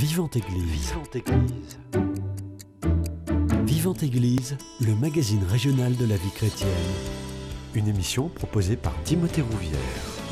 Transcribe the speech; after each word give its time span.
Vivante 0.00 0.34
Église. 0.34 0.64
Vivante 0.64 1.14
Église. 1.14 1.78
Vivante 3.66 4.02
Église, 4.02 4.56
le 4.80 4.94
magazine 4.94 5.44
régional 5.44 5.94
de 5.94 6.06
la 6.06 6.16
vie 6.16 6.30
chrétienne. 6.34 6.70
Une 7.74 7.86
émission 7.86 8.28
proposée 8.28 8.76
par 8.76 8.94
Timothée 9.04 9.42
Rouvière. 9.42 9.78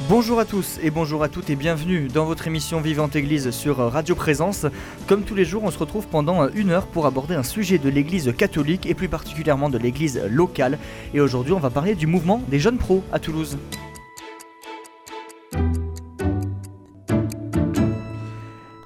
Bonjour 0.08 0.40
à 0.40 0.46
tous 0.46 0.78
et 0.82 0.90
bonjour 0.90 1.22
à 1.22 1.28
toutes 1.28 1.50
et 1.50 1.54
bienvenue 1.54 2.08
dans 2.08 2.24
votre 2.24 2.46
émission 2.46 2.80
Vivante 2.80 3.14
Église 3.14 3.50
sur 3.50 3.76
Radio 3.76 4.14
Présence. 4.14 4.64
Comme 5.06 5.24
tous 5.24 5.34
les 5.34 5.44
jours, 5.44 5.64
on 5.64 5.70
se 5.70 5.78
retrouve 5.78 6.06
pendant 6.06 6.48
une 6.48 6.70
heure 6.70 6.86
pour 6.86 7.04
aborder 7.04 7.34
un 7.34 7.42
sujet 7.42 7.76
de 7.76 7.90
l'Église 7.90 8.32
catholique 8.34 8.86
et 8.86 8.94
plus 8.94 9.10
particulièrement 9.10 9.68
de 9.68 9.76
l'Église 9.76 10.18
locale. 10.30 10.78
Et 11.12 11.20
aujourd'hui, 11.20 11.52
on 11.52 11.60
va 11.60 11.68
parler 11.68 11.94
du 11.94 12.06
mouvement 12.06 12.42
des 12.48 12.58
jeunes 12.58 12.78
pros 12.78 13.04
à 13.12 13.18
Toulouse. 13.18 13.58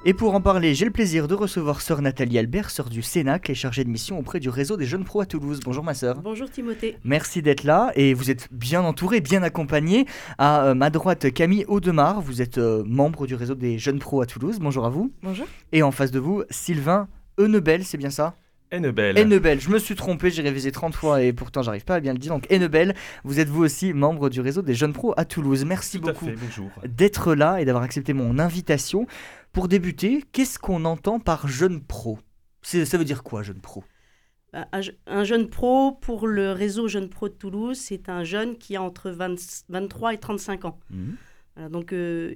Et 0.05 0.15
pour 0.15 0.35
en 0.35 0.41
parler, 0.41 0.75
j'ai 0.75 0.85
le 0.85 0.91
plaisir 0.91 1.29
de 1.29 1.35
recevoir 1.35 1.81
sœur 1.81 2.03
Nathalie 2.03 2.37
Albert, 2.37 2.71
sœur 2.71 2.91
du 2.91 3.03
Cénacle 3.03 3.53
et 3.53 3.55
chargée 3.55 3.85
de 3.85 3.89
mission 3.89 4.19
auprès 4.19 4.41
du 4.41 4.49
réseau 4.49 4.77
des 4.77 4.85
jeunes 4.85 5.05
pros 5.05 5.21
à 5.21 5.27
Toulouse. 5.27 5.61
Bonjour 5.65 5.85
ma 5.85 5.95
sœur. 5.95 6.23
Bonjour 6.23 6.51
Timothée. 6.51 6.97
Merci 7.05 7.41
d'être 7.41 7.63
là 7.63 7.93
et 7.95 8.13
vous 8.13 8.29
êtes 8.29 8.49
bien 8.51 8.83
entouré, 8.83 9.21
bien 9.21 9.45
accompagné. 9.45 10.07
À 10.39 10.65
euh, 10.65 10.75
ma 10.75 10.91
droite, 10.91 11.33
Camille 11.33 11.65
Audemars, 11.69 12.21
vous 12.21 12.43
êtes 12.43 12.59
euh, 12.59 12.83
membre 12.85 13.29
du 13.29 13.37
réseau 13.37 13.55
des 13.55 13.79
jeunes 13.79 14.01
pros 14.01 14.21
à 14.21 14.27
Toulouse. 14.27 14.59
Bonjour 14.61 14.87
à 14.87 14.91
vous. 14.91 15.13
Bonjour. 15.23 15.47
Et 15.71 15.85
en 15.85 15.93
face 15.93 16.11
de 16.11 16.19
vous, 16.19 16.43
Sylvain 16.51 17.07
Eunebel, 17.39 17.85
c'est 17.85 17.97
bien 17.97 18.11
ça? 18.11 18.35
Hennebel. 18.73 19.17
Hennebel, 19.19 19.61
je 19.61 19.69
me 19.71 19.79
suis 19.79 19.95
trompé, 19.95 20.31
j'ai 20.31 20.43
révisé 20.43 20.73
30 20.73 20.95
fois 20.95 21.23
et 21.23 21.33
pourtant 21.33 21.63
j'arrive 21.63 21.85
pas 21.85 21.97
à 21.97 22.01
bien 22.01 22.13
le 22.13 22.19
dire. 22.19 22.33
Donc 22.33 22.51
Hennebel, 22.51 22.95
vous 23.23 23.39
êtes 23.39 23.49
vous 23.49 23.63
aussi 23.63 23.93
membre 23.93 24.31
du 24.31 24.41
réseau 24.41 24.63
des 24.63 24.75
jeunes 24.75 24.93
pros 24.95 25.13
à 25.17 25.25
Toulouse. 25.25 25.65
Merci 25.65 26.01
Tout 26.01 26.07
beaucoup 26.07 26.25
d'être 26.89 27.35
là 27.35 27.61
et 27.61 27.65
d'avoir 27.65 27.85
accepté 27.85 28.13
mon 28.15 28.39
invitation. 28.39 29.07
Pour 29.53 29.69
débuter, 29.69 30.25
qu'est-ce 30.33 30.59
qu'on 30.59 30.85
entend 30.87 31.21
par 31.21 31.47
jeune 31.47 31.81
pro? 31.83 32.19
Ça 32.63 32.97
veut 32.99 33.05
dire 33.05 33.23
quoi, 33.23 33.43
jeune 33.43 33.61
pro? 33.61 33.85
Bah, 34.53 34.67
Un, 34.73 34.81
je- 34.81 34.93
un 35.07 35.25
jeune 35.25 35.49
pro, 35.49 35.93
pour 35.93 36.27
le 36.27 36.53
réseau 36.53 36.87
Jeune 36.89 37.09
Pro 37.09 37.29
de 37.29 37.35
Toulouse, 37.35 37.79
c'est 37.79 38.09
un 38.09 38.23
jeune 38.25 38.57
qui 38.57 38.77
a 38.77 38.83
entre 38.83 39.11
20 39.11 39.65
23 39.69 40.15
et 40.15 40.19
35 40.19 40.65
ans. 40.67 40.79
Voilà, 41.57 41.69
donc, 41.71 41.93
euh, 41.93 42.35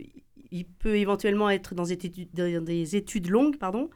il 0.50 0.65
peut 0.67 0.97
éventuellement 0.97 1.48
être 1.50 1.75
dans 1.75 1.84
des 1.84 1.93
études, 1.93 2.28
dans 2.34 2.65
des 2.65 2.97
études 2.97 3.28
longues, 3.28 3.56
pardon, 3.59 3.91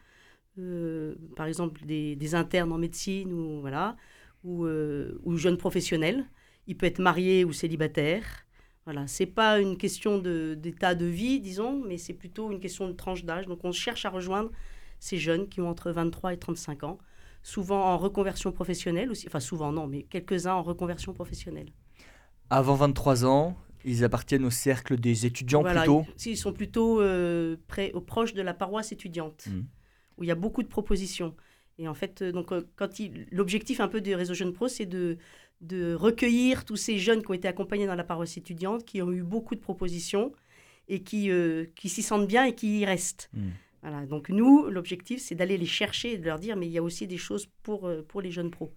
euh, 0.58 1.14
par 1.36 1.46
exemple 1.46 1.84
des, 1.86 2.16
des 2.16 2.34
internes 2.34 2.72
en 2.72 2.78
médecine 2.78 3.32
ou, 3.32 3.60
voilà, 3.60 3.96
ou, 4.44 4.64
euh, 4.64 5.18
ou 5.24 5.36
jeune 5.36 5.56
professionnel. 5.56 6.26
Il 6.66 6.76
peut 6.76 6.86
être 6.86 6.98
marié 6.98 7.44
ou 7.44 7.52
célibataire. 7.52 8.24
Voilà, 8.84 9.06
c'est 9.06 9.26
pas 9.26 9.60
une 9.60 9.76
question 9.76 10.18
d'état 10.18 10.94
de, 10.94 11.04
vie, 11.06 11.40
disons, 11.40 11.82
mais 11.86 11.98
c'est 11.98 12.14
plutôt 12.14 12.50
une 12.50 12.60
question 12.60 12.88
de 12.88 12.92
tranche 12.92 13.24
d'âge. 13.24 13.46
Donc, 13.46 13.60
on 13.64 13.72
cherche 13.72 14.04
à 14.04 14.10
rejoindre 14.10 14.50
ces 14.98 15.18
jeunes 15.18 15.48
qui 15.48 15.60
ont 15.60 15.68
entre 15.68 15.90
23 15.92 16.32
et 16.32 16.38
35 16.38 16.84
ans, 16.84 16.98
souvent 17.42 17.84
en 17.84 17.98
reconversion 17.98 18.52
professionnelle 18.52 19.10
aussi. 19.10 19.26
Enfin, 19.26 19.40
souvent 19.40 19.70
non, 19.72 19.86
mais 19.86 20.02
quelques-uns 20.04 20.54
en 20.54 20.62
reconversion 20.62 21.12
professionnelle. 21.12 21.68
Avant 22.48 22.74
23 22.74 23.24
ans, 23.26 23.56
ils 23.84 24.02
appartiennent 24.04 24.44
au 24.44 24.50
cercle 24.50 24.98
des 24.98 25.26
étudiants 25.26 25.60
Voilà, 25.62 25.82
plutôt. 25.82 26.04
ils, 26.24 26.32
ils 26.32 26.36
sont 26.36 26.52
plutôt 26.52 27.00
euh, 27.00 27.56
près, 27.68 27.92
proches 28.06 28.34
de 28.34 28.42
la 28.42 28.54
paroisse 28.54 28.92
étudiante, 28.92 29.46
Mhm. 29.46 29.66
Où 30.20 30.24
il 30.24 30.26
y 30.26 30.30
a 30.30 30.36
beaucoup 30.36 30.62
de 30.62 30.68
propositions. 30.68 31.34
Et 31.78 31.88
en 31.88 31.94
fait, 31.94 32.22
euh, 32.22 32.32
donc, 32.32 32.52
euh, 32.52 32.62
quand 32.76 32.88
l'objectif 33.32 33.80
un 33.80 33.88
peu 33.88 34.00
du 34.00 34.14
réseau 34.14 34.34
Jeunes 34.34 34.52
Pro, 34.52 34.68
c'est 34.68 34.86
de, 34.86 35.16
de 35.60 35.94
recueillir 35.94 36.64
tous 36.64 36.76
ces 36.76 36.98
jeunes 36.98 37.22
qui 37.22 37.30
ont 37.30 37.34
été 37.34 37.48
accompagnés 37.48 37.86
dans 37.86 37.94
la 37.94 38.04
paroisse 38.04 38.36
étudiante, 38.36 38.84
qui 38.84 39.02
ont 39.02 39.10
eu 39.10 39.22
beaucoup 39.22 39.54
de 39.54 39.60
propositions 39.60 40.32
et 40.88 41.02
qui, 41.02 41.30
euh, 41.30 41.66
qui 41.74 41.88
s'y 41.88 42.02
sentent 42.02 42.28
bien 42.28 42.44
et 42.44 42.54
qui 42.54 42.80
y 42.80 42.84
restent. 42.84 43.30
Mhm. 43.34 43.52
Voilà, 43.82 44.04
donc 44.04 44.28
nous, 44.28 44.68
l'objectif, 44.68 45.20
c'est 45.22 45.34
d'aller 45.34 45.56
les 45.56 45.66
chercher 45.66 46.12
et 46.12 46.18
de 46.18 46.24
leur 46.26 46.38
dire, 46.38 46.54
mais 46.54 46.66
il 46.66 46.72
y 46.72 46.76
a 46.76 46.82
aussi 46.82 47.06
des 47.06 47.16
choses 47.16 47.48
pour, 47.62 47.90
pour 48.08 48.20
les 48.20 48.30
jeunes 48.30 48.50
pros. 48.50 48.70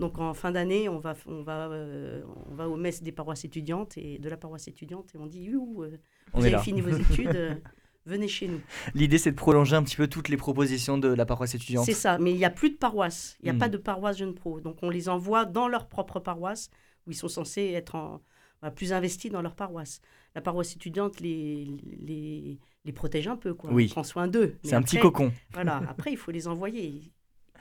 Donc 0.00 0.18
en 0.18 0.32
fin 0.32 0.50
d'année, 0.50 0.88
on 0.88 0.98
va, 0.98 1.14
on, 1.26 1.42
va, 1.42 1.68
euh, 1.70 2.22
on 2.50 2.54
va 2.54 2.68
aux 2.68 2.76
messes 2.76 3.02
des 3.02 3.12
paroisses 3.12 3.44
étudiantes 3.44 3.98
et 3.98 4.18
de 4.18 4.28
la 4.30 4.38
paroisse 4.38 4.66
étudiante 4.66 5.14
et 5.14 5.18
on 5.18 5.26
dit, 5.26 5.50
euh, 5.50 5.98
vous 6.32 6.44
avez 6.46 6.58
fini 6.58 6.80
vos 6.80 6.96
études, 6.96 7.28
venez 8.10 8.28
chez 8.28 8.48
nous. 8.48 8.60
L'idée, 8.94 9.18
c'est 9.18 9.30
de 9.30 9.36
prolonger 9.36 9.76
un 9.76 9.82
petit 9.82 9.96
peu 9.96 10.06
toutes 10.08 10.28
les 10.28 10.36
propositions 10.36 10.98
de 10.98 11.08
la 11.08 11.24
paroisse 11.26 11.54
étudiante. 11.54 11.86
C'est 11.86 11.92
ça, 11.94 12.18
mais 12.18 12.32
il 12.32 12.36
n'y 12.36 12.44
a 12.44 12.50
plus 12.50 12.70
de 12.70 12.76
paroisse, 12.76 13.36
il 13.40 13.44
n'y 13.44 13.50
a 13.50 13.52
Mm. 13.54 13.58
pas 13.58 13.68
de 13.68 13.76
paroisse 13.78 14.18
jeunes 14.18 14.34
pros. 14.34 14.60
Donc 14.60 14.78
on 14.82 14.90
les 14.90 15.08
envoie 15.08 15.44
dans 15.44 15.68
leur 15.68 15.86
propre 15.88 16.20
paroisse 16.20 16.68
où 17.06 17.10
ils 17.12 17.16
sont 17.16 17.28
censés 17.28 17.72
être 17.74 17.94
en- 17.94 18.20
voilà, 18.60 18.74
plus 18.74 18.92
investis 18.92 19.30
dans 19.32 19.40
leur 19.42 19.54
paroisse. 19.54 20.00
La 20.34 20.40
paroisse 20.42 20.74
étudiante 20.76 21.20
les, 21.20 21.66
les, 21.98 22.58
les 22.84 22.92
protège 22.92 23.26
un 23.28 23.36
peu, 23.36 23.54
quoi. 23.54 23.70
Oui. 23.72 23.88
Prend 23.88 24.04
soin 24.04 24.28
d'eux. 24.28 24.56
C'est 24.62 24.74
un 24.74 24.82
petit 24.82 24.98
cocon. 24.98 25.32
Voilà, 25.54 25.80
après 25.88 26.12
il 26.12 26.16
faut 26.16 26.30
les 26.30 26.46
envoyer. 26.46 27.12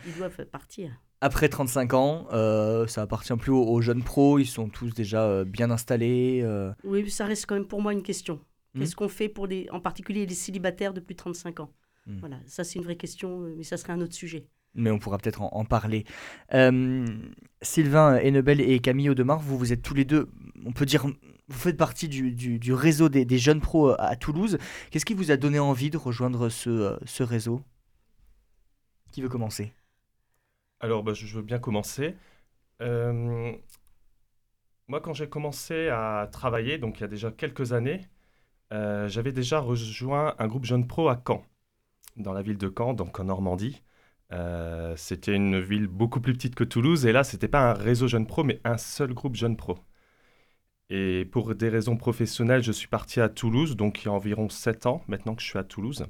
Ils 0.05 0.13
doivent 0.17 0.45
partir. 0.45 0.91
Après 1.21 1.49
35 1.49 1.93
ans, 1.93 2.27
euh, 2.31 2.87
ça 2.87 3.01
appartient 3.01 3.35
plus 3.35 3.51
aux, 3.51 3.63
aux 3.65 3.81
jeunes 3.81 4.03
pros, 4.03 4.39
ils 4.39 4.45
sont 4.45 4.69
tous 4.69 4.93
déjà 4.93 5.23
euh, 5.25 5.43
bien 5.43 5.69
installés. 5.71 6.39
euh. 6.43 6.71
Oui, 6.85 7.03
mais 7.03 7.09
ça 7.09 7.25
reste 7.25 7.45
quand 7.45 7.55
même 7.55 7.67
pour 7.67 7.81
moi 7.81 7.91
une 7.91 8.03
question. 8.03 8.39
Qu'est-ce 8.77 8.95
qu'on 8.95 9.09
fait 9.09 9.29
pour 9.29 9.47
les, 9.47 9.67
en 9.71 9.79
particulier 9.81 10.25
les 10.25 10.35
célibataires 10.35 10.93
de 10.93 10.99
plus 11.01 11.13
de 11.15 11.19
35 11.19 11.59
ans? 11.59 11.73
Mm. 12.05 12.19
Voilà, 12.19 12.39
ça 12.45 12.63
c'est 12.63 12.77
une 12.79 12.85
vraie 12.85 12.97
question, 12.97 13.43
euh, 13.43 13.53
mais 13.57 13.63
ça 13.63 13.77
serait 13.77 13.93
un 13.93 14.01
autre 14.01 14.13
sujet. 14.15 14.47
mais 14.75 14.91
on 14.91 14.99
pourra 14.99 15.17
peut-être 15.17 15.41
en, 15.41 15.49
en 15.51 15.65
parler. 15.65 16.05
Euh, 16.53 17.05
Sylvain 17.61 18.15
Hennebel 18.17 18.61
et 18.61 18.79
Camille 18.79 19.09
Audemars, 19.09 19.39
vous, 19.39 19.57
vous 19.57 19.73
êtes 19.73 19.81
tous 19.81 19.93
les 19.95 20.05
deux, 20.05 20.29
on 20.65 20.71
peut 20.71 20.85
dire, 20.85 21.05
vous 21.05 21.57
faites 21.59 21.77
partie 21.77 22.07
du, 22.07 22.31
du- 22.31 22.59
du 22.59 22.73
réseau 22.73 23.09
des, 23.09 23.25
des 23.25 23.37
jeunes 23.39 23.61
pros 23.61 23.95
à 23.99 24.15
Toulouse. 24.15 24.57
Qu'est-ce 24.91 25.05
qui 25.05 25.13
vous 25.15 25.31
a 25.31 25.37
donné 25.37 25.59
envie 25.59 25.89
de 25.89 25.97
rejoindre 25.97 26.49
ce, 26.49 26.69
euh, 26.69 26.97
ce 27.05 27.23
réseau? 27.23 27.61
Qui 29.11 29.21
veut 29.21 29.29
commencer? 29.29 29.71
Alors, 30.81 31.03
bah, 31.03 31.13
je 31.13 31.25
je 31.25 31.35
veux 31.37 31.41
bien 31.43 31.59
commencer. 31.59 32.15
Euh, 32.81 33.53
moi, 34.87 35.01
quand 35.01 35.13
j'ai 35.13 35.29
commencé 35.29 35.87
à 35.89 36.27
travailler, 36.31 36.77
donc 36.77 36.97
il 36.97 37.01
y 37.01 37.03
a 37.03 37.07
déjà 37.07 37.31
quelques 37.31 37.73
années, 37.73 38.01
euh, 38.71 39.07
j'avais 39.09 39.31
déjà 39.31 39.59
rejoint 39.59 40.35
un 40.39 40.47
groupe 40.47 40.65
Jeunes 40.65 40.87
Pro 40.87 41.09
à 41.09 41.21
Caen, 41.25 41.43
dans 42.17 42.33
la 42.33 42.41
ville 42.41 42.57
de 42.57 42.71
Caen, 42.75 42.93
donc 42.93 43.19
en 43.19 43.25
Normandie. 43.25 43.81
Euh, 44.31 44.95
c'était 44.95 45.35
une 45.35 45.59
ville 45.59 45.87
beaucoup 45.87 46.21
plus 46.21 46.33
petite 46.33 46.55
que 46.55 46.63
Toulouse, 46.63 47.05
et 47.05 47.11
là, 47.11 47.23
c'était 47.23 47.47
pas 47.47 47.71
un 47.71 47.73
réseau 47.73 48.07
Jeunes 48.07 48.27
Pro, 48.27 48.43
mais 48.43 48.61
un 48.63 48.77
seul 48.77 49.13
groupe 49.13 49.35
Jeunes 49.35 49.57
Pro. 49.57 49.79
Et 50.89 51.25
pour 51.25 51.53
des 51.55 51.69
raisons 51.69 51.97
professionnelles, 51.97 52.63
je 52.63 52.71
suis 52.71 52.87
parti 52.87 53.19
à 53.21 53.29
Toulouse, 53.29 53.75
donc 53.75 54.03
il 54.03 54.05
y 54.07 54.09
a 54.09 54.11
environ 54.13 54.49
7 54.49 54.85
ans 54.87 55.03
maintenant 55.07 55.35
que 55.35 55.41
je 55.41 55.47
suis 55.47 55.59
à 55.59 55.63
Toulouse. 55.63 56.05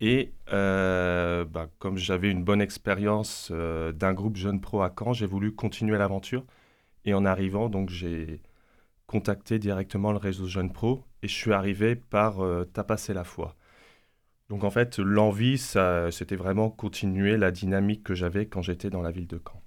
Et 0.00 0.32
euh, 0.52 1.44
bah, 1.44 1.68
comme 1.78 1.98
j'avais 1.98 2.30
une 2.30 2.44
bonne 2.44 2.60
expérience 2.60 3.50
d'un 3.52 4.14
groupe 4.14 4.36
Jeunes 4.36 4.60
Pro 4.60 4.82
à 4.82 4.92
Caen, 4.96 5.12
j'ai 5.12 5.26
voulu 5.26 5.54
continuer 5.54 5.98
l'aventure. 5.98 6.44
Et 7.04 7.14
en 7.14 7.24
arrivant, 7.24 7.68
donc 7.68 7.90
j'ai 7.90 8.42
contacté 9.06 9.58
directement 9.58 10.12
le 10.12 10.18
réseau 10.18 10.46
Jeunes 10.46 10.72
Pro 10.72 11.04
et 11.22 11.28
je 11.28 11.34
suis 11.34 11.52
arrivé 11.52 11.96
par 11.96 12.40
euh, 12.40 12.64
Tapas 12.64 13.06
et 13.08 13.14
la 13.14 13.24
foi. 13.24 13.56
Donc 14.48 14.64
en 14.64 14.70
fait, 14.70 14.98
l'envie, 14.98 15.58
ça, 15.58 16.10
c'était 16.10 16.36
vraiment 16.36 16.70
continuer 16.70 17.36
la 17.36 17.50
dynamique 17.50 18.02
que 18.02 18.14
j'avais 18.14 18.46
quand 18.46 18.62
j'étais 18.62 18.90
dans 18.90 19.02
la 19.02 19.10
ville 19.10 19.26
de 19.26 19.40
Caen. 19.44 19.62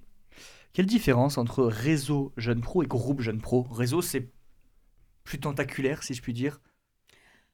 Quelle 0.72 0.86
différence 0.86 1.38
entre 1.38 1.64
réseau 1.64 2.32
jeunes 2.36 2.62
pro 2.62 2.82
et 2.82 2.86
groupe 2.86 3.20
jeunes 3.20 3.40
pro? 3.40 3.62
Réseau, 3.62 4.02
c'est 4.02 4.30
plus 5.24 5.38
tentaculaire, 5.38 6.02
si 6.02 6.14
je 6.14 6.22
puis 6.22 6.32
dire? 6.32 6.60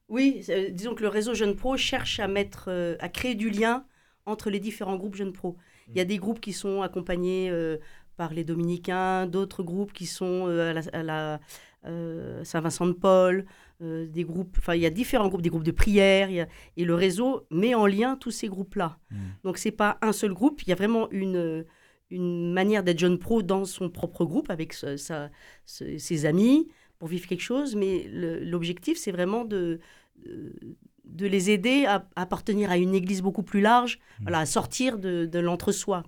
Oui, 0.08 0.42
euh, 0.48 0.70
disons 0.70 0.94
que 0.94 1.02
le 1.02 1.08
réseau 1.08 1.34
Jeunes 1.34 1.54
Pro 1.54 1.76
cherche 1.76 2.18
à 2.18 2.28
mettre, 2.28 2.68
euh, 2.68 2.96
à 2.98 3.10
créer 3.10 3.34
du 3.34 3.50
lien 3.50 3.84
entre 4.24 4.48
les 4.48 4.58
différents 4.58 4.96
groupes 4.96 5.16
Jeunes 5.16 5.34
Pro. 5.34 5.58
Il 5.88 5.96
y 5.96 6.00
a 6.00 6.04
des 6.04 6.18
groupes 6.18 6.40
qui 6.40 6.52
sont 6.52 6.82
accompagnés 6.82 7.48
euh, 7.50 7.78
par 8.16 8.32
les 8.34 8.44
Dominicains, 8.44 9.26
d'autres 9.26 9.62
groupes 9.62 9.92
qui 9.92 10.06
sont 10.06 10.46
euh, 10.48 10.70
à 10.70 10.72
la, 10.72 10.82
à 10.92 11.02
la, 11.02 11.40
euh, 11.86 12.44
Saint-Vincent-de-Paul, 12.44 13.46
euh, 13.80 14.06
des 14.06 14.24
groupes, 14.24 14.56
enfin 14.58 14.74
il 14.74 14.80
y 14.80 14.86
a 14.86 14.90
différents 14.90 15.28
groupes, 15.28 15.42
des 15.42 15.50
groupes 15.50 15.64
de 15.64 15.70
prière, 15.70 16.30
il 16.30 16.36
y 16.36 16.40
a- 16.40 16.48
et 16.76 16.84
le 16.84 16.94
réseau 16.94 17.46
met 17.50 17.74
en 17.74 17.86
lien 17.86 18.16
tous 18.16 18.30
ces 18.32 18.48
groupes-là. 18.48 18.98
Mm. 19.10 19.16
Donc 19.44 19.58
c'est 19.58 19.70
pas 19.70 19.98
un 20.02 20.12
seul 20.12 20.32
groupe, 20.32 20.62
il 20.62 20.68
y 20.68 20.72
a 20.72 20.74
vraiment 20.74 21.08
une, 21.10 21.64
une 22.10 22.52
manière 22.52 22.82
d'être 22.82 22.98
jeune 22.98 23.18
pro 23.18 23.42
dans 23.42 23.64
son 23.64 23.88
propre 23.90 24.24
groupe 24.24 24.50
avec 24.50 24.72
sa- 24.72 24.96
sa- 24.96 25.30
se- 25.64 25.98
ses 25.98 26.26
amis 26.26 26.68
pour 26.98 27.08
vivre 27.08 27.26
quelque 27.28 27.42
chose, 27.42 27.76
mais 27.76 28.08
l'objectif 28.10 28.98
c'est 28.98 29.12
vraiment 29.12 29.44
de, 29.44 29.78
de, 31.04 31.26
les 31.26 31.50
aider 31.50 31.84
à, 31.86 32.08
à 32.16 32.22
appartenir 32.22 32.70
à 32.70 32.76
une 32.76 32.94
église 32.94 33.22
beaucoup 33.22 33.44
plus 33.44 33.60
large, 33.60 34.00
voilà, 34.22 34.40
à 34.40 34.46
sortir 34.46 34.98
de, 34.98 35.26
de 35.26 35.38
l'entre-soi. 35.38 36.02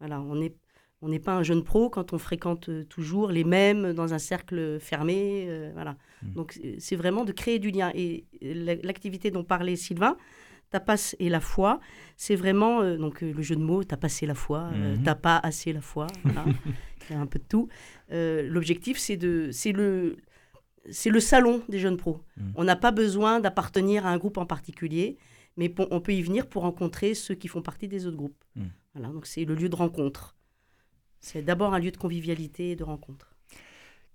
Voilà, 0.00 0.20
on 0.20 0.34
n'est 0.36 0.56
on 1.02 1.08
n'est 1.08 1.18
pas 1.18 1.34
un 1.34 1.42
jeune 1.42 1.64
pro 1.64 1.88
quand 1.90 2.12
on 2.12 2.18
fréquente 2.18 2.68
euh, 2.68 2.84
toujours 2.84 3.30
les 3.30 3.44
mêmes 3.44 3.92
dans 3.94 4.12
un 4.14 4.18
cercle 4.18 4.78
fermé. 4.80 5.46
euh, 5.48 5.70
voilà. 5.72 5.96
Mm. 6.22 6.32
Donc 6.34 6.60
c'est- 6.78 6.96
vraiment 6.96 7.24
de 7.24 7.32
créer 7.32 7.58
du 7.58 7.70
lien. 7.70 7.90
Et 7.94 8.24
la- 8.42 8.74
l'activité 8.76 9.30
dont 9.30 9.44
parlait 9.44 9.76
Sylvain, 9.76 10.16
tapas 10.70 11.14
et 11.18 11.28
la 11.30 11.40
foi, 11.40 11.80
c'est 12.16 12.36
vraiment 12.36 12.80
euh, 12.82 12.96
donc 12.96 13.22
euh, 13.22 13.32
le 13.32 13.42
jeu 13.42 13.56
de 13.56 13.62
mots, 13.62 13.82
tapas 13.82 14.18
et 14.22 14.26
la 14.26 14.34
foi, 14.34 14.70
euh, 14.74 14.96
Mhm. 14.96 15.02
t'as 15.02 15.14
pas 15.14 15.38
assez 15.38 15.72
la 15.72 15.80
foi, 15.80 16.06
voilà. 16.24 16.44
il 17.10 17.14
y 17.14 17.16
a 17.16 17.20
un 17.20 17.26
peu 17.26 17.38
de 17.38 17.44
tout. 17.44 17.68
Euh, 18.12 18.46
L'objectif, 18.48 18.98
c'est 18.98 19.16
de, 19.16 19.48
c'est 19.52 19.72
le, 19.72 20.16
c'est 20.90 21.10
le 21.10 21.18
salon 21.20 21.62
des 21.68 21.78
jeunes 21.78 21.96
pros. 21.96 22.20
Mhm. 22.36 22.52
On 22.56 22.64
n'a 22.64 22.76
pas 22.76 22.92
besoin 22.92 23.40
d'appartenir 23.40 24.06
à 24.06 24.10
un 24.10 24.18
groupe 24.18 24.36
en 24.38 24.46
particulier, 24.46 25.16
mais 25.56 25.72
on 25.90 26.00
peut 26.00 26.12
y 26.12 26.22
venir 26.22 26.46
pour 26.46 26.62
rencontrer 26.62 27.14
ceux 27.14 27.34
qui 27.34 27.48
font 27.48 27.62
partie 27.62 27.88
des 27.88 28.06
autres 28.06 28.16
groupes. 28.16 28.44
Voilà, 28.94 29.08
donc 29.08 29.26
c'est 29.26 29.44
le 29.44 29.54
lieu 29.54 29.68
de 29.68 29.76
rencontre. 29.76 30.36
C'est 31.20 31.42
d'abord 31.42 31.74
un 31.74 31.78
lieu 31.78 31.90
de 31.90 31.96
convivialité 31.96 32.70
et 32.70 32.76
de 32.76 32.84
rencontre. 32.84 33.34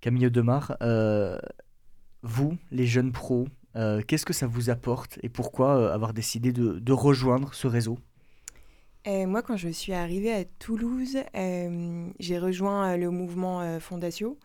Camille 0.00 0.30
Demar, 0.30 0.76
euh, 0.82 1.38
vous, 2.22 2.56
les 2.70 2.86
jeunes 2.86 3.12
pros, 3.12 3.46
euh, 3.76 4.02
qu'est-ce 4.06 4.26
que 4.26 4.32
ça 4.32 4.46
vous 4.46 4.70
apporte 4.70 5.18
et 5.22 5.28
pourquoi 5.28 5.76
euh, 5.76 5.92
avoir 5.92 6.12
décidé 6.12 6.52
de, 6.52 6.92
rejoindre 6.92 7.54
ce 7.54 7.66
réseau? 7.66 7.98
Moi, 9.06 9.40
quand 9.42 9.56
je 9.56 9.68
suis 9.68 9.92
arrivée 9.92 10.32
à 10.32 10.44
Toulouse, 10.44 11.18
j'ai 12.18 12.38
rejoint 12.40 12.96
le 12.96 13.10
mouvement 13.10 13.78
Fondatio 13.78 14.36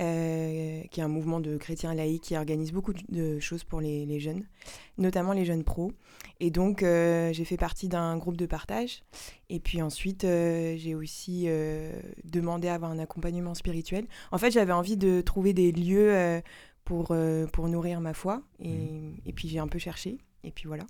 euh, 0.00 0.82
qui 0.90 1.00
est 1.00 1.02
un 1.02 1.08
mouvement 1.08 1.40
de 1.40 1.56
chrétiens 1.56 1.94
laïcs 1.94 2.22
qui 2.22 2.36
organise 2.36 2.72
beaucoup 2.72 2.92
de 3.08 3.38
choses 3.40 3.62
pour 3.64 3.80
les, 3.80 4.20
jeunes, 4.20 4.44
notamment 4.98 5.32
les 5.32 5.44
jeunes 5.44 5.64
pros. 5.64 5.92
Et 6.40 6.50
donc, 6.50 6.82
euh, 6.82 7.32
j'ai 7.32 7.44
fait 7.44 7.56
partie 7.56 7.88
d'un 7.88 8.16
groupe 8.16 8.36
de 8.36 8.46
partage. 8.46 9.02
Et 9.50 9.60
puis 9.60 9.82
ensuite, 9.82 10.24
euh, 10.24 10.74
j'ai 10.76 10.94
aussi 10.94 11.46
demandé 12.24 12.68
à 12.68 12.74
avoir 12.74 12.90
un 12.90 12.98
accompagnement 12.98 13.54
spirituel. 13.54 14.06
En 14.30 14.38
fait, 14.38 14.50
j'avais 14.50 14.72
envie 14.72 14.96
de 14.96 15.20
trouver 15.20 15.52
des 15.52 15.72
lieux 15.72 16.40
pour, 16.84 17.14
pour 17.52 17.68
nourrir 17.68 18.00
ma 18.00 18.14
foi. 18.14 18.42
Et, 18.60 18.72
mmh. 18.72 19.16
et 19.26 19.32
puis, 19.32 19.48
j'ai 19.48 19.58
un 19.58 19.68
peu 19.68 19.78
cherché. 19.78 20.18
Et 20.44 20.50
puis 20.50 20.66
voilà. 20.66 20.84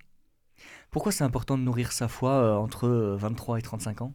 Pourquoi 0.91 1.11
c'est 1.11 1.25
important 1.25 1.59
de 1.59 1.63
nourrir 1.63 1.93
sa 1.93 2.09
foi 2.09 2.59
entre 2.59 2.89
23 2.89 3.59
et 3.59 3.63
35 3.63 4.03
ans? 4.03 4.15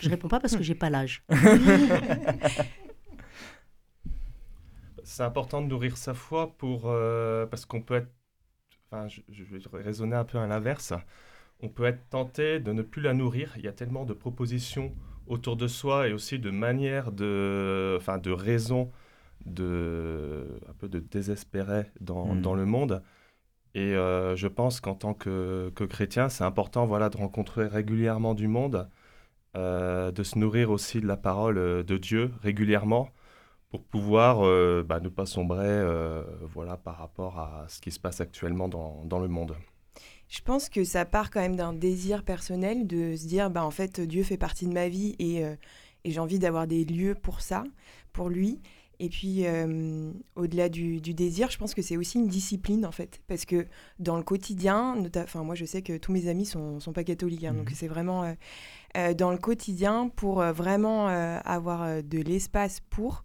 Je 0.00 0.08
réponds 0.08 0.28
pas 0.28 0.40
parce 0.40 0.56
que 0.56 0.62
j'ai 0.62 0.74
pas 0.74 0.90
l'âge. 0.90 1.22
c'est 5.10 5.24
important 5.24 5.60
de 5.60 5.66
nourrir 5.66 5.96
sa 5.96 6.14
foi 6.14 6.56
pour 6.56 6.84
euh, 6.86 7.44
parce 7.46 7.66
qu'on 7.66 7.82
peut 7.82 7.94
être. 7.94 8.10
Enfin, 8.86 9.06
je, 9.08 9.44
vais 9.44 9.60
raisonner 9.82 10.16
un 10.16 10.24
peu 10.24 10.38
à 10.38 10.46
l'inverse. 10.46 10.92
On 11.60 11.68
peut 11.68 11.84
être 11.84 12.08
tenté 12.08 12.58
de 12.60 12.72
ne 12.72 12.82
plus 12.82 13.02
la 13.02 13.12
nourrir. 13.12 13.52
Il 13.56 13.64
y 13.64 13.68
a 13.68 13.72
tellement 13.72 14.04
de 14.04 14.14
propositions 14.14 14.94
autour 15.26 15.56
de 15.56 15.68
soi 15.68 16.08
et 16.08 16.12
aussi 16.12 16.38
de 16.38 16.50
manières 16.50 17.12
de, 17.12 17.96
enfin, 17.98 18.18
de 18.18 18.30
raisons 18.30 18.90
de 19.46 20.60
un 20.68 20.72
peu 20.74 20.88
de 20.88 20.98
désespérer 21.00 21.84
dans, 22.00 22.34
hmm. 22.34 22.40
dans 22.40 22.54
le 22.54 22.64
monde. 22.64 23.02
Et 23.74 23.94
euh, 23.94 24.34
je 24.36 24.48
pense 24.48 24.80
qu'en 24.80 24.94
tant 24.94 25.14
que, 25.14 25.70
que 25.74 25.84
chrétien, 25.84 26.28
c'est 26.28 26.44
important 26.44 26.86
voilà, 26.86 27.08
de 27.08 27.16
rencontrer 27.16 27.66
régulièrement 27.66 28.34
du 28.34 28.48
monde 28.48 28.76
euh, 28.76 28.99
de 29.54 30.22
se 30.22 30.38
nourrir 30.38 30.70
aussi 30.70 31.00
de 31.00 31.06
la 31.06 31.16
parole 31.16 31.58
euh, 31.58 31.82
de 31.82 31.96
Dieu 31.96 32.32
régulièrement 32.42 33.10
pour 33.70 33.84
pouvoir 33.84 34.44
euh, 34.44 34.84
bah, 34.86 35.00
ne 35.00 35.08
pas 35.08 35.26
sombrer 35.26 35.82
voilà, 36.52 36.76
par 36.76 36.98
rapport 36.98 37.38
à 37.38 37.66
ce 37.68 37.80
qui 37.80 37.90
se 37.90 38.00
passe 38.00 38.20
actuellement 38.20 38.68
dans, 38.68 39.04
dans, 39.04 39.20
le 39.20 39.28
monde. 39.28 39.56
Je 40.28 40.40
pense 40.40 40.68
que 40.68 40.82
ça 40.84 41.04
part 41.04 41.30
quand 41.30 41.40
même 41.40 41.56
d'un 41.56 41.72
désir 41.72 42.24
personnel 42.24 42.86
de 42.86 43.14
se 43.16 43.26
dire 43.26 43.50
bah, 43.50 43.64
en 43.64 43.70
fait 43.70 44.00
Dieu 44.00 44.22
fait 44.22 44.36
partie 44.36 44.66
de 44.66 44.72
ma 44.72 44.88
vie 44.88 45.14
et, 45.18 45.42
et 45.42 46.10
j'ai 46.10 46.20
envie 46.20 46.38
d'avoir 46.38 46.66
des 46.66 46.84
lieux 46.84 47.14
pour 47.14 47.40
ça, 47.40 47.64
pour 48.12 48.28
lui. 48.28 48.60
Et 49.00 49.08
puis, 49.08 49.44
au-delà 50.36 50.68
du, 50.68 51.00
du, 51.00 51.14
désir, 51.14 51.50
je 51.50 51.58
pense 51.58 51.74
que 51.74 51.82
c'est 51.82 51.96
aussi 51.96 52.18
une 52.18 52.28
discipline, 52.28 52.84
en 52.84 52.92
fait. 52.92 53.20
Parce 53.26 53.46
que 53.46 53.66
dans 53.98 54.18
le 54.18 54.22
quotidien, 54.22 54.96
enfin, 55.16 55.42
moi, 55.42 55.54
je 55.54 55.64
sais 55.64 55.80
que 55.80 55.96
tous 55.96 56.12
mes 56.12 56.28
amis 56.28 56.44
sont, 56.44 56.80
sont 56.80 56.92
pas 56.92 57.02
catholiques. 57.02 57.44
Hein, 57.44 57.54
donc, 57.54 57.70
mmh. 57.70 57.74
c'est 57.74 57.88
vraiment 57.88 58.34
euh, 58.96 59.14
dans 59.14 59.30
le 59.30 59.38
quotidien 59.38 60.08
pour 60.08 60.40
euh, 60.40 60.52
vraiment 60.52 61.08
euh, 61.08 61.38
avoir 61.44 62.02
de 62.02 62.18
l'espace 62.18 62.80
pour. 62.90 63.22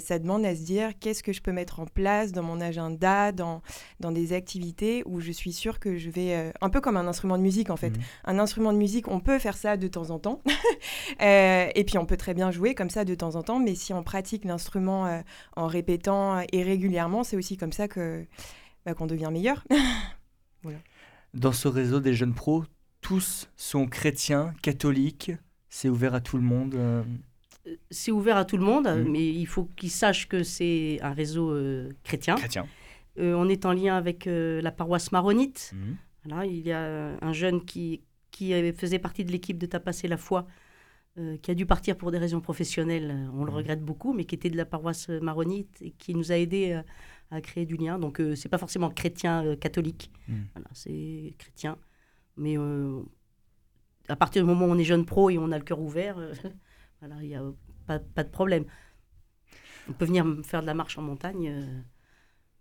Ça 0.00 0.18
demande 0.18 0.44
à 0.44 0.54
se 0.54 0.62
dire 0.62 0.98
qu'est-ce 0.98 1.22
que 1.22 1.32
je 1.32 1.40
peux 1.40 1.52
mettre 1.52 1.80
en 1.80 1.86
place 1.86 2.32
dans 2.32 2.42
mon 2.42 2.60
agenda, 2.60 3.32
dans, 3.32 3.62
dans 4.00 4.12
des 4.12 4.32
activités 4.32 5.02
où 5.06 5.20
je 5.20 5.32
suis 5.32 5.52
sûre 5.52 5.78
que 5.78 5.96
je 5.96 6.10
vais... 6.10 6.52
un 6.60 6.70
peu 6.70 6.80
comme 6.80 6.96
un 6.96 7.06
instrument 7.06 7.38
de 7.38 7.42
musique 7.42 7.70
en 7.70 7.76
fait. 7.76 7.90
Mmh. 7.90 8.02
Un 8.24 8.38
instrument 8.38 8.72
de 8.72 8.78
musique, 8.78 9.08
on 9.08 9.20
peut 9.20 9.38
faire 9.38 9.56
ça 9.56 9.76
de 9.76 9.88
temps 9.88 10.10
en 10.10 10.18
temps. 10.18 10.42
et 11.20 11.84
puis 11.86 11.98
on 11.98 12.06
peut 12.06 12.16
très 12.16 12.34
bien 12.34 12.50
jouer 12.50 12.74
comme 12.74 12.90
ça 12.90 13.04
de 13.04 13.14
temps 13.14 13.36
en 13.36 13.42
temps. 13.42 13.58
Mais 13.58 13.74
si 13.74 13.92
on 13.92 14.02
pratique 14.02 14.44
l'instrument 14.44 15.22
en 15.56 15.66
répétant 15.66 16.42
et 16.52 16.62
régulièrement, 16.62 17.24
c'est 17.24 17.36
aussi 17.36 17.56
comme 17.56 17.72
ça 17.72 17.88
que 17.88 18.26
bah, 18.84 18.94
qu'on 18.94 19.06
devient 19.06 19.30
meilleur. 19.32 19.64
Dans 21.34 21.52
ce 21.52 21.68
réseau 21.68 22.00
des 22.00 22.14
jeunes 22.14 22.34
pros, 22.34 22.64
tous 23.00 23.48
sont 23.56 23.86
chrétiens, 23.86 24.54
catholiques, 24.62 25.32
c'est 25.68 25.88
ouvert 25.88 26.14
à 26.14 26.20
tout 26.20 26.36
le 26.36 26.42
monde 26.42 26.74
euh. 26.74 27.02
C'est 27.90 28.10
ouvert 28.10 28.36
à 28.36 28.44
tout 28.44 28.56
le 28.56 28.64
monde, 28.64 28.88
mmh. 28.88 29.10
mais 29.10 29.26
il 29.28 29.46
faut 29.46 29.64
qu'ils 29.76 29.90
sachent 29.90 30.28
que 30.28 30.42
c'est 30.42 30.98
un 31.02 31.12
réseau 31.12 31.50
euh, 31.50 31.90
chrétien. 32.04 32.36
Chrétien. 32.36 32.66
Euh, 33.18 33.34
on 33.34 33.48
est 33.48 33.66
en 33.66 33.72
lien 33.72 33.96
avec 33.96 34.26
la 34.26 34.72
paroisse 34.72 35.12
maronite. 35.12 35.74
Mmh. 35.74 36.44
il 36.44 36.60
y 36.60 36.72
a 36.72 37.16
un 37.20 37.32
jeune 37.32 37.64
qui, 37.64 38.02
qui 38.30 38.52
faisait 38.72 38.98
partie 38.98 39.24
de 39.24 39.32
l'équipe 39.32 39.58
de 39.58 39.66
Tapasser 39.66 40.08
la 40.08 40.16
foi, 40.16 40.46
qui 41.42 41.50
a 41.50 41.54
dû 41.54 41.66
partir 41.66 41.96
pour 41.96 42.12
des 42.12 42.18
raisons 42.18 42.40
professionnelles, 42.40 43.28
on 43.34 43.44
le 43.44 43.52
mmh. 43.52 43.54
regrette 43.54 43.82
beaucoup, 43.82 44.14
mais 44.14 44.24
qui 44.24 44.36
était 44.36 44.48
de 44.48 44.56
la 44.56 44.64
paroisse 44.64 45.08
maronite 45.08 45.76
et 45.82 45.90
qui 45.90 46.14
nous 46.14 46.32
a 46.32 46.36
aidés 46.36 46.80
à, 47.30 47.40
créer 47.42 47.66
du 47.66 47.76
lien. 47.76 47.98
Donc, 47.98 48.22
c'est 48.36 48.48
pas 48.48 48.58
forcément 48.58 48.90
chrétien 48.90 49.54
catholique, 49.56 50.10
voilà, 50.54 50.68
c'est 50.72 51.34
chrétien. 51.36 51.76
Mais 52.40 52.56
euh, 52.56 53.02
à 54.08 54.16
partir 54.16 54.42
du 54.42 54.48
moment 54.48 54.66
où 54.66 54.70
on 54.70 54.78
est 54.78 54.84
jeune 54.84 55.04
pro 55.04 55.30
et 55.30 55.38
on 55.38 55.52
a 55.52 55.58
le 55.58 55.64
cœur 55.64 55.80
ouvert, 55.80 56.18
euh, 56.18 56.32
voilà, 57.00 57.16
il 57.22 57.28
n'y 57.28 57.34
a 57.34 57.42
pas, 57.86 57.98
pas, 57.98 58.24
de 58.24 58.28
problème. 58.28 58.64
On 59.88 59.92
peut 59.92 60.04
venir 60.04 60.24
faire 60.44 60.60
de 60.60 60.66
la 60.66 60.74
marche 60.74 60.98
en 60.98 61.02
montagne, 61.02 61.48
euh, 61.48 61.80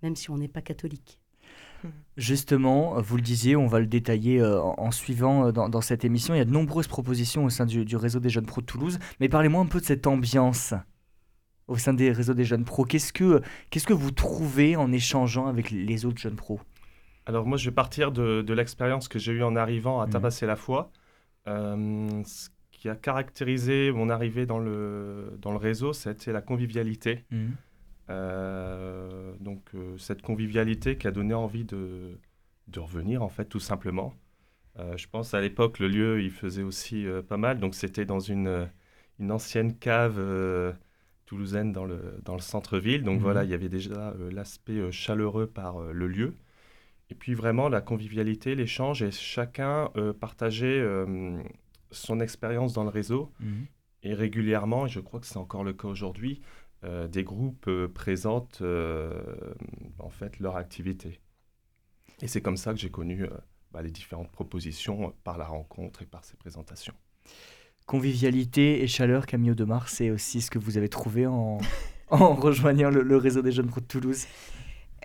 même 0.01 0.15
si 0.15 0.29
on 0.31 0.37
n'est 0.37 0.47
pas 0.47 0.61
catholique. 0.61 1.21
Justement, 2.17 2.99
vous 3.01 3.15
le 3.15 3.21
disiez, 3.21 3.55
on 3.55 3.67
va 3.67 3.79
le 3.79 3.87
détailler 3.87 4.43
en, 4.43 4.91
suivant 4.91 5.51
dans, 5.51 5.69
dans, 5.69 5.81
cette 5.81 6.03
émission. 6.03 6.33
Il 6.33 6.37
y 6.37 6.41
a 6.41 6.45
de 6.45 6.51
nombreuses 6.51 6.87
propositions 6.87 7.45
au 7.45 7.49
sein 7.49 7.65
du, 7.65 7.85
du 7.85 7.95
réseau 7.95 8.19
des 8.19 8.29
jeunes 8.29 8.45
pros 8.45 8.61
de 8.61 8.65
Toulouse. 8.65 8.99
Mais 9.19 9.29
parlez-moi 9.29 9.61
un 9.61 9.65
peu 9.65 9.79
de 9.79 9.85
cette 9.85 10.07
ambiance 10.07 10.73
au 11.69 11.77
sein 11.77 11.93
des 11.93 12.11
réseaux 12.11 12.33
des 12.33 12.43
jeunes 12.43 12.65
pros. 12.65 12.83
Qu'est-ce 12.83 13.13
que, 13.13 13.41
qu'est-ce 13.69 13.87
que 13.87 13.93
vous 13.93 14.11
trouvez 14.11 14.75
en 14.75 14.91
échangeant 14.91 15.47
avec 15.47 15.71
les 15.71 16.05
autres 16.05 16.19
jeunes 16.19 16.35
pros? 16.35 16.59
Alors 17.25 17.45
moi, 17.45 17.57
je 17.57 17.69
vais 17.69 17.75
partir 17.75 18.11
de, 18.11 18.53
l'expérience 18.53 19.07
que 19.07 19.19
j'ai 19.19 19.31
eue 19.31 19.43
en 19.43 19.55
arrivant 19.55 20.01
à 20.01 20.07
mhm. 20.07 20.11
Tabasser 20.11 20.45
la 20.45 20.55
foi. 20.55 20.91
Euh, 21.47 22.23
ce 22.25 22.49
qui 22.79 22.87
a 22.89 22.95
caractérisé 22.95 23.91
mon 23.91 24.09
arrivée 24.09 24.45
dans 24.45 24.57
le, 24.57 25.37
dans 25.41 25.51
le 25.51 25.57
réseau, 25.57 25.93
c'était 25.93 26.31
la 26.31 26.41
convivialité. 26.41 27.25
Mhm. 27.29 27.51
Euh, 28.09 29.33
donc 29.39 29.61
euh, 29.75 29.97
cette 29.97 30.23
convivialité 30.23 30.97
qui 30.97 31.05
a 31.05 31.11
donné 31.11 31.33
envie 31.33 31.65
de, 31.65 32.17
de 32.67 32.79
revenir, 32.79 33.21
en 33.21 33.29
fait, 33.29 33.45
tout 33.45 33.59
simplement. 33.59 34.13
je 34.95 35.07
pense 35.07 35.33
à 35.33 35.41
l'époque, 35.41 35.79
le 35.79 35.89
lieu, 35.89 36.23
il 36.23 36.31
faisait 36.31 36.63
aussi 36.63 37.05
pas 37.27 37.37
mal. 37.37 37.59
Donc 37.59 37.75
c'était 37.75 38.05
dans 38.05 38.21
une, 38.21 38.69
une 39.19 39.31
ancienne 39.31 39.75
cave 39.77 40.17
toulousaine 41.25 41.73
dans 41.73 41.85
le, 41.85 41.99
dans 42.23 42.35
le 42.35 42.41
centre-ville. 42.41 43.03
Donc 43.03 43.17
mhm. 43.17 43.23
voilà, 43.23 43.43
il 43.43 43.49
y 43.49 43.53
avait 43.53 43.67
déjà 43.67 44.13
l'aspect 44.31 44.89
chaleureux 44.91 45.47
par 45.47 45.81
le 45.81 46.07
lieu. 46.07 46.33
Et 47.09 47.15
puis 47.15 47.33
vraiment 47.33 47.69
la 47.69 47.81
convivialité, 47.81 48.55
l'échange 48.55 49.01
et 49.01 49.11
chacun 49.11 49.89
euh, 49.97 50.13
partageait 50.13 50.79
euh, 50.79 51.41
son 51.91 52.19
expérience 52.19 52.73
dans 52.73 52.83
le 52.83 52.89
réseau. 52.89 53.31
Mhm. 53.39 53.65
Et 54.03 54.13
régulièrement, 54.13 54.85
et 54.85 54.89
je 54.89 54.99
crois 54.99 55.19
que 55.19 55.25
c'est 55.25 55.37
encore 55.37 55.63
le 55.63 55.73
cas 55.73 55.87
aujourd'hui, 55.87 56.41
euh, 56.85 57.09
des 57.09 57.25
groupes 57.25 57.69
présentent 57.93 58.63
en 59.99 60.09
fait 60.09 60.39
leur 60.39 60.55
activité. 60.55 61.19
Et 62.21 62.27
c'est 62.27 62.41
comme 62.41 62.57
ça 62.57 62.73
que 62.73 62.79
j'ai 62.79 62.89
connu 62.89 63.25
bah, 63.71 63.81
les 63.81 63.91
différentes 63.91 64.31
propositions 64.31 65.13
par 65.23 65.37
la 65.37 65.45
rencontre 65.45 66.01
et 66.01 66.05
par 66.05 66.23
ces 66.23 66.37
présentations. 66.37 66.93
Convivialité 67.85 68.83
et 68.83 68.87
chaleur, 68.87 69.25
Camille 69.25 69.51
Audemars, 69.51 69.89
c'est 69.89 70.11
aussi 70.11 70.41
ce 70.41 70.51
que 70.51 70.59
vous 70.59 70.77
avez 70.77 70.89
trouvé 70.89 71.27
en, 71.27 71.57
en 72.09 72.35
rejoignant 72.35 72.89
le, 72.89 73.01
le, 73.01 73.17
réseau 73.17 73.41
des 73.41 73.51
jeunes 73.51 73.67
pros 73.67 73.81
de 73.81 73.85
Toulouse 73.85 74.25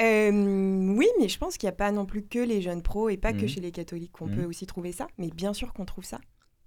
euh, 0.00 0.94
oui, 0.96 1.06
mais 1.20 1.28
je 1.28 1.38
pense 1.38 1.56
qu'il 1.56 1.68
n'y 1.68 1.72
a 1.72 1.76
pas 1.76 1.92
non 1.92 2.06
plus 2.06 2.24
que 2.24 2.38
les 2.38 2.60
jeunes 2.60 2.82
pros 2.82 3.08
et 3.08 3.16
pas 3.16 3.32
que 3.32 3.44
mmh. 3.44 3.48
chez 3.48 3.60
les 3.60 3.70
catholiques 3.70 4.12
qu'on 4.12 4.26
peut 4.26 4.42
mmh. 4.42 4.48
aussi 4.48 4.66
trouver 4.66 4.92
ça. 4.92 5.06
Mais 5.18 5.28
bien 5.28 5.52
sûr 5.52 5.72
qu'on 5.72 5.84
trouve 5.84 6.04
ça. 6.04 6.20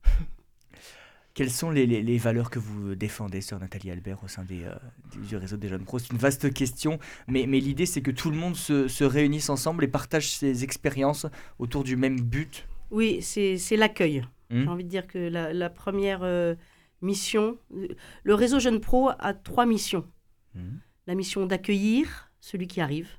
Quelles 1.33 1.51
sont 1.51 1.69
les, 1.69 1.85
les, 1.85 2.17
valeurs 2.17 2.49
que 2.49 2.57
vous 2.57 2.95
défendez, 2.95 3.41
sœur 3.41 3.59
Nathalie 3.59 3.91
Albert, 3.91 4.23
au 4.23 4.27
sein 4.27 4.43
des, 4.43 4.63
euh, 4.63 4.73
du 5.27 5.35
réseau 5.37 5.55
des 5.55 5.67
jeunes 5.67 5.83
pros? 5.83 5.99
C'est 5.99 6.11
une 6.11 6.17
vaste 6.17 6.51
question, 6.51 6.97
mais, 7.27 7.45
mais 7.45 7.59
l'idée 7.59 7.85
c'est 7.85 8.01
que 8.01 8.09
tout 8.09 8.31
le 8.31 8.37
monde 8.37 8.55
se, 8.55 8.87
se, 8.87 9.03
réunisse 9.03 9.51
ensemble 9.51 9.83
et 9.83 9.87
partage 9.87 10.31
ses 10.31 10.63
expériences 10.63 11.27
autour 11.59 11.83
du 11.83 11.95
même 11.95 12.19
but. 12.19 12.67
Oui, 12.89 13.21
c'est 13.21 13.75
l'accueil. 13.75 14.25
Mmh. 14.49 14.61
J'ai 14.63 14.67
envie 14.67 14.83
de 14.83 14.89
dire 14.89 15.05
que 15.05 15.19
la, 15.19 15.53
la 15.53 15.69
première 15.69 16.23
euh, 16.23 16.55
mission, 17.03 17.59
le 18.23 18.33
réseau 18.33 18.59
Jeunes 18.59 18.79
Pro 18.79 19.11
a 19.19 19.33
trois 19.35 19.67
missions. 19.67 20.05
La 21.05 21.13
mission 21.13 21.45
d'accueillir, 21.45 22.31
celui 22.39 22.65
qui 22.65 22.81
arrive. 22.81 23.09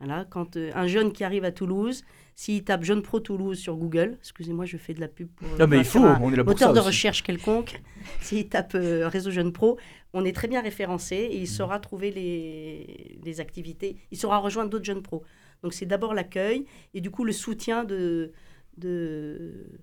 Voilà, 0.00 0.24
quand 0.24 0.56
un 0.56 0.86
jeune 0.86 1.12
qui 1.12 1.22
arrive 1.22 1.44
à 1.44 1.52
Toulouse, 1.52 2.02
s'il 2.38 2.62
tape 2.62 2.84
Jeune 2.84 3.02
Pro 3.02 3.18
Toulouse 3.18 3.58
sur 3.58 3.74
Google, 3.74 4.16
excusez-moi, 4.20 4.64
je 4.64 4.76
fais 4.76 4.94
de 4.94 5.00
la 5.00 5.08
pub 5.08 5.26
pour. 5.26 5.48
Non, 5.58 5.66
mais 5.66 5.78
il 5.78 5.84
faut, 5.84 5.98
on 5.98 6.32
est 6.32 6.36
là 6.36 6.44
pour 6.44 6.52
moteur 6.52 6.68
ça 6.68 6.72
de 6.72 6.78
recherche 6.78 7.24
quelconque. 7.24 7.82
s'il 8.20 8.48
tape 8.48 8.76
Réseau 8.76 9.32
Jeune 9.32 9.52
Pro, 9.52 9.76
on 10.12 10.24
est 10.24 10.32
très 10.32 10.46
bien 10.46 10.62
référencé 10.62 11.16
et 11.16 11.36
il 11.36 11.42
mmh. 11.42 11.46
saura 11.46 11.80
trouver 11.80 12.12
les, 12.12 13.18
les 13.24 13.40
activités. 13.40 13.96
Il 14.12 14.18
saura 14.18 14.38
rejoindre 14.38 14.70
d'autres 14.70 14.84
jeunes 14.84 15.02
pros. 15.02 15.24
Donc 15.64 15.74
c'est 15.74 15.84
d'abord 15.84 16.14
l'accueil 16.14 16.64
et 16.94 17.00
du 17.00 17.10
coup 17.10 17.24
le 17.24 17.32
soutien 17.32 17.82
de, 17.82 18.30
de... 18.76 19.80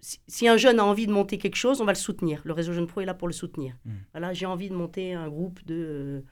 Si, 0.00 0.46
un 0.46 0.56
jeune 0.56 0.78
a 0.78 0.84
envie 0.84 1.08
de 1.08 1.12
monter 1.12 1.36
quelque 1.36 1.56
chose, 1.56 1.80
on 1.80 1.84
va 1.84 1.92
le 1.92 1.98
soutenir. 1.98 2.42
Le 2.44 2.52
réseau 2.52 2.74
Jeune 2.74 2.86
Pro 2.86 3.00
est 3.00 3.06
là 3.06 3.14
pour 3.14 3.26
le 3.26 3.34
soutenir. 3.34 3.74
Mmh. 3.84 3.90
Voilà, 4.12 4.32
j'ai 4.32 4.46
envie 4.46 4.68
de 4.68 4.74
monter 4.76 5.14
un 5.14 5.28
groupe 5.28 5.64
de, 5.66 6.22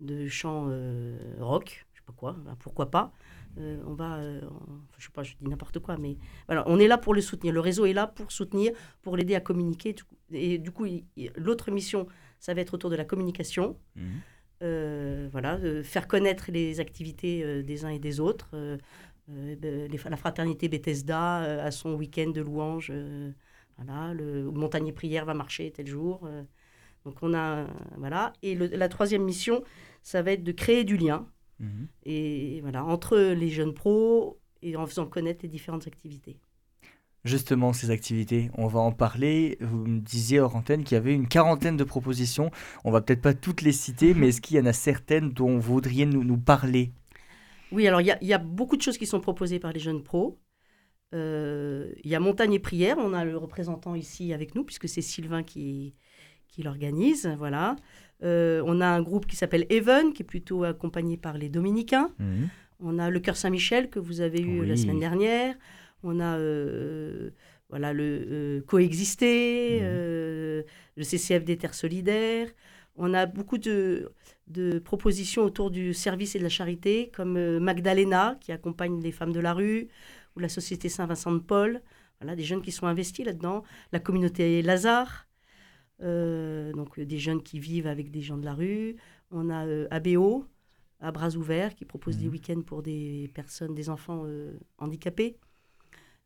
de 0.00 0.26
chants 0.26 0.66
euh, 0.68 1.16
rock, 1.38 1.86
je 1.92 2.00
sais 2.00 2.04
pas 2.04 2.12
quoi, 2.12 2.36
ben, 2.44 2.56
pourquoi 2.58 2.90
pas. 2.90 3.12
Euh, 3.58 3.82
on 3.86 3.94
va, 3.94 4.16
euh, 4.16 4.40
je 4.98 5.06
sais 5.06 5.12
pas, 5.12 5.22
je 5.22 5.34
dis 5.40 5.48
n'importe 5.48 5.78
quoi, 5.80 5.96
mais 5.96 6.16
voilà, 6.46 6.62
on 6.66 6.78
est 6.78 6.86
là 6.86 6.98
pour 6.98 7.14
le 7.14 7.20
soutenir. 7.20 7.52
Le 7.52 7.60
réseau 7.60 7.84
est 7.84 7.92
là 7.92 8.06
pour 8.06 8.30
soutenir, 8.32 8.72
pour 9.02 9.16
l'aider 9.16 9.34
à 9.34 9.40
communiquer. 9.40 9.94
Et 10.32 10.58
du 10.58 10.70
coup, 10.70 10.86
l'autre 11.36 11.70
mission, 11.70 12.06
ça 12.38 12.54
va 12.54 12.60
être 12.60 12.74
autour 12.74 12.90
de 12.90 12.96
la 12.96 13.04
communication. 13.04 13.76
Mmh. 13.96 14.02
Euh, 14.62 15.28
voilà, 15.32 15.58
faire 15.82 16.06
connaître 16.06 16.50
les 16.50 16.80
activités 16.80 17.42
euh, 17.42 17.62
des 17.62 17.86
uns 17.86 17.88
et 17.88 17.98
des 17.98 18.20
autres. 18.20 18.50
Euh, 18.52 18.76
la 19.28 20.16
fraternité 20.16 20.68
Bethesda 20.68 21.62
a 21.64 21.70
son 21.70 21.94
week-end 21.94 22.30
de 22.30 22.40
louanges. 22.40 22.92
voilà, 23.78 24.12
le 24.12 24.50
Montagnier 24.50 24.92
Prière 24.92 25.24
va 25.24 25.34
marcher 25.34 25.70
tel 25.70 25.86
jour. 25.86 26.28
donc 27.04 27.14
on 27.22 27.32
a 27.32 27.68
voilà. 27.96 28.32
Et 28.42 28.56
la 28.56 28.88
troisième 28.88 29.22
mission, 29.22 29.62
ça 30.02 30.20
va 30.22 30.32
être 30.32 30.42
de 30.42 30.50
créer 30.50 30.82
du 30.82 30.96
lien. 30.96 31.28
Mhm. 31.60 31.88
Et 32.04 32.60
voilà, 32.62 32.84
entre 32.84 33.16
les 33.16 33.50
jeunes 33.50 33.74
pros 33.74 34.40
et 34.62 34.76
en 34.76 34.86
faisant 34.86 35.06
connaître 35.06 35.40
les 35.42 35.48
différentes 35.48 35.86
activités 35.86 36.38
justement 37.24 37.72
ces 37.72 37.90
activités. 37.90 38.50
On 38.54 38.66
va 38.66 38.80
en 38.80 38.92
parler. 38.92 39.58
Vous 39.60 39.84
me 39.86 40.00
disiez 40.00 40.40
hors 40.40 40.56
antenne 40.56 40.84
qu'il 40.84 40.94
y 40.94 40.98
avait 40.98 41.14
une 41.14 41.28
quarantaine 41.28 41.76
de 41.76 41.84
propositions. 41.84 42.50
On 42.84 42.90
va 42.90 43.00
peut-être 43.00 43.22
pas 43.22 43.34
toutes 43.34 43.62
les 43.62 43.72
citer, 43.72 44.14
mais 44.14 44.28
est-ce 44.28 44.40
qu'il 44.40 44.56
y 44.56 44.60
en 44.60 44.66
a 44.66 44.72
certaines 44.72 45.30
dont 45.30 45.58
vous 45.58 45.74
voudriez 45.74 46.06
nous, 46.06 46.24
nous 46.24 46.38
parler? 46.38 46.92
Oui, 47.72 47.86
alors 47.86 48.00
il 48.00 48.16
y, 48.20 48.32
a 48.32 48.38
beaucoup 48.38 48.76
de 48.76 48.82
choses 48.82 48.98
qui 48.98 49.06
sont 49.06 49.20
proposées 49.20 49.60
par 49.60 49.72
les 49.72 49.80
jeunes 49.80 50.02
pros. 50.02 50.40
Euh, 51.14 51.92
il 52.02 52.10
y 52.10 52.14
a 52.14 52.20
Montagne 52.20 52.54
et 52.54 52.58
Prière, 52.58 52.96
on 52.98 53.12
a 53.12 53.24
le 53.24 53.36
représentant 53.36 53.94
ici 53.94 54.32
avec 54.32 54.54
nous, 54.54 54.64
puisque 54.64 54.88
c'est 54.88 55.02
Sylvain 55.02 55.44
qui, 55.44 55.94
qui 56.48 56.62
l'organise. 56.62 57.32
Voilà. 57.38 57.76
Euh, 58.22 58.62
on 58.66 58.80
a 58.80 58.86
un 58.86 59.02
groupe 59.02 59.26
qui 59.26 59.36
s'appelle 59.36 59.66
Even, 59.70 60.12
qui 60.12 60.22
est 60.22 60.26
plutôt 60.26 60.64
accompagné 60.64 61.16
par 61.16 61.38
les 61.38 61.48
Dominicains. 61.48 62.10
Mmh. 62.18 62.44
On 62.80 62.98
a 62.98 63.10
le 63.10 63.20
Cœur 63.20 63.36
Saint-Michel, 63.36 63.90
que 63.90 63.98
vous 63.98 64.20
avez 64.20 64.40
eu 64.40 64.64
la 64.64 64.76
semaine 64.76 65.00
dernière 65.00 65.54
on 66.02 66.20
a 66.20 66.36
euh, 66.38 67.30
voilà, 67.68 67.92
le 67.92 68.26
euh, 68.28 68.60
Coexister, 68.62 69.80
mmh. 69.80 69.84
euh, 69.84 70.62
le 70.96 71.04
CCF 71.04 71.44
des 71.44 71.56
Terres 71.56 71.74
Solidaires. 71.74 72.48
On 72.96 73.14
a 73.14 73.26
beaucoup 73.26 73.58
de, 73.58 74.12
propositions 74.84 75.42
autour 75.42 75.70
du 75.70 75.94
service 75.94 76.34
et 76.34 76.38
de 76.38 76.44
la 76.44 76.50
charité, 76.50 77.10
comme 77.14 77.58
Magdalena, 77.58 78.36
qui 78.40 78.52
accompagne 78.52 79.00
les 79.00 79.12
femmes 79.12 79.32
de 79.32 79.40
la 79.40 79.54
rue, 79.54 79.88
ou 80.36 80.40
la 80.40 80.48
Société 80.48 80.88
Saint-Vincent 80.88 81.32
de 81.32 81.38
Paul. 81.38 81.80
Voilà, 82.20 82.36
des 82.36 82.42
jeunes 82.42 82.60
qui 82.60 82.72
sont 82.72 82.86
investis 82.86 83.24
là-dedans. 83.24 83.62
La 83.92 84.00
communauté 84.00 84.60
Lazare, 84.60 85.26
donc 86.00 86.98
des 86.98 87.18
jeunes 87.18 87.42
qui 87.42 87.60
vivent 87.60 87.86
avec 87.86 88.10
des 88.10 88.22
gens 88.22 88.38
de 88.38 88.44
la 88.44 88.54
rue. 88.54 88.96
On 89.30 89.50
a 89.50 89.66
ABO, 89.90 90.44
à 91.00 91.12
bras 91.12 91.36
ouverts, 91.36 91.74
qui 91.74 91.84
propose 91.84 92.16
des 92.18 92.26
mmh. 92.26 92.30
week-ends 92.30 92.62
pour 92.62 92.82
des 92.82 93.30
personnes, 93.34 93.74
des 93.74 93.90
enfants 93.90 94.26
handicapés. 94.78 95.36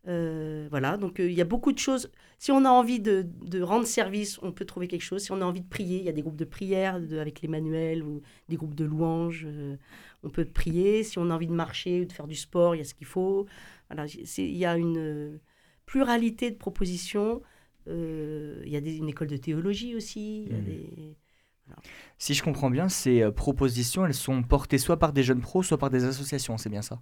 Euh, 0.06 0.66
voilà, 0.70 0.98
donc 0.98 1.18
euh, 1.18 1.30
il 1.30 1.34
y 1.34 1.40
a 1.40 1.46
beaucoup 1.46 1.72
de 1.72 1.78
choses. 1.78 2.10
Si 2.38 2.52
on 2.52 2.64
a 2.64 2.68
envie 2.68 3.00
de, 3.00 3.26
rendre 3.62 3.86
service, 3.86 4.38
on 4.42 4.52
peut 4.52 4.64
trouver 4.64 4.86
quelque 4.86 5.02
chose. 5.02 5.22
Si 5.22 5.32
on 5.32 5.40
a 5.40 5.44
envie 5.44 5.62
de 5.62 5.68
prier, 5.68 5.98
il 5.98 6.04
y 6.04 6.08
a 6.08 6.12
des 6.12 6.20
groupes 6.22 6.36
de 6.36 6.44
prière 6.44 6.96
avec 6.96 7.40
les 7.40 7.48
manuels 7.48 8.02
ou 8.02 8.20
des 8.48 8.56
groupes 8.56 8.74
de 8.74 8.84
louanges. 8.84 9.46
Euh, 9.46 9.76
on 10.22 10.30
peut 10.30 10.44
prier. 10.44 11.04
Si 11.04 11.18
on 11.18 11.30
a 11.30 11.34
envie 11.34 11.46
de 11.46 11.52
marcher 11.52 12.02
ou 12.02 12.04
de 12.04 12.12
faire 12.12 12.26
du 12.26 12.36
sport, 12.36 12.74
il 12.74 12.78
y 12.78 12.80
a 12.82 12.84
ce 12.84 12.94
qu'il 12.94 13.06
faut. 13.06 13.46
Voilà, 13.88 14.06
il 14.06 14.56
y 14.56 14.66
a 14.66 14.76
une 14.76 15.40
pluralité 15.86 16.50
de 16.50 16.56
propositions. 16.56 17.42
Il 17.86 18.68
y 18.68 18.76
a 18.76 18.78
une 18.78 19.08
école 19.08 19.28
de 19.28 19.36
théologie 19.36 19.94
aussi. 19.94 20.48
Mmh. 20.50 21.72
Si 22.18 22.34
je 22.34 22.42
comprends 22.42 22.70
bien, 22.70 22.88
ces 22.88 23.30
propositions, 23.32 24.06
elles 24.06 24.14
sont 24.14 24.42
portées 24.42 24.78
soit 24.78 24.98
par 24.98 25.12
des 25.12 25.22
jeunes 25.22 25.40
pros, 25.40 25.62
soit 25.62 25.78
par 25.78 25.90
des 25.90 26.04
associations, 26.04 26.58
c'est 26.58 26.70
bien 26.70 26.82
ça? 26.82 27.00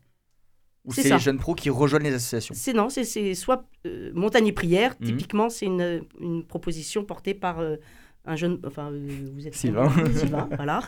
Ou 0.84 0.92
c'est 0.92 1.08
les 1.08 1.18
jeunes 1.18 1.38
pros 1.38 1.54
qui 1.54 1.70
rejoignent 1.70 2.02
les 2.04 2.14
associations? 2.14 2.54
C'est 2.56 2.72
non, 2.72 2.88
c'est 2.88 3.34
soit 3.34 3.68
euh, 3.86 4.10
Montagne 4.14 4.48
et 4.48 4.52
Prière, 4.52 4.96
mhm. 5.00 5.06
typiquement, 5.06 5.48
c'est 5.48 5.66
une, 5.66 6.04
une, 6.20 6.44
proposition 6.44 7.04
portée 7.04 7.34
par 7.34 7.60
euh, 7.60 7.76
un 8.24 8.34
jeune. 8.34 8.60
Enfin, 8.66 8.90
euh, 8.90 9.28
vous 9.32 9.46
êtes. 9.46 9.54
Sylvain. 9.54 9.90
Sylvain, 10.14 10.48
voilà. 10.56 10.82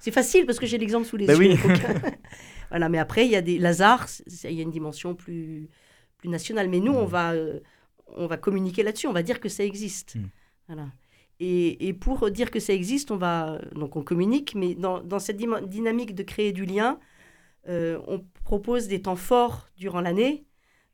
C'est 0.00 0.10
facile 0.10 0.44
parce 0.46 0.58
que 0.58 0.66
j'ai 0.66 0.78
l'exemple 0.78 1.06
sous 1.06 1.16
les 1.16 1.26
bah 1.26 1.34
yeux. 1.34 1.38
Oui. 1.40 1.56
voilà, 2.70 2.88
mais 2.88 2.98
après, 2.98 3.26
il 3.26 3.30
y 3.30 3.36
a 3.36 3.42
des. 3.42 3.58
Lazare, 3.58 4.08
il 4.44 4.52
y 4.52 4.60
a 4.60 4.62
une 4.62 4.70
dimension 4.70 5.14
plus, 5.14 5.68
plus 6.18 6.28
nationale. 6.28 6.68
Mais 6.68 6.80
nous, 6.80 6.92
on, 6.92 7.04
mhm. 7.04 7.08
va, 7.08 7.32
on 8.16 8.26
va 8.26 8.36
communiquer 8.36 8.82
là-dessus, 8.82 9.06
on 9.06 9.12
va 9.12 9.22
dire 9.22 9.40
que 9.40 9.48
ça 9.48 9.64
existe. 9.64 10.16
Mhm. 10.16 10.28
Voilà. 10.66 10.86
Et, 11.40 11.88
et, 11.88 11.92
pour 11.92 12.30
dire 12.30 12.50
que 12.50 12.58
ça 12.58 12.72
existe, 12.72 13.10
on 13.10 13.16
va. 13.16 13.60
Donc, 13.74 13.94
on 13.94 14.02
communique, 14.02 14.54
mais 14.56 14.74
dans, 14.74 15.00
dans 15.00 15.20
cette 15.20 15.36
dynamique 15.36 16.14
de 16.14 16.24
créer 16.24 16.52
du 16.52 16.64
lien, 16.64 16.98
on 17.66 18.24
propose 18.44 18.88
des 18.88 19.02
temps 19.02 19.14
forts 19.14 19.68
durant 19.76 20.00
l'année. 20.00 20.48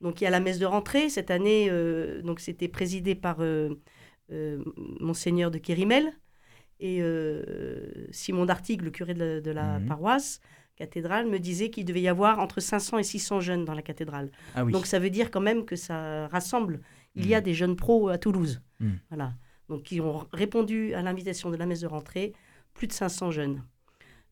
Donc 0.04 0.20
il 0.20 0.24
y 0.24 0.26
a 0.26 0.30
la 0.30 0.40
messe 0.40 0.58
de 0.58 0.66
rentrée. 0.66 1.08
Cette 1.08 1.30
année, 1.30 1.68
euh, 1.70 2.20
donc 2.22 2.38
c'était 2.38 2.68
présidé 2.68 3.14
par 3.14 3.40
euh, 3.40 3.70
euh, 4.30 4.62
Monseigneur 5.00 5.50
de 5.50 5.58
Kérimel 5.58 6.12
et 6.80 7.00
Simon 8.10 8.44
d'Artigue, 8.44 8.82
le 8.82 8.90
curé 8.90 9.14
de 9.14 9.50
la, 9.50 9.78
mhm. 9.78 9.86
paroisse 9.86 10.40
cathédrale, 10.76 11.26
me 11.26 11.38
disait 11.38 11.70
qu'il 11.70 11.84
devait 11.84 12.02
y 12.02 12.08
avoir 12.08 12.38
entre 12.38 12.60
500 12.60 12.98
et 12.98 13.02
600 13.02 13.40
jeunes 13.40 13.64
dans 13.64 13.74
la 13.74 13.82
cathédrale. 13.82 14.30
Ah 14.54 14.64
donc 14.64 14.86
ça 14.86 14.98
veut 14.98 15.10
dire 15.10 15.30
quand 15.30 15.40
même 15.40 15.64
que 15.64 15.76
ça 15.76 16.28
rassemble. 16.28 16.80
Il 17.14 17.28
y 17.28 17.34
a 17.34 17.38
mhm. 17.38 17.44
des 17.44 17.54
jeunes 17.54 17.76
pros 17.76 18.08
à 18.08 18.18
Toulouse. 18.18 18.60
Mhm. 18.80 18.98
Voilà. 19.08 19.34
Donc 19.68 19.84
qui 19.84 20.00
ont 20.00 20.26
répondu 20.32 20.94
à 20.94 21.02
l'invitation 21.02 21.50
de 21.50 21.56
la 21.56 21.66
messe 21.66 21.80
de 21.80 21.86
rentrée, 21.86 22.32
plus 22.74 22.86
de 22.86 22.92
500 22.92 23.30
jeunes. 23.30 23.62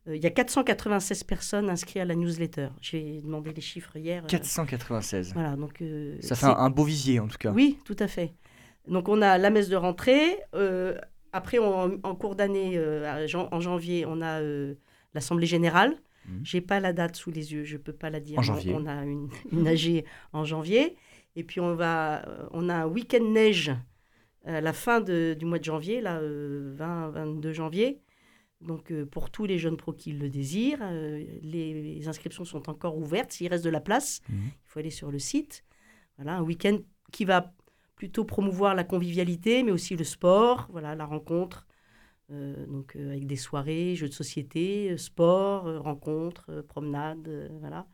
Euh, 0.09 0.17
il 0.17 0.23
y 0.23 0.27
a 0.27 0.31
496 0.31 1.25
personnes 1.25 1.71
inscrites 1.71 2.03
à 2.03 2.05
la 2.05 2.15
newsletter. 2.15 2.69
J'ai 2.81 3.21
demandé 3.23 3.53
les 3.53 3.61
chiffres 3.61 3.97
hier. 3.97 4.25
496. 4.27 5.31
Euh, 5.31 5.33
voilà, 5.35 5.57
donc. 5.57 5.81
Euh, 5.81 6.17
ça 6.21 6.35
fait 6.35 6.47
un, 6.47 6.71
beau 6.71 6.85
visier 6.85 7.21
en 7.21 7.29
tout 7.29 7.39
cas. 7.39 7.53
Oui, 7.53 7.79
tout 7.85 7.97
à 7.99 8.09
fait. 8.09 8.33
Donc 8.89 9.09
on 9.09 9.23
a 9.23 9.39
la 9.39 9.51
messe 9.51 9.69
de 9.69 9.77
rentrée. 9.77 10.39
après, 11.33 11.59
en 11.59 12.15
cours 12.17 12.35
d'année, 12.35 12.81
en 13.35 13.61
janvier, 13.61 14.05
on 14.07 14.21
a 14.23 14.41
l'assemblée 15.15 15.47
générale. 15.47 15.97
Je 16.25 16.31
mhm. 16.31 16.41
J'ai 16.45 16.61
pas 16.61 16.81
la 16.81 16.93
date 16.93 17.17
sous 17.17 17.31
les 17.31 17.53
yeux, 17.53 17.65
je 17.65 17.77
peux 17.77 17.93
pas 17.93 18.11
la 18.11 18.21
dire. 18.21 18.39
En 18.39 18.43
janvier. 18.43 18.75
On, 18.75 18.87
a 18.87 19.05
une, 19.05 19.29
une 19.51 19.67
AG 19.67 20.05
en 20.33 20.45
janvier. 20.45 20.97
Et 21.35 21.45
puis 21.45 21.61
on 21.61 21.75
va, 21.75 22.25
on 22.53 22.69
a 22.69 22.75
un 22.75 22.87
week-end 22.87 23.25
neige 23.25 23.73
à 24.45 24.61
la 24.61 24.73
fin 24.73 25.01
de, 25.01 25.37
du 25.39 25.45
mois 25.45 25.59
de 25.59 25.65
janvier, 25.65 26.01
là, 26.01 26.21
20-22 26.21 27.53
janvier. 27.53 28.01
Donc 28.61 28.93
euh, 28.93 29.05
pour 29.05 29.31
tous 29.31 29.45
les 29.45 29.59
jeunes 29.59 29.77
pros 29.77 29.93
qui 29.93 30.13
le 30.13 30.29
désirent, 30.29 30.81
euh, 30.83 31.25
les, 31.43 32.07
inscriptions 32.09 32.45
sont 32.45 32.69
encore 32.69 32.97
ouvertes. 32.97 33.33
S'il 33.33 33.49
reste 33.49 33.65
de 33.65 33.71
la 33.71 33.81
place, 33.81 34.21
mhm. 34.29 34.39
il 34.47 34.67
faut 34.67 34.79
aller 34.79 34.91
sur 34.91 35.11
le 35.11 35.19
site. 35.19 35.65
Voilà, 36.17 36.37
un 36.37 36.43
week-end 36.43 36.79
qui 37.11 37.25
va 37.25 37.53
plutôt 37.97 38.25
promouvoir 38.25 38.75
la 38.75 38.85
convivialité, 38.85 39.63
mais 39.63 39.71
aussi 39.71 39.97
le 39.97 40.05
sport, 40.05 40.69
voilà, 40.71 40.95
la 40.95 41.05
rencontre, 41.05 41.67
euh, 41.69 41.72
donc 42.69 42.97
avec 42.97 43.27
des 43.27 43.37
soirées, 43.37 43.95
jeux 43.95 44.09
de 44.09 44.15
société, 44.15 44.97
sport, 44.97 45.65
rencontres, 45.83 46.65
promenades, 46.69 47.51
voilà. 47.61 47.87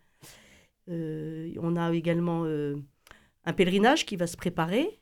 on 0.89 1.77
a 1.77 1.93
également 1.93 2.45
un 2.45 3.53
pèlerinage 3.53 4.07
qui 4.07 4.17
va 4.17 4.27
se 4.27 4.37
préparer 4.37 5.01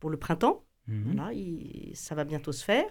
pour 0.00 0.10
le 0.10 0.16
printemps. 0.16 0.64
Mhm. 0.88 1.14
Voilà, 1.14 1.30
ça 1.94 2.14
va 2.14 2.24
bientôt 2.24 2.52
se 2.52 2.64
faire. 2.64 2.84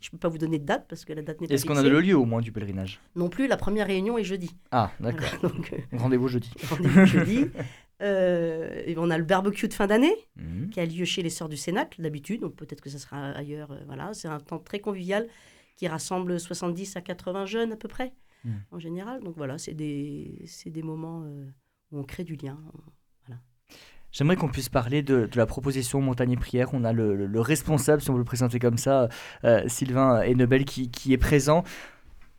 Je 0.00 0.08
ne 0.08 0.12
peux 0.12 0.18
pas 0.18 0.28
vous 0.28 0.38
donner 0.38 0.58
de 0.58 0.64
date 0.64 0.86
parce 0.86 1.04
que 1.04 1.12
la 1.14 1.22
date 1.22 1.40
n'est 1.40 1.48
pas 1.48 1.54
Est-ce 1.54 1.64
qu'on 1.64 1.76
a 1.76 1.82
le 1.82 2.00
lieu 2.00 2.14
au 2.14 2.26
moins 2.26 2.42
du 2.42 2.52
pèlerinage? 2.52 3.00
Non 3.16 3.30
plus, 3.30 3.46
la 3.46 3.56
première 3.56 3.86
réunion 3.86 4.18
est 4.18 4.24
jeudi. 4.24 4.54
Ah, 4.70 4.92
d'accord. 5.00 5.28
Euh, 5.72 5.96
rendez-vous 5.96 6.28
jeudi. 6.28 6.50
Rendez-vous 6.68 7.06
jeudi. 7.06 7.46
Euh, 8.02 8.82
et 8.86 8.96
on 8.98 9.08
a 9.10 9.18
le 9.18 9.24
barbecue 9.24 9.68
de 9.68 9.74
fin 9.74 9.86
d'année 9.86 10.14
mhm. 10.36 10.70
qui 10.70 10.80
a 10.80 10.86
lieu 10.86 11.04
chez 11.04 11.22
les 11.22 11.30
Sœurs 11.30 11.48
du 11.48 11.56
Cénacle 11.56 12.02
d'habitude, 12.02 12.40
donc 12.40 12.56
peut-être 12.56 12.80
que 12.80 12.90
ça 12.90 12.98
sera 12.98 13.30
ailleurs. 13.30 13.70
Euh, 13.70 13.80
voilà, 13.86 14.12
c'est 14.14 14.28
un 14.28 14.40
temps 14.40 14.58
très 14.58 14.80
convivial 14.80 15.28
qui 15.76 15.86
rassemble 15.88 16.38
70 16.38 16.96
à 16.96 17.00
80 17.00 17.46
jeunes 17.46 17.72
à 17.72 17.76
peu 17.76 17.88
près 17.88 18.12
mhm. 18.44 18.62
en 18.72 18.78
général. 18.78 19.22
Donc 19.22 19.36
voilà, 19.36 19.58
c'est 19.58 19.74
des, 19.74 20.44
des 20.66 20.82
moments 20.82 21.24
où 21.90 21.98
on 21.98 22.04
crée 22.04 22.24
du 22.24 22.36
lien. 22.36 22.58
J'aimerais 24.14 24.36
qu'on 24.36 24.48
puisse 24.48 24.68
parler 24.68 25.02
de, 25.02 25.28
la 25.34 25.44
proposition 25.44 26.00
Montagne 26.00 26.30
et 26.30 26.36
Prière. 26.36 26.72
On 26.72 26.84
a 26.84 26.92
le, 26.92 27.40
responsable, 27.40 28.00
si 28.00 28.10
on 28.10 28.12
veut 28.12 28.20
le 28.20 28.24
présenter 28.24 28.60
comme 28.60 28.78
ça, 28.78 29.08
euh, 29.42 29.66
Sylvain 29.66 30.22
Hennebel, 30.22 30.64
qui, 30.64 30.88
qui 30.88 31.12
est 31.12 31.18
présent. 31.18 31.64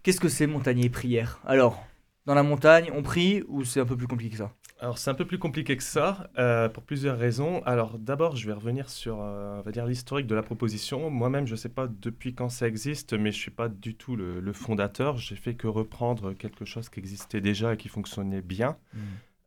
Qu'est-ce 0.01 0.21
que 0.21 0.29
c'est 0.29 0.47
Montagne 0.47 0.79
et 0.79 0.89
Prière? 0.89 1.41
Alors, 1.45 1.85
dans 2.25 2.33
la 2.33 2.43
montagne, 2.43 2.91
on 2.95 3.03
prie 3.03 3.43
ou 3.49 3.65
c'est 3.65 3.81
un 3.81 3.85
peu 3.85 3.97
plus 3.97 4.07
compliqué 4.07 4.31
que 4.31 4.37
ça? 4.37 4.53
Alors 4.79 4.97
c'est 4.97 5.09
un 5.09 5.13
peu 5.13 5.25
plus 5.25 5.39
compliqué 5.39 5.77
que 5.77 5.83
ça 5.83 6.29
euh, 6.37 6.67
pour 6.67 6.83
plusieurs 6.83 7.17
raisons. 7.17 7.63
Alors 7.63 7.97
d'abord 7.97 8.35
je 8.35 8.45
vais 8.45 8.53
revenir 8.53 8.89
sur 8.89 9.21
euh, 9.21 9.59
on 9.59 9.61
va 9.61 9.71
dire 9.71 9.85
l'historique 9.85 10.27
de 10.27 10.35
la 10.35 10.43
proposition. 10.43 11.09
Moi-même 11.09 11.47
je 11.47 11.53
ne 11.53 11.57
sais 11.57 11.69
pas 11.69 11.87
depuis 11.87 12.35
quand 12.35 12.49
ça 12.49 12.67
existe, 12.67 13.13
mais 13.13 13.31
je 13.31 13.37
ne 13.37 13.41
suis 13.41 13.51
pas 13.51 13.69
du 13.69 13.95
tout 13.95 14.17
le, 14.17 14.53
fondateur. 14.53 15.17
J'ai 15.17 15.37
fait 15.37 15.53
que 15.55 15.67
reprendre 15.67 16.33
quelque 16.33 16.65
chose 16.65 16.89
qui 16.89 16.99
existait 16.99 17.39
déjà 17.39 17.73
et 17.73 17.77
qui 17.77 17.87
fonctionnait 17.87 18.41
bien. 18.41 18.77
Mmh. 18.93 18.99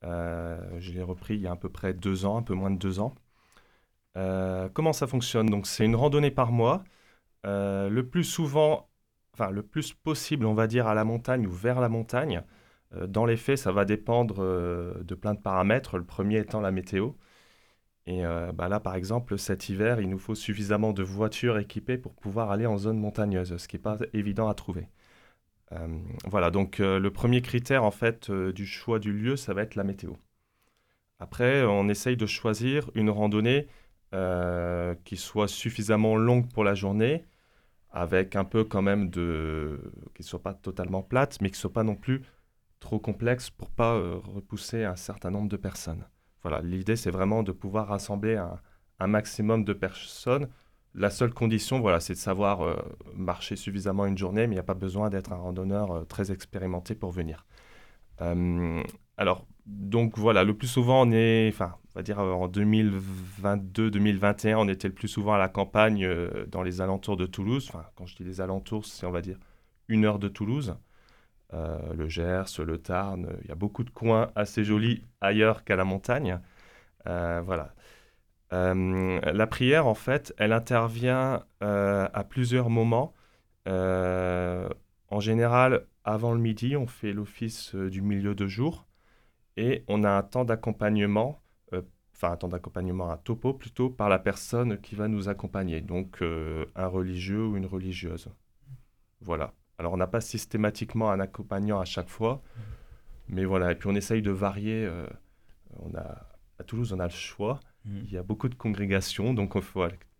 Euh, 0.04 0.80
je 0.80 0.92
l'ai 0.92 1.02
repris 1.02 1.34
il 1.34 1.40
y 1.42 1.46
a 1.46 1.52
à 1.52 1.56
peu 1.56 1.68
près 1.68 1.92
deux 1.92 2.24
ans, 2.24 2.38
un 2.38 2.42
peu 2.42 2.54
moins 2.54 2.70
de 2.70 2.78
deux 2.78 2.98
ans. 2.98 3.14
comment 4.72 4.94
ça 4.94 5.06
fonctionne? 5.06 5.50
Donc 5.50 5.66
c'est 5.66 5.84
une 5.84 5.96
randonnée 5.96 6.30
par 6.30 6.52
mois. 6.52 6.84
le 7.44 8.00
plus 8.00 8.24
souvent, 8.24 8.88
enfin 9.34 9.50
le 9.50 9.62
plus 9.62 9.92
possible, 9.92 10.46
on 10.46 10.54
va 10.54 10.66
dire 10.66 10.86
à 10.86 10.94
la 10.94 11.04
montagne 11.04 11.46
ou 11.46 11.52
vers 11.52 11.80
la 11.80 11.90
montagne. 11.90 12.42
Euh, 12.94 13.06
dans 13.06 13.26
les 13.26 13.36
faits, 13.36 13.58
ça 13.58 13.72
va 13.72 13.84
dépendre 13.84 14.36
euh, 14.40 14.94
de 15.02 15.14
plein 15.14 15.34
de 15.34 15.40
paramètres, 15.40 15.98
le 15.98 16.04
premier 16.04 16.38
étant 16.38 16.60
la 16.60 16.70
météo. 16.70 17.12
Et 18.06 18.24
euh, 18.24 18.52
bah 18.52 18.68
là, 18.68 18.80
par 18.80 18.94
exemple, 18.94 19.38
cet 19.38 19.68
hiver, 19.68 20.00
il 20.00 20.08
nous 20.08 20.18
faut 20.18 20.34
suffisamment 20.34 20.92
de 20.92 21.02
voitures 21.02 21.58
équipées 21.58 21.98
pour 21.98 22.14
pouvoir 22.14 22.50
aller 22.50 22.66
en 22.66 22.78
zone 22.78 22.98
montagneuse, 22.98 23.56
ce 23.58 23.68
qui 23.68 23.76
n'est 23.76 23.82
pas 23.82 23.98
évident 24.14 24.48
à 24.48 24.54
trouver. 24.54 24.88
voilà, 26.24 26.50
donc 26.50 26.78
le 26.78 27.08
premier 27.10 27.42
critère 27.42 27.84
en 27.84 27.90
fait 27.90 28.30
du 28.30 28.66
choix 28.66 28.98
du 28.98 29.12
lieu, 29.12 29.36
ça 29.36 29.52
va 29.54 29.62
être 29.62 29.74
la 29.74 29.84
météo. 29.84 30.14
Après, 31.20 31.64
on 31.64 31.88
essaye 31.90 32.16
de 32.16 32.26
choisir 32.26 32.90
une 32.94 33.10
randonnée 33.10 33.68
qui 35.04 35.16
soit 35.18 35.48
suffisamment 35.48 36.16
longue 36.16 36.50
pour 36.50 36.64
la 36.64 36.74
journée, 36.74 37.26
avec 37.90 38.36
un 38.36 38.44
peu 38.44 38.64
quand 38.64 38.82
même 38.82 39.10
de... 39.10 39.80
qui 40.14 40.22
ne 40.22 40.26
soit 40.26 40.42
pas 40.42 40.54
totalement 40.54 41.02
plate, 41.02 41.38
mais 41.42 41.50
qui 41.50 41.56
ne 41.56 41.60
soit 41.60 41.72
pas 41.72 41.84
non 41.84 41.96
plus 41.96 42.22
trop 42.80 42.98
complexe 42.98 43.50
pour 43.50 43.70
pas 43.70 43.94
euh, 43.94 44.18
repousser 44.24 44.84
un 44.84 44.96
certain 44.96 45.30
nombre 45.30 45.48
de 45.48 45.56
personnes. 45.56 46.04
Voilà, 46.42 46.60
l'idée 46.62 46.96
c'est 46.96 47.10
vraiment 47.10 47.42
de 47.42 47.52
pouvoir 47.52 47.88
rassembler 47.88 48.36
un, 48.36 48.60
maximum 49.06 49.64
de 49.64 49.72
personnes. 49.72 50.48
La 50.94 51.10
seule 51.10 51.32
condition, 51.32 51.80
voilà, 51.80 52.00
c'est 52.00 52.14
de 52.14 52.18
savoir 52.18 52.62
euh, 52.62 52.76
marcher 53.14 53.56
suffisamment 53.56 54.06
une 54.06 54.18
journée, 54.18 54.46
mais 54.46 54.54
il 54.54 54.56
n'y 54.56 54.60
a 54.60 54.64
pas 54.64 54.74
besoin 54.74 55.10
d'être 55.10 55.32
un 55.32 55.36
randonneur 55.36 55.92
euh, 55.92 56.04
très 56.04 56.32
expérimenté 56.32 56.94
pour 56.94 57.10
venir. 57.12 57.46
alors, 59.16 59.46
donc 59.66 60.18
voilà, 60.18 60.44
le 60.44 60.56
plus 60.56 60.66
souvent 60.66 61.06
on 61.06 61.12
est, 61.12 61.48
enfin, 61.52 61.74
on 61.94 61.98
va 61.98 62.02
dire 62.02 62.18
en 62.18 62.48
2022-2021, 62.48 64.56
on 64.56 64.68
était 64.68 64.88
le 64.88 64.94
plus 64.94 65.08
souvent 65.08 65.34
à 65.34 65.38
la 65.38 65.48
campagne 65.48 66.08
dans 66.48 66.62
les 66.62 66.80
alentours 66.80 67.16
de 67.16 67.26
Toulouse. 67.26 67.68
Enfin, 67.68 67.84
quand 67.94 68.06
je 68.06 68.16
dis 68.16 68.24
les 68.24 68.40
alentours, 68.40 68.86
c'est 68.86 69.06
on 69.06 69.12
va 69.12 69.20
dire 69.20 69.38
une 69.88 70.04
heure 70.04 70.18
de 70.18 70.28
Toulouse. 70.28 70.76
Euh, 71.54 71.94
le 71.94 72.08
Gers, 72.08 72.44
le 72.58 72.78
Tarn. 72.78 73.26
Il 73.42 73.48
y 73.48 73.52
a 73.52 73.54
beaucoup 73.54 73.84
de 73.84 73.90
coins 73.90 74.30
assez 74.34 74.64
jolis 74.64 75.04
ailleurs 75.20 75.64
qu'à 75.64 75.76
la 75.76 75.84
montagne. 75.84 76.40
Euh, 77.06 77.40
voilà. 77.44 77.74
Euh, 78.52 79.20
la 79.20 79.46
prière, 79.46 79.86
en 79.86 79.94
fait, 79.94 80.34
elle 80.38 80.52
intervient 80.52 81.44
à 81.60 82.24
plusieurs 82.28 82.70
moments. 82.70 83.14
en 83.66 85.20
général, 85.20 85.86
avant 86.04 86.32
le 86.32 86.40
midi, 86.40 86.76
on 86.76 86.86
fait 86.86 87.12
l'office 87.12 87.74
du 87.74 88.02
milieu 88.02 88.34
de 88.34 88.46
jour 88.46 88.86
et 89.56 89.84
on 89.88 90.04
a 90.04 90.10
un 90.10 90.22
temps 90.22 90.44
d'accompagnement, 90.44 91.40
enfin 92.14 92.32
un 92.32 92.36
temps 92.36 92.48
d'accompagnement, 92.48 93.10
un 93.10 93.16
topo 93.18 93.54
plutôt, 93.54 93.90
par 93.90 94.08
la 94.08 94.18
personne 94.18 94.80
qui 94.80 94.94
va 94.94 95.08
nous 95.08 95.28
accompagner, 95.28 95.80
donc 95.80 96.22
un 96.22 96.86
religieux 96.86 97.46
ou 97.46 97.56
une 97.56 97.66
religieuse. 97.66 98.28
Voilà. 99.20 99.52
Alors, 99.78 99.92
on 99.92 99.96
n'a 99.96 100.06
pas 100.06 100.20
systématiquement 100.20 101.10
un 101.10 101.20
accompagnant 101.20 101.78
à 101.80 101.84
chaque 101.84 102.08
fois, 102.08 102.42
mais 103.28 103.44
voilà. 103.44 103.72
Et 103.72 103.74
puis, 103.76 103.88
on 103.88 103.94
essaye 103.94 104.22
de 104.22 104.30
varier. 104.30 104.84
Euh, 104.84 105.06
on 105.80 105.94
a, 105.94 106.26
à 106.58 106.64
Toulouse, 106.64 106.92
on 106.92 106.98
a 106.98 107.04
le 107.04 107.10
choix. 107.10 107.60
Mm. 107.84 107.98
Il 108.04 108.12
y 108.12 108.16
a 108.16 108.22
beaucoup 108.22 108.48
de 108.48 108.54
congrégations, 108.54 109.34
donc 109.34 109.56
on, 109.56 109.62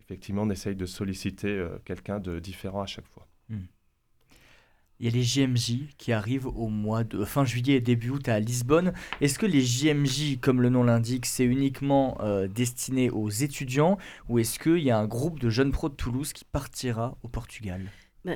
effectivement, 0.01 0.43
on 0.43 0.49
essaye 0.49 0.75
de 0.75 0.85
solliciter 0.85 1.49
euh, 1.49 1.77
quelqu'un 1.85 2.19
de 2.19 2.39
différent 2.39 2.81
à 2.81 2.85
chaque 2.85 3.07
fois. 3.07 3.27
Mm. 3.49 3.57
Il 5.01 5.05
y 5.05 5.09
a 5.09 5.11
les 5.11 5.23
JMJ 5.23 5.95
qui 5.97 6.11
arrivent 6.11 6.47
au 6.47 6.67
mois 6.67 7.05
de 7.05 7.23
fin 7.23 7.45
juillet 7.45 7.75
et 7.75 7.81
début 7.81 8.09
août 8.09 8.27
à 8.27 8.37
Lisbonne. 8.41 8.91
Est-ce 9.21 9.39
que 9.39 9.45
les 9.45 9.61
JMJ, 9.61 10.39
comme 10.41 10.61
le 10.61 10.69
nom 10.69 10.83
l'indique, 10.83 11.25
c'est 11.25 11.45
uniquement 11.45 12.17
euh, 12.19 12.49
destiné 12.49 13.09
aux 13.09 13.29
étudiants 13.29 13.97
ou 14.27 14.39
est-ce 14.39 14.59
qu'il 14.59 14.83
y 14.83 14.91
a 14.91 14.97
un 14.97 15.07
groupe 15.07 15.39
de 15.39 15.49
jeunes 15.49 15.71
pros 15.71 15.87
de 15.87 15.93
Toulouse 15.93 16.33
qui 16.33 16.43
partira 16.43 17.17
au 17.23 17.29
Portugal? 17.29 17.81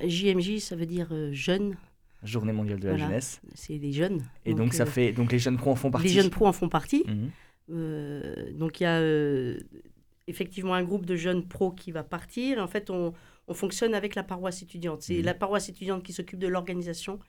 JMJ, 0.05 0.53
bah, 0.53 0.59
ça 0.59 0.75
veut 0.75 0.85
dire 0.85 1.07
euh, 1.11 1.31
jeune. 1.31 1.75
Journée 2.23 2.53
mondiale 2.53 2.79
de 2.79 2.87
la 2.87 2.97
jeunesse. 2.97 3.41
C'est 3.53 3.77
des 3.77 3.91
jeunes. 3.91 4.23
Et 4.45 4.53
donc, 4.53 4.73
ça 4.73 4.83
euh, 4.83 4.85
fait 4.85 5.11
donc 5.11 5.31
les 5.31 5.39
jeunes 5.39 5.57
pros 5.57 5.71
en 5.71 5.75
font 5.75 5.91
partie. 5.91 6.07
Les 6.07 6.13
jeunes 6.13 6.29
pros 6.29 6.47
en 6.47 6.53
font 6.53 6.69
partie. 6.69 7.03
Mhm. 7.07 7.31
Euh, 7.69 8.51
donc 8.53 8.81
il 8.81 8.83
y 8.83 8.85
a 8.85 9.01
effectivement 10.27 10.73
un 10.73 10.83
groupe 10.83 11.05
de 11.05 11.15
jeunes 11.15 11.45
pros 11.47 11.71
qui 11.71 11.91
va 11.91 12.03
partir. 12.03 12.59
En 12.59 12.67
fait, 12.67 12.89
on, 12.89 13.13
on 13.47 13.53
fonctionne 13.53 13.93
avec 13.93 14.15
la 14.15 14.23
paroisse 14.23 14.61
étudiante. 14.61 15.01
C'est 15.01 15.17
mhm. 15.17 15.25
la 15.25 15.33
paroisse 15.33 15.67
étudiante 15.69 16.03
qui 16.03 16.13
s'occupe 16.13 16.39
de 16.39 16.47
l'organisation. 16.47 17.19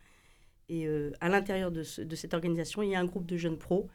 Et 0.68 0.88
à 1.20 1.29
l'intérieur 1.29 1.70
de, 1.70 1.83
de, 2.03 2.16
cette 2.16 2.33
organisation, 2.33 2.83
il 2.83 2.88
y 2.88 2.94
a 2.94 3.00
un 3.00 3.05
groupe 3.05 3.27
de 3.27 3.37
jeunes 3.37 3.59
pros. 3.59 3.90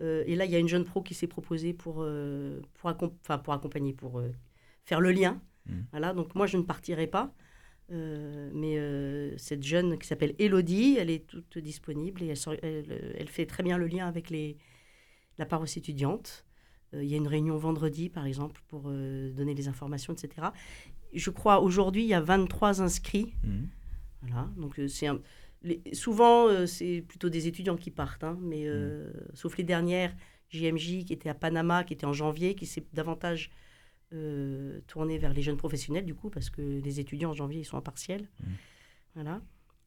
et 0.00 0.34
là, 0.34 0.46
il 0.46 0.50
y 0.50 0.56
a 0.56 0.58
une 0.58 0.68
jeune 0.68 0.84
pro 0.84 1.02
qui 1.02 1.12
s'est 1.12 1.26
proposée 1.26 1.74
pour, 1.74 2.06
pour, 2.74 2.96
pour 3.42 3.52
accompagner, 3.52 3.92
pour 3.92 4.22
faire 4.84 5.00
le 5.00 5.12
lien. 5.12 5.42
Mhm. 5.68 5.86
Voilà, 5.90 6.14
donc 6.14 6.34
moi, 6.34 6.46
je 6.46 6.56
ne 6.56 6.62
partirai 6.62 7.06
pas. 7.06 7.34
Euh, 7.92 8.50
mais 8.52 8.78
euh, 8.78 9.36
cette 9.38 9.62
jeune 9.62 9.96
qui 9.98 10.06
s'appelle 10.06 10.34
Elodie, 10.38 10.96
elle 10.98 11.10
est 11.10 11.26
toute 11.26 11.58
disponible 11.58 12.22
et 12.22 12.34
elle, 12.62 13.14
elle, 13.16 13.28
fait 13.28 13.46
très 13.46 13.62
bien 13.62 13.78
le 13.78 13.86
lien 13.86 14.08
avec 14.08 14.30
les, 14.30 14.56
la 15.38 15.46
paroisse 15.46 15.76
étudiante. 15.76 16.44
Euh, 16.94 17.04
il 17.04 17.08
y 17.08 17.14
a 17.14 17.16
une 17.16 17.28
réunion 17.28 17.56
vendredi, 17.56 18.08
par 18.08 18.26
exemple, 18.26 18.60
pour 18.68 18.82
donner 18.82 19.54
les 19.54 19.68
informations, 19.68 20.12
etc. 20.12 20.48
Je 21.14 21.30
crois 21.30 21.60
aujourd'hui, 21.60 22.02
il 22.02 22.08
y 22.08 22.14
a 22.14 22.20
23 22.20 22.82
inscrits. 22.82 23.34
Mmh. 23.44 23.64
Voilà, 24.22 24.50
donc 24.56 24.80
c'est 24.88 25.08
souvent, 25.92 26.66
c'est 26.66 27.04
plutôt 27.06 27.28
des 27.28 27.46
étudiants 27.46 27.76
qui 27.76 27.90
partent, 27.90 28.24
hein, 28.24 28.38
mais 28.40 28.68
mmh. 28.68 29.12
sauf 29.34 29.56
les 29.56 29.64
dernières, 29.64 30.14
JMJ 30.50 31.04
qui 31.04 31.12
était 31.12 31.28
à 31.28 31.34
Panama, 31.34 31.84
qui 31.84 31.94
était 31.94 32.06
en 32.06 32.12
janvier, 32.12 32.54
qui 32.54 32.66
s'est 32.66 32.84
davantage 32.92 33.50
euh, 34.12 34.80
tourner 34.86 35.18
vers 35.18 35.32
les 35.32 35.42
jeunes 35.42 35.56
professionnels, 35.56 36.04
du 36.04 36.14
coup, 36.14 36.30
parce 36.30 36.48
que 36.48 36.62
les 36.62 37.00
étudiants 37.00 37.30
en 37.30 37.34
janvier, 37.34 37.60
ils 37.60 37.64
sont 37.64 37.76
en 37.76 37.82
partiel. 37.82 38.28
Mmh. 38.40 38.46
Voilà. 39.14 39.42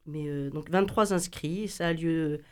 Mais 0.06 0.28
euh, 0.28 0.50
donc 0.50 0.68
23 0.68 1.14
inscrits, 1.14 1.68
ça 1.68 1.88
a 1.88 1.92
lieu 1.92 2.42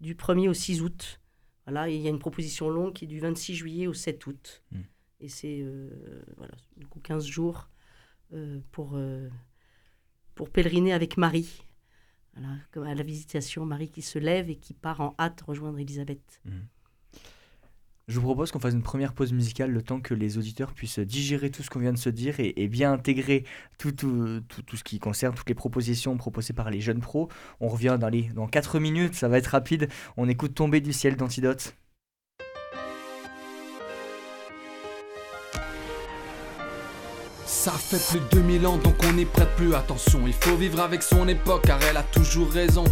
du 0.00 0.14
1er 0.14 0.48
au 0.48 0.54
6 0.54 0.82
août. 0.82 1.20
Voilà, 1.66 1.88
il 1.88 2.00
y 2.00 2.06
a 2.06 2.10
une 2.10 2.20
proposition 2.20 2.70
longue 2.70 2.92
qui 2.92 3.06
est 3.06 3.08
du 3.08 3.18
26 3.18 3.56
juillet 3.56 3.86
au 3.88 3.92
7 3.92 4.24
août. 4.26 4.62
Mmh. 4.70 4.78
Et 5.20 5.28
c'est 5.28 5.60
euh, 5.62 6.22
voilà, 6.36 6.54
du 6.76 6.86
coup 6.86 7.00
15 7.00 7.24
jours 7.26 7.70
pour, 8.72 8.98
pour 10.34 10.50
pèleriner 10.50 10.92
avec 10.92 11.16
Marie. 11.16 11.62
Voilà, 12.34 12.54
comme 12.70 12.84
à 12.84 12.94
la 12.94 13.02
visitation, 13.02 13.64
Marie 13.64 13.88
qui 13.88 14.02
se 14.02 14.18
lève 14.18 14.50
et 14.50 14.56
qui 14.56 14.74
part 14.74 15.00
en 15.00 15.14
hâte 15.18 15.40
rejoindre 15.40 15.78
Elisabeth. 15.78 16.40
Mmh. 16.44 16.50
Je 18.08 18.20
vous 18.20 18.26
propose 18.26 18.52
qu'on 18.52 18.60
fasse 18.60 18.72
une 18.72 18.84
première 18.84 19.12
pause 19.14 19.32
musicale, 19.32 19.72
le 19.72 19.82
temps 19.82 19.98
que 19.98 20.14
les 20.14 20.38
auditeurs 20.38 20.72
puissent 20.72 21.00
digérer 21.00 21.50
tout 21.50 21.64
ce 21.64 21.70
qu'on 21.70 21.80
vient 21.80 21.92
de 21.92 21.98
se 21.98 22.08
dire 22.08 22.36
et, 22.38 22.68
bien 22.68 22.92
intégrer 22.92 23.42
tout, 23.78 23.92
ce 23.98 24.84
qui 24.84 25.00
concerne 25.00 25.34
toutes 25.34 25.48
les 25.48 25.56
propositions 25.56 26.16
proposées 26.16 26.52
par 26.52 26.70
les 26.70 26.80
jeunes 26.80 27.00
pros. 27.00 27.28
On 27.58 27.66
revient 27.66 27.96
dans, 27.98 28.08
les, 28.08 28.22
dans 28.22 28.46
4 28.46 28.78
minutes, 28.78 29.16
ça 29.16 29.26
va 29.26 29.38
être 29.38 29.48
rapide. 29.48 29.88
On 30.16 30.28
écoute 30.28 30.54
Tomber 30.54 30.80
du 30.80 30.92
ciel 30.92 31.16
d'Antidote. 31.16 31.74
Ça 37.44 37.72
fait 37.72 37.98
plus 38.12 38.20
de 38.20 38.40
2000 38.40 38.66
ans 38.68 38.78
donc 38.78 38.94
on 39.02 39.14
n'y 39.14 39.24
prête 39.24 39.50
plus 39.56 39.74
attention. 39.74 40.28
Il 40.28 40.32
faut 40.32 40.54
vivre 40.54 40.78
avec 40.78 41.02
son 41.02 41.26
époque 41.26 41.64
car 41.66 41.82
elle 41.82 41.96
a 41.96 42.04
toujours 42.04 42.52
raison. 42.52 42.84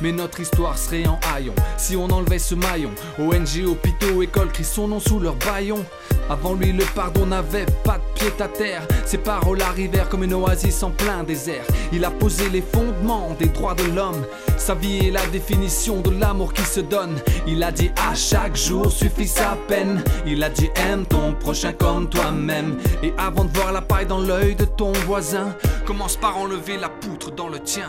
Mais 0.00 0.12
notre 0.12 0.40
histoire 0.40 0.78
serait 0.78 1.06
en 1.06 1.18
haillon 1.34 1.54
si 1.76 1.96
on 1.96 2.04
enlevait 2.06 2.38
ce 2.38 2.54
maillon. 2.54 2.90
ONG, 3.18 3.66
hôpitaux, 3.66 4.22
écoles 4.22 4.52
crient 4.52 4.64
son 4.64 4.88
nom 4.88 5.00
sous 5.00 5.18
leur 5.18 5.34
baillon. 5.36 5.84
Avant 6.30 6.54
lui, 6.54 6.72
le 6.72 6.84
pardon 6.94 7.26
n'avait 7.26 7.66
pas 7.84 7.98
de 7.98 8.18
pied 8.18 8.32
à 8.38 8.48
terre. 8.48 8.82
Ses 9.06 9.18
paroles 9.18 9.62
arrivèrent 9.62 10.08
comme 10.08 10.24
une 10.24 10.34
oasis 10.34 10.82
en 10.82 10.90
plein 10.90 11.24
désert. 11.24 11.64
Il 11.92 12.04
a 12.04 12.10
posé 12.10 12.50
les 12.50 12.60
fondements 12.60 13.34
des 13.38 13.46
droits 13.46 13.74
de 13.74 13.84
l'homme. 13.84 14.24
Sa 14.58 14.74
vie 14.74 15.08
est 15.08 15.10
la 15.10 15.26
définition 15.26 16.00
de 16.00 16.10
l'amour 16.10 16.52
qui 16.52 16.62
se 16.62 16.80
donne. 16.80 17.16
Il 17.46 17.62
a 17.62 17.72
dit 17.72 17.90
à 17.96 18.14
chaque 18.14 18.56
jour 18.56 18.92
suffit 18.92 19.26
sa 19.26 19.56
peine. 19.68 20.02
Il 20.26 20.42
a 20.44 20.50
dit 20.50 20.68
aime 20.76 21.06
ton 21.06 21.32
prochain 21.32 21.72
comme 21.72 22.08
toi-même. 22.08 22.76
Et 23.02 23.12
avant 23.16 23.44
de 23.44 23.56
voir 23.56 23.72
la 23.72 23.80
paille 23.80 24.06
dans 24.06 24.20
l'œil 24.20 24.54
de 24.54 24.66
ton 24.66 24.92
voisin, 25.06 25.56
commence 25.86 26.16
par 26.16 26.36
enlever 26.36 26.76
la 26.76 26.90
poutre 26.90 27.30
dans 27.30 27.48
le 27.48 27.58
tien. 27.60 27.88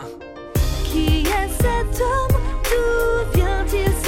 Qui 1.00 1.22
est 1.22 1.48
cet 1.62 2.02
homme 2.02 2.36
D'où 2.68 3.38
vient-il 3.38 3.99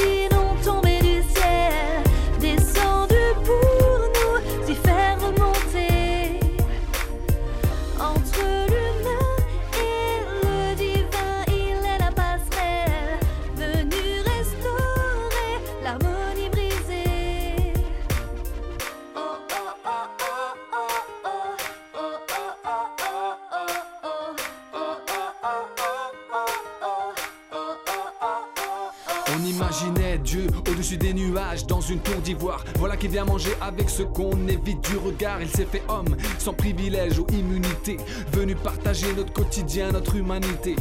une 31.92 32.00
tour 32.00 32.20
d'ivoire. 32.22 32.64
Voilà 32.78 32.96
qui 32.96 33.08
vient 33.08 33.24
manger 33.24 33.52
avec 33.60 33.90
ce 33.90 34.02
qu'on 34.02 34.48
évite 34.48 34.80
du 34.90 34.96
regard. 34.96 35.42
Il 35.42 35.48
s'est 35.48 35.66
fait 35.70 35.82
homme, 35.88 36.16
sans 36.38 36.54
privilège 36.54 37.18
ou 37.18 37.26
immunité. 37.32 37.98
Venu 38.32 38.54
partager 38.54 39.12
notre 39.14 39.32
quotidien, 39.32 39.92
notre 39.92 40.16
humanité. 40.16 40.74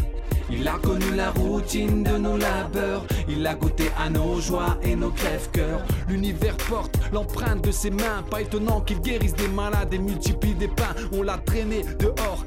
Il 0.50 0.67
a 0.67 0.74
connu 0.74 1.15
la 1.15 1.32
routine 1.32 2.04
de 2.04 2.17
nos 2.17 2.38
labeurs. 2.38 3.06
Il 3.30 3.45
a 3.47 3.56
goûté 3.56 3.86
à 3.97 4.10
nos 4.10 4.41
joies 4.41 4.78
et 4.84 4.95
nos 4.95 5.12
crèves-cœurs. 5.12 5.82
L'univers 6.10 6.58
porte 6.58 7.00
l'empreinte 7.13 7.63
de 7.63 7.71
ses 7.71 7.89
mains. 7.89 8.24
Pas 8.30 8.41
étonnant 8.41 8.82
qu'il 8.82 9.00
guérisse 9.00 9.36
des 9.36 9.47
malades 9.47 9.93
et 9.93 9.97
multiplie 9.97 10.54
des 10.54 10.67
pains. 10.67 10.95
On 11.13 11.24
l'a 11.24 11.38
traîné 11.38 11.84
dehors, 12.00 12.45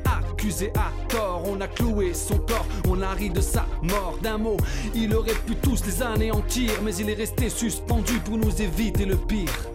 à 0.75 0.93
tort. 1.09 1.43
On 1.47 1.61
a 1.61 1.69
cloué 1.69 2.15
son 2.15 2.39
corps, 2.39 2.67
on 2.89 3.01
a 3.03 3.13
ri 3.13 3.31
de 3.31 3.41
sa 3.41 3.67
mort. 3.83 4.19
D'un 4.23 4.39
mot, 4.39 4.57
il 4.95 5.15
aurait 5.15 5.35
pu 5.47 5.57
tous 5.57 5.85
les 5.87 6.03
anéantir. 6.03 6.71
Mais 6.83 6.95
il 6.97 7.11
est 7.11 7.15
resté 7.15 7.49
suspendu 7.49 8.15
pour 8.25 8.39
nous 8.39 8.63
éviter 8.63 9.05
le 9.05 9.17
pire. 9.17 9.74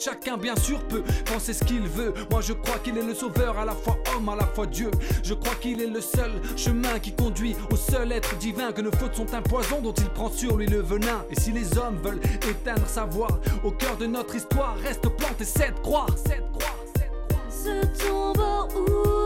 Chacun, 0.00 0.36
bien 0.36 0.56
sûr, 0.56 0.78
peut 0.88 1.02
penser 1.26 1.52
ce 1.52 1.64
qu'il 1.64 1.82
veut. 1.82 2.14
Moi, 2.30 2.40
je 2.40 2.52
crois 2.52 2.78
qu'il 2.78 2.96
est 2.96 3.02
le 3.02 3.14
sauveur, 3.14 3.58
à 3.58 3.64
la 3.64 3.74
fois 3.74 3.98
homme, 4.14 4.28
à 4.28 4.36
la 4.36 4.46
fois 4.46 4.66
Dieu. 4.66 4.90
Je 5.22 5.34
crois 5.34 5.54
qu'il 5.56 5.80
est 5.82 5.86
le 5.86 6.00
seul 6.00 6.30
chemin 6.56 6.98
qui 6.98 7.12
conduit 7.12 7.54
au 7.70 7.76
seul 7.76 8.12
être 8.12 8.36
divin. 8.36 8.72
Que 8.72 8.80
nos 8.80 8.92
fautes 8.92 9.14
sont 9.14 9.34
un 9.34 9.42
poison 9.42 9.80
dont 9.82 9.92
il 9.92 10.08
prend 10.10 10.30
sur 10.30 10.56
lui 10.56 10.66
le 10.66 10.80
venin. 10.80 11.24
Et 11.30 11.40
si 11.40 11.52
les 11.52 11.76
hommes 11.76 11.98
veulent 12.02 12.20
éteindre 12.48 12.86
sa 12.86 13.04
voix, 13.04 13.40
au 13.64 13.70
cœur 13.70 13.96
de 13.96 14.06
notre 14.06 14.34
histoire 14.34 14.76
reste 14.78 15.08
plantée 15.08 15.44
cette 15.44 15.80
croix. 15.82 16.06
Cette 16.16 16.50
croix, 16.52 16.76
cette 17.48 17.98
croix. 17.98 19.17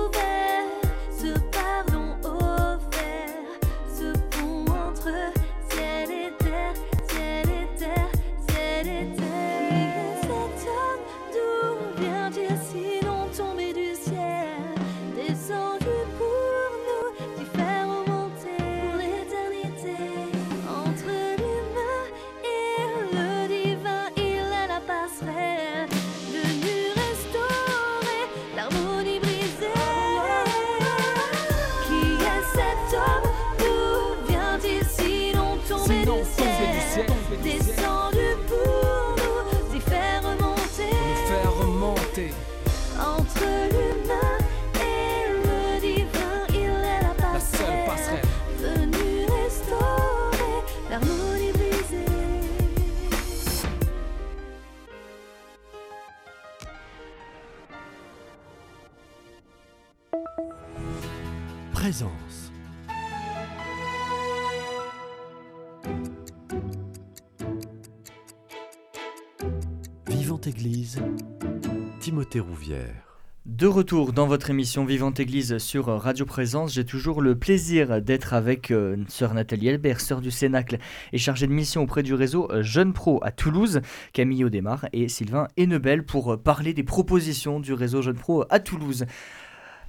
De 73.45 73.67
retour 73.67 74.13
dans 74.13 74.27
votre 74.27 74.49
émission 74.49 74.85
Vivante 74.85 75.21
Église 75.21 75.59
sur 75.59 75.87
Radio 75.87 76.25
Présence, 76.25 76.73
j'ai 76.73 76.85
toujours 76.85 77.21
le 77.21 77.39
plaisir 77.39 78.01
d'être 78.01 78.33
avec 78.33 78.71
euh, 78.71 78.97
sœur 79.09 79.35
Nathalie 79.35 79.69
Elbert, 79.69 80.01
sœur 80.01 80.21
du 80.21 80.31
Cénacle 80.31 80.79
et 81.13 81.19
chargée 81.19 81.47
de 81.47 81.53
mission 81.53 81.83
auprès 81.83 82.03
du 82.03 82.15
réseau 82.15 82.51
euh, 82.51 82.63
Jeunes 82.63 82.95
Pro 82.95 83.21
à 83.23 83.33
Toulouse, 83.33 83.83
Camille 84.13 84.45
Audemars 84.45 84.87
et 84.93 85.09
Sylvain 85.09 85.49
Hennebel 85.59 86.05
pour 86.05 86.33
euh, 86.33 86.37
parler 86.37 86.73
des 86.73 86.85
propositions 86.85 87.61
du 87.61 87.75
réseau 87.75 88.01
Jeunes 88.01 88.19
Pro 88.19 88.47
à 88.49 88.61
Toulouse. 88.61 89.05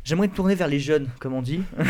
J'aimerais 0.03 0.27
te 0.27 0.35
tourner 0.35 0.55
vers 0.55 0.67
les 0.67 0.79
jeunes, 0.79 1.07
comme 1.19 1.33
on 1.33 1.41
dit. 1.41 1.63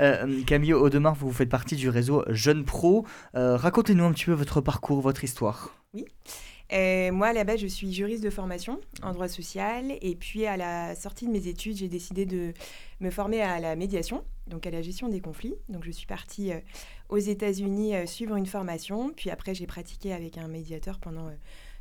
Euh, 0.00 0.42
Camille 0.46 0.72
Audemars, 0.72 1.14
vous 1.14 1.30
faites 1.30 1.50
partie 1.50 1.76
du 1.76 1.88
réseau 1.90 2.24
Jeunes 2.28 2.64
Pro. 2.64 3.06
Euh, 3.36 3.56
Racontez-nous 3.56 4.04
un 4.04 4.12
petit 4.12 4.24
peu 4.24 4.32
votre 4.32 4.60
parcours, 4.60 5.00
votre 5.00 5.22
histoire. 5.22 5.76
Euh, 6.72 7.12
moi, 7.12 7.28
à 7.28 7.32
la 7.32 7.44
base, 7.44 7.60
je 7.60 7.66
suis 7.66 7.92
juriste 7.92 8.24
de 8.24 8.30
formation 8.30 8.80
en 9.02 9.12
droit 9.12 9.28
social. 9.28 9.92
Et 10.00 10.14
puis, 10.14 10.46
à 10.46 10.56
la 10.56 10.94
sortie 10.94 11.26
de 11.26 11.30
mes 11.30 11.46
études, 11.48 11.76
j'ai 11.76 11.88
décidé 11.88 12.24
de 12.24 12.54
me 13.00 13.10
former 13.10 13.42
à 13.42 13.60
la 13.60 13.76
médiation, 13.76 14.24
donc 14.46 14.66
à 14.66 14.70
la 14.70 14.80
gestion 14.80 15.08
des 15.08 15.20
conflits. 15.20 15.54
Donc, 15.68 15.84
je 15.84 15.90
suis 15.90 16.06
partie 16.06 16.52
euh, 16.52 16.60
aux 17.10 17.18
États-Unis 17.18 17.94
euh, 17.94 18.06
suivre 18.06 18.36
une 18.36 18.46
formation. 18.46 19.12
Puis 19.14 19.28
après, 19.28 19.54
j'ai 19.54 19.66
pratiqué 19.66 20.12
avec 20.12 20.38
un 20.38 20.48
médiateur 20.48 20.98
pendant 20.98 21.28
euh, 21.28 21.34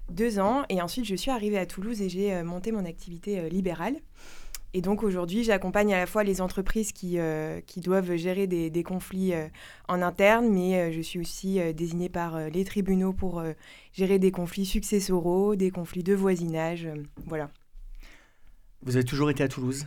deux 0.10 0.40
ans. 0.40 0.64
Et 0.68 0.82
ensuite, 0.82 1.06
je 1.06 1.16
suis 1.16 1.32
arrivée 1.32 1.58
à 1.58 1.66
Toulouse 1.66 2.02
et 2.02 2.10
j'ai 2.10 2.44
monté 2.44 2.72
mon 2.72 2.86
activité 2.86 3.50
libérale. 3.50 3.96
Et 4.74 4.82
donc 4.82 5.04
aujourd'hui, 5.04 5.44
j'accompagne 5.44 5.94
à 5.94 5.98
la 5.98 6.06
fois 6.06 6.24
les 6.24 6.40
entreprises 6.40 6.94
qui, 6.94 7.20
euh, 7.20 7.60
qui 7.62 7.82
doivent 7.82 8.16
gérer 8.16 8.48
des, 8.48 8.70
des 8.70 8.84
conflits 8.84 9.34
euh, 9.34 9.48
en 9.90 10.02
interne, 10.02 10.48
mais 10.50 10.80
euh, 10.80 10.92
je 10.94 11.02
suis 11.02 11.20
aussi 11.20 11.60
désignée 11.74 12.08
par 12.10 12.50
les 12.50 12.64
tribunaux 12.64 13.12
pour 13.12 13.44
gérer 13.92 14.18
des 14.18 14.32
conflits 14.32 14.66
successoraux, 14.66 15.56
des 15.58 15.72
conflits 15.72 16.04
de 16.04 16.14
voisinage. 16.14 16.88
voilà. 17.28 17.50
Vous 18.84 18.96
avez 18.96 19.06
toujours 19.06 19.30
été 19.30 19.44
à 19.44 19.48
Toulouse? 19.48 19.86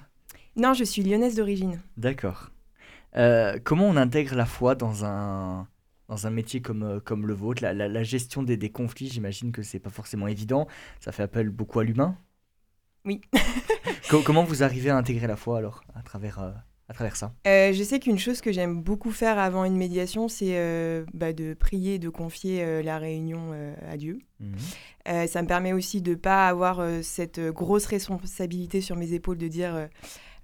Non, 0.57 0.75
je 0.75 0.85
suis 0.85 1.03
lyonnaise 1.03 1.35
d'origine. 1.35 1.81
D'accord. 1.97 2.51
Comment 3.64 3.87
on 3.88 3.97
intègre 3.97 4.35
la 4.35 4.47
foi 4.47 4.75
dans 4.75 5.05
un, 5.05 5.66
dans 6.09 6.27
un 6.27 6.31
métier 6.31 6.61
comme, 6.61 7.01
comme 7.01 7.27
le 7.27 7.35
vôtre? 7.35 7.62
La, 7.62 7.73
la- 7.73 7.88
la 7.88 8.03
gestion 8.03 8.42
des, 8.42 8.57
des 8.57 8.70
conflits, 8.70 9.09
j'imagine 9.09 9.51
que 9.51 9.62
c'est 9.62 9.81
pas 9.81 9.90
forcément 9.90 10.29
évident. 10.29 10.68
Ça 11.01 11.11
fait 11.11 11.23
appel 11.23 11.49
beaucoup 11.49 11.81
à 11.81 11.85
l'humain. 11.85 12.16
Oui. 13.05 13.21
Co- 14.11 14.23
comment 14.23 14.45
vous 14.45 14.62
arrivez 14.62 14.90
à 14.90 14.97
intégrer 14.97 15.27
la 15.27 15.37
foi 15.37 15.59
alors 15.59 15.83
à 15.95 16.03
travers, 16.03 16.38
euh, 16.40 16.51
à 16.88 16.95
travers 16.95 17.17
ça? 17.17 17.33
Euh, 17.47 17.73
je 17.73 17.83
sais 17.83 17.99
qu'une 18.01 18.19
chose 18.19 18.40
que 18.40 18.53
j'aime 18.53 18.83
beaucoup 18.83 19.11
faire 19.11 19.38
avant 19.38 19.64
une 19.64 19.77
médiation, 19.77 20.29
c'est 20.29 20.57
euh, 20.57 21.05
bah, 21.12 21.33
de 21.33 21.55
prier, 21.55 21.99
de 21.99 22.09
confier 22.09 22.83
la 22.83 22.99
réunion 22.99 23.53
à 23.90 23.97
Dieu. 23.97 24.19
Euh, 25.09 25.27
ça 25.27 25.43
me 25.43 25.47
permet 25.49 25.73
aussi 25.73 26.03
de 26.03 26.11
ne 26.11 26.17
pas 26.17 26.49
avoir 26.49 26.83
cette 27.03 27.40
grosse 27.40 27.87
responsabilité 27.87 28.81
sur 28.81 28.97
mes 28.97 29.12
épaules 29.12 29.38
de 29.38 29.49
dire 29.49 29.88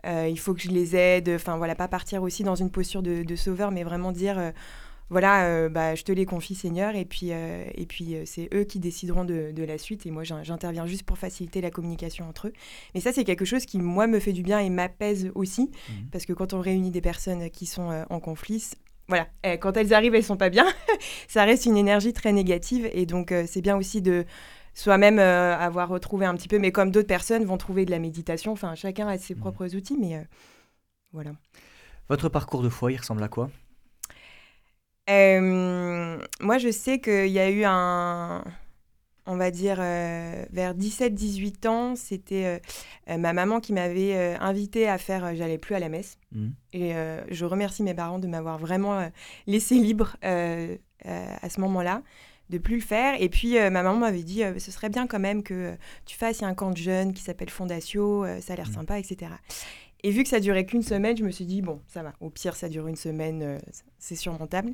il 0.05 0.39
faut 0.39 0.55
que 0.55 0.61
je 0.63 0.71
les 0.71 0.97
aide, 0.97 1.31
enfin 1.35 1.59
voilà, 1.59 1.75
pas 1.75 1.89
partir 1.89 2.23
aussi 2.23 2.43
dans 2.43 2.55
une 2.55 2.71
posture 2.71 3.03
de, 3.03 3.23
de 3.23 3.37
sauveur, 3.37 3.71
mais 3.71 3.85
vraiment 3.85 4.13
dire 4.13 4.53
voilà, 5.11 5.45
euh, 5.47 5.69
bah, 5.69 5.95
je 5.97 6.03
te 6.05 6.13
les 6.13 6.25
confie 6.25 6.55
Seigneur, 6.55 6.95
et 6.95 7.05
puis, 7.05 7.33
euh, 7.33 7.65
et 7.75 7.85
puis 7.85 8.15
euh, 8.15 8.23
c'est 8.27 8.49
eux 8.55 8.65
qui 8.65 8.79
décideront 8.79 9.25
de, 9.25 9.51
de 9.53 9.63
la 9.65 9.77
suite, 9.77 10.07
et 10.07 10.11
moi 10.11 10.23
j'in- 10.25 10.43
j'interviens 10.45 10.87
juste 10.87 11.03
pour 11.03 11.19
faciliter 11.19 11.61
la 11.61 11.71
communication 11.71 12.29
entre 12.29 12.47
eux. 12.49 12.53
Mais 12.95 13.01
ça 13.01 13.13
c'est 13.13 13.25
quelque 13.25 13.45
chose 13.45 13.67
qui 13.67 13.79
moi 13.79 14.07
me 14.07 14.21
fait 14.21 14.33
du 14.33 14.43
bien 14.43 14.61
et 14.61 14.71
m'apaise 14.71 15.31
aussi, 15.35 15.71
Mhm. 15.89 16.09
parce 16.13 16.25
que 16.27 16.33
quand 16.33 16.53
on 16.55 16.61
réunit 16.61 16.91
des 16.93 17.01
personnes 17.01 17.51
qui 17.51 17.67
sont 17.67 18.05
en 18.09 18.21
conflit, 18.21 18.65
voilà, 19.09 19.27
euh, 19.45 19.57
quand 19.57 19.77
elles 19.77 19.93
arrivent, 19.93 20.15
elles 20.15 20.23
sont 20.25 20.37
pas 20.37 20.51
bien. 20.51 20.65
ça 21.29 21.45
reste 21.45 21.67
une 21.67 21.77
énergie 21.77 22.13
très 22.13 22.33
négative 22.33 22.89
et 22.93 23.05
donc 23.07 23.35
c'est 23.47 23.61
bien 23.63 23.77
aussi 23.77 24.01
de 24.03 24.25
soi-même 24.75 25.19
avoir 25.19 25.89
retrouvé 25.89 26.25
un 26.27 26.35
petit 26.37 26.47
peu, 26.47 26.61
mais 26.61 26.71
comme 26.71 26.93
d'autres 26.93 27.09
personnes 27.09 27.45
vont 27.45 27.57
trouver 27.59 27.85
de 27.85 27.91
la 27.91 27.99
méditation, 27.99 28.53
enfin 28.53 28.77
chacun 28.77 29.09
a 29.09 29.19
ses 29.19 29.35
Mhm. 29.35 29.41
propres 29.41 29.75
outils, 29.75 29.97
mais 30.01 30.25
voilà. 31.13 31.33
Votre 32.09 32.29
parcours 32.29 32.63
de 32.63 32.69
foi, 32.69 32.93
il 32.93 32.97
ressemble 32.97 33.23
à 33.25 33.29
quoi? 33.29 33.51
Euh, 35.11 36.19
moi 36.41 36.59
je 36.59 36.71
sais 36.71 37.01
qu'il 37.01 37.29
y 37.29 37.39
a 37.39 37.51
eu 37.51 37.65
un, 37.65 38.45
on 39.27 39.37
va 39.37 39.51
dire 39.51 39.79
euh, 39.81 40.45
vers 40.53 40.75
17-18 40.75 41.67
ans, 41.69 41.97
c'était 41.97 42.61
euh, 43.09 43.17
ma 43.19 43.33
maman 43.33 43.61
qui 43.61 43.73
m'avait 43.73 44.15
euh, 44.17 44.37
invité 44.41 44.89
à 44.89 44.99
faire 44.99 45.35
J'allais 45.35 45.59
plus 45.59 45.75
à 45.75 45.79
la 45.81 45.89
messe. 45.89 46.17
Mhm. 46.33 46.53
Et 46.73 46.93
je 47.31 47.45
remercie 47.45 47.83
mes 47.83 47.95
parents 47.95 48.19
de 48.21 48.29
m'avoir 48.29 48.59
vraiment 48.59 49.11
laissé 49.47 49.75
libre 49.77 50.17
à 50.23 51.49
ce 51.49 51.61
moment-là, 51.61 52.03
de 52.51 52.59
plus 52.59 52.77
le 52.77 52.83
faire. 52.83 53.21
Et 53.21 53.29
puis 53.29 53.59
euh, 53.59 53.71
ma 53.71 53.83
maman 53.83 53.99
m'avait 53.99 54.23
dit 54.23 54.45
euh, 54.45 54.59
ce 54.59 54.71
serait 54.71 54.89
bien 54.89 55.07
quand 55.07 55.19
même 55.21 55.43
que 55.43 55.55
euh, 55.55 55.75
tu 56.05 56.17
fasses 56.17 56.39
il 56.41 56.43
y 56.43 56.45
a 56.45 56.49
un 56.49 56.55
camp 56.55 56.71
de 56.71 56.77
jeunes 56.77 57.13
qui 57.13 57.23
s'appelle 57.23 57.51
Fondatio, 57.51 58.25
ça 58.41 58.53
a 58.53 58.57
l'air 58.57 58.69
Mhm. 58.69 58.75
sympa, 58.75 58.99
etc. 58.99 59.33
Et 60.03 60.11
vu 60.11 60.23
que 60.23 60.29
ça 60.29 60.41
durait 60.41 60.65
qu'une 60.65 60.83
semaine, 60.83 61.17
je 61.17 61.25
me 61.25 61.31
suis 61.31 61.45
dit 61.45 61.63
bon, 61.63 61.81
ça 61.87 62.03
va. 62.03 62.13
Au 62.21 62.31
pire, 62.31 62.57
ça 62.57 62.69
dure 62.69 62.87
une 62.87 62.97
semaine, 62.97 63.43
euh, 63.43 63.59
c'est 63.99 64.17
surmontable. 64.17 64.73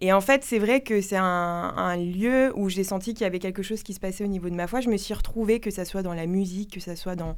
Et 0.00 0.12
en 0.12 0.20
fait, 0.20 0.44
c'est 0.44 0.60
vrai 0.60 0.80
que 0.80 1.00
c'est 1.00 1.16
un, 1.16 1.96
lieu 1.96 2.52
où 2.54 2.68
j'ai 2.68 2.84
senti 2.84 3.14
qu'il 3.14 3.22
y 3.22 3.26
avait 3.26 3.40
quelque 3.40 3.62
chose 3.62 3.82
qui 3.82 3.94
se 3.94 4.00
passait 4.00 4.22
au 4.22 4.28
niveau 4.28 4.48
de 4.48 4.54
ma 4.54 4.68
foi. 4.68 4.80
Je 4.80 4.90
me 4.90 4.96
suis 4.96 5.12
retrouvée, 5.12 5.58
que 5.58 5.70
ça 5.70 5.84
soit 5.84 6.02
dans 6.02 6.14
la 6.14 6.26
musique, 6.26 6.74
que 6.74 6.80
ça 6.80 6.94
soit 6.94 7.16
dans 7.16 7.36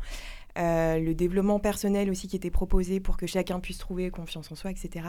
euh, 0.59 0.99
le 0.99 1.15
développement 1.15 1.59
personnel 1.59 2.11
aussi 2.11 2.29
qui 2.29 2.37
était 2.37 2.51
proposé 2.51 3.01
pour 3.01 3.17
que 3.17 3.27
chacun 3.27 3.61
puisse 3.61 3.79
trouver 3.79 4.11
confiance 4.11 4.53
en 4.53 4.57
soi, 4.57 4.71
etc. 4.71 5.07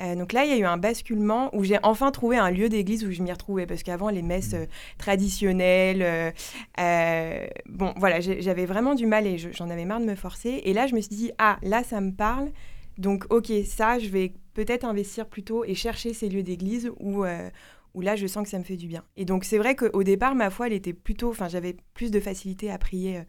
Euh, 0.00 0.16
donc 0.16 0.32
là, 0.32 0.44
il 0.44 0.50
y 0.50 0.54
a 0.54 0.56
eu 0.56 0.64
un 0.64 0.76
basculement 0.76 1.54
où 1.54 1.62
j'ai 1.64 1.78
enfin 1.82 2.10
trouvé 2.10 2.36
un 2.36 2.50
lieu 2.50 2.68
d'église 2.68 3.04
où 3.04 3.12
je 3.12 3.22
m'y 3.22 3.30
retrouvais. 3.32 3.66
Parce 3.66 3.82
qu'avant, 3.82 4.08
les 4.08 4.22
messes 4.22 4.54
euh, 4.54 4.66
traditionnelles, 4.98 6.32
euh, 6.80 7.46
bon, 7.66 7.92
voilà, 7.96 8.20
j'avais 8.20 8.66
vraiment 8.66 8.94
du 8.94 9.06
mal 9.06 9.26
et 9.26 9.38
je- 9.38 9.50
j'en 9.52 9.70
avais 9.70 9.84
marre 9.84 10.00
de 10.00 10.06
me 10.06 10.14
forcer. 10.14 10.60
Et 10.64 10.72
là, 10.72 10.86
je 10.86 10.94
me 10.94 11.00
suis 11.00 11.14
dit, 11.14 11.32
ah, 11.38 11.58
là, 11.62 11.82
ça 11.84 12.00
me 12.00 12.12
parle. 12.12 12.50
Donc, 12.98 13.24
ok, 13.30 13.50
ça, 13.66 13.98
je 13.98 14.08
vais 14.08 14.32
peut-être 14.54 14.84
investir 14.84 15.26
plutôt 15.26 15.64
et 15.64 15.74
chercher 15.74 16.12
ces 16.12 16.28
lieux 16.28 16.42
d'église 16.44 16.90
où, 17.00 17.24
où 17.94 18.00
là, 18.00 18.16
je 18.16 18.26
sens 18.26 18.44
que 18.44 18.50
ça 18.50 18.58
me 18.58 18.64
fait 18.64 18.76
du 18.76 18.86
bien. 18.86 19.02
Et 19.16 19.24
donc, 19.24 19.44
c'est 19.44 19.58
vrai 19.58 19.74
qu'au 19.74 20.02
départ, 20.02 20.34
ma 20.34 20.50
foi, 20.50 20.66
elle 20.68 20.72
était 20.74 20.92
plutôt, 20.92 21.30
enfin, 21.30 21.48
j'avais 21.48 21.76
plus 21.94 22.10
de 22.10 22.20
facilité 22.20 22.70
à 22.70 22.78
prier 22.78 23.20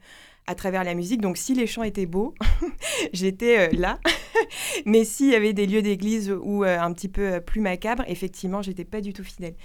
à 0.48 0.56
travers 0.56 0.84
la 0.84 0.94
musique. 0.94 1.22
Donc, 1.22 1.38
si 1.38 1.54
les 1.54 1.68
chants 1.68 1.84
étaient 1.84 2.06
beaux, 2.06 2.34
j'étais 3.14 3.68
euh, 3.68 3.78
là. 3.78 4.00
Mais 4.86 5.04
s'il 5.04 5.32
y 5.32 5.36
avait 5.36 5.54
des 5.54 5.66
lieux 5.66 5.82
d'église 5.82 6.32
ou 6.32 6.64
euh, 6.64 6.80
un 6.80 6.94
petit 6.94 7.10
peu 7.10 7.34
euh, 7.34 7.40
plus 7.40 7.62
macabres, 7.62 8.04
effectivement, 8.08 8.62
j'étais 8.62 8.86
pas 8.86 9.02
du 9.02 9.14
tout 9.14 9.24
fidèle. 9.24 9.56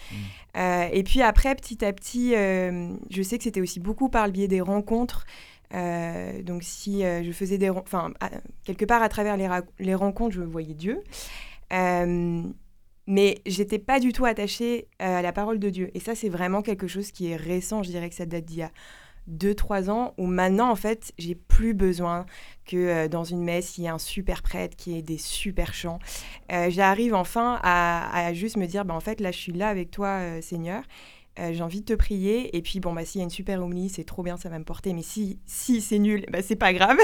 Euh, 0.57 0.89
et 0.93 1.03
puis 1.03 1.23
après, 1.23 1.55
petit 1.55 1.85
à 1.85 1.93
petit, 1.93 2.33
je 2.33 3.23
sais 3.23 3.39
que 3.39 3.45
c'était 3.45 3.61
aussi 3.61 3.81
beaucoup 3.81 4.09
par 4.09 4.27
le 4.27 4.33
biais 4.33 4.49
des 4.49 4.61
rencontres. 4.61 5.27
Donc 5.73 6.63
si 6.63 7.03
je 7.03 7.33
faisais 7.33 7.59
des... 7.59 7.71
Enfin, 7.71 8.13
quelque 8.65 8.85
part 8.85 9.03
à 9.03 9.09
travers 9.09 9.37
les, 9.37 9.49
les 9.79 9.95
rencontres, 9.95 10.35
je 10.35 10.43
voyais 10.43 10.75
Dieu. 10.75 11.03
Mais 13.07 13.39
j'étais 13.47 13.79
pas 13.79 14.01
du 14.01 14.13
tout 14.13 14.25
attachée 14.25 14.89
à 14.99 15.23
la 15.23 15.33
parole 15.33 15.59
de 15.59 15.71
Dieu. 15.71 15.91
Et 15.95 16.01
ça, 16.01 16.15
c'est 16.15 16.29
vraiment 16.29 16.63
quelque 16.63 16.87
chose 16.87 17.13
qui 17.13 17.31
est 17.31 17.37
récent. 17.37 17.83
Je 17.83 17.91
dirais 17.91 18.09
que 18.09 18.17
ça 18.17 18.27
date 18.27 18.45
d'il 18.45 18.59
y 18.59 18.63
a 18.63 18.71
2-3 19.31 19.91
ans, 19.91 20.15
où 20.19 20.27
maintenant, 20.27 20.71
en 20.71 20.77
fait, 20.77 21.13
j'ai 21.19 21.35
plus 21.35 21.75
besoin 21.75 22.27
que 22.67 22.77
euh, 22.77 23.09
dans 23.09 23.25
une 23.25 23.43
messe, 23.43 23.79
il 23.79 23.83
y 23.83 23.87
ait 23.87 23.91
un 23.91 23.99
super 23.99 24.43
prêtre 24.43 24.77
qui 24.77 24.97
ait 24.97 25.03
des 25.03 25.19
super 25.19 25.75
chants. 25.75 25.99
Euh, 26.53 26.71
J'arrive 26.71 27.15
enfin 27.15 27.59
à, 27.63 28.33
juste 28.35 28.57
me 28.57 28.67
dire, 28.67 28.85
bah, 28.85 28.95
en 28.95 29.01
fait, 29.01 29.21
là, 29.21 29.33
je 29.33 29.39
suis 29.39 29.53
là 29.53 29.69
avec 29.69 29.91
toi, 29.91 30.09
euh, 30.09 30.41
Seigneur. 30.41 30.83
J'ai 31.53 31.63
envie 31.63 31.81
de 31.81 31.87
te 31.87 31.95
prier. 31.95 32.55
Et 32.55 32.61
puis, 32.61 32.81
bon, 32.81 32.93
bah, 32.93 33.03
s'il 33.07 33.21
y 33.21 33.23
a 33.23 33.25
une 33.25 33.31
super 33.31 33.63
homilie, 33.63 33.89
c'est 33.89 34.05
trop 34.05 34.23
bien, 34.23 34.37
ça 34.37 34.51
va 34.51 34.59
me 34.59 34.65
porter. 34.65 34.93
Mais 34.93 35.03
si, 35.03 35.39
si 35.47 35.81
c'est 35.81 35.99
nul, 35.99 36.27
bah, 36.31 36.43
c'est 36.43 36.57
pas 36.57 36.75
grave. 36.75 36.99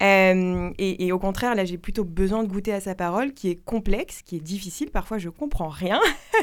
Et, 0.00 1.10
au 1.10 1.18
contraire, 1.18 1.56
là, 1.56 1.64
j'ai 1.64 1.76
plutôt 1.76 2.04
besoin 2.04 2.44
de 2.44 2.48
goûter 2.48 2.72
à 2.72 2.80
sa 2.80 2.94
parole, 2.94 3.34
qui 3.34 3.48
est 3.48 3.56
complexe, 3.56 4.22
qui 4.22 4.36
est 4.36 4.40
difficile. 4.40 4.92
Parfois, 4.92 5.18
je 5.18 5.30
comprends 5.30 5.68
rien 5.68 6.00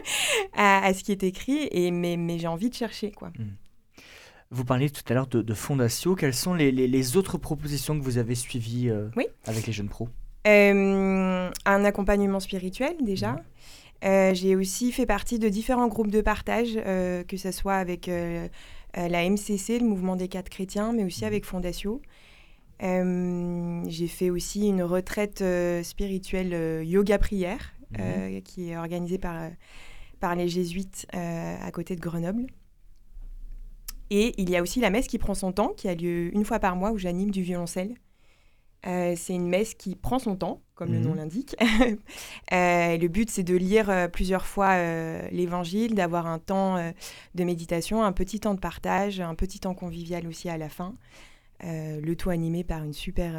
à, 0.58 0.94
ce 0.94 1.02
qui 1.02 1.14
est 1.14 1.24
écrit, 1.24 1.70
et, 1.72 1.92
mais, 1.92 2.18
mais 2.18 2.40
j'ai 2.40 2.48
envie 2.48 2.70
de 2.70 2.76
chercher, 2.76 3.14
quoi. 3.14 3.32
Vous 4.50 4.64
parliez 4.64 4.90
tout 4.90 5.02
à 5.10 5.14
l'heure 5.14 5.28
de, 5.28 5.42
de 5.42 5.54
Fondatio. 5.54 6.16
Quelles 6.16 6.34
sont 6.34 6.54
les, 6.54 6.72
les- 6.72 6.88
les 6.88 7.18
autres 7.18 7.38
propositions 7.38 7.98
que 8.00 8.04
vous 8.04 8.18
avez 8.18 8.36
suivies 8.36 8.90
euh, 8.90 9.10
Oui. 9.18 9.26
avec 9.46 9.68
les 9.68 9.74
jeunes 9.74 9.90
pros? 9.90 10.08
Euh, 10.48 11.50
un 11.66 11.84
accompagnement 11.86 12.40
spirituel 12.40 12.96
déjà. 13.02 13.34
Mhm. 13.34 13.40
Euh, 14.06 14.34
j'ai 14.34 14.56
aussi 14.56 14.92
fait 14.92 15.06
partie 15.06 15.40
de 15.40 15.50
différents 15.50 15.88
groupes 15.88 16.12
de 16.12 16.22
partage, 16.22 16.76
que 16.76 17.36
ce 17.38 17.52
soit 17.52 17.76
avec 17.76 18.08
la 18.08 19.30
MCC, 19.30 19.80
le 19.80 19.86
mouvement 19.86 20.16
des 20.16 20.28
quatre 20.28 20.50
chrétiens, 20.50 20.94
mais 20.94 21.04
aussi 21.04 21.22
Mhm. 21.24 21.28
avec 21.28 21.46
Fondatio. 21.46 22.02
J'ai 22.80 24.08
fait 24.08 24.30
aussi 24.30 24.68
une 24.70 24.84
retraite 24.84 25.44
spirituelle 25.84 26.86
yoga-prière, 26.86 27.74
euh, 28.00 28.40
qui 28.42 28.70
est 28.70 28.78
organisée 28.78 29.18
par, 29.18 29.50
par 30.22 30.36
les 30.36 30.48
jésuites 30.48 31.06
à 31.12 31.70
côté 31.72 31.96
de 31.98 32.02
Grenoble. 32.02 32.46
Et 34.10 34.34
il 34.42 34.50
y 34.50 34.56
a 34.56 34.62
aussi 34.62 34.80
la 34.80 34.90
messe 34.90 35.08
qui 35.08 35.18
prend 35.18 35.34
son 35.34 35.52
temps, 35.52 35.74
qui 35.76 35.88
a 35.90 35.96
lieu 35.96 36.34
une 36.36 36.46
fois 36.46 36.60
par 36.60 36.76
mois, 36.76 36.92
où 36.92 36.98
j'anime 36.98 37.32
du 37.32 37.42
violoncelle. 37.42 37.96
Euh, 38.86 39.16
c'est 39.18 39.34
une 39.34 39.48
messe 39.50 39.74
qui 39.74 39.96
prend 39.96 40.20
son 40.20 40.36
temps, 40.36 40.62
comme 40.76 40.92
le 40.94 41.00
Mhm. 41.00 41.06
nom 41.08 41.14
l'indique. 41.16 41.56
Euh, 42.54 42.98
le 42.98 43.08
but, 43.10 43.30
c'est 43.30 43.44
de 43.44 43.56
lire 43.56 43.90
euh, 43.90 44.08
plusieurs 44.08 44.46
fois 44.46 44.78
l'évangile, 45.32 45.96
d'avoir 45.96 46.28
un 46.28 46.40
temps 46.40 46.78
de 47.36 47.44
méditation, 47.44 48.04
un 48.04 48.14
petit 48.14 48.40
temps 48.40 48.54
de 48.54 48.60
partage, 48.60 49.20
un 49.20 49.36
petit 49.36 49.60
temps 49.60 49.74
convivial 49.74 50.26
aussi 50.28 50.48
à 50.48 50.58
la 50.58 50.70
fin. 50.70 50.96
Le 51.62 52.14
tout 52.14 52.30
animé 52.30 52.64
par 52.64 52.84
une 52.84 52.94
super 52.94 53.34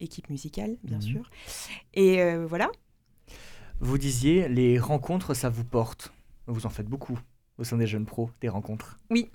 équipe 0.00 0.30
musicale, 0.30 0.76
bien 0.82 0.96
Mhm. 0.96 1.02
sûr. 1.02 1.30
Et 1.94 2.34
voilà. 2.46 2.70
Vous 3.80 3.98
disiez, 3.98 4.48
les 4.48 4.78
rencontres, 4.78 5.34
ça 5.34 5.48
vous 5.50 5.64
porte. 5.64 6.12
Vous 6.48 6.66
en 6.66 6.70
faites 6.70 6.88
beaucoup 6.88 7.18
au 7.58 7.64
sein 7.64 7.76
des 7.76 7.86
jeunes 7.86 8.06
pros, 8.06 8.30
des 8.40 8.48
rencontres. 8.48 8.98
Oui. 9.10 9.30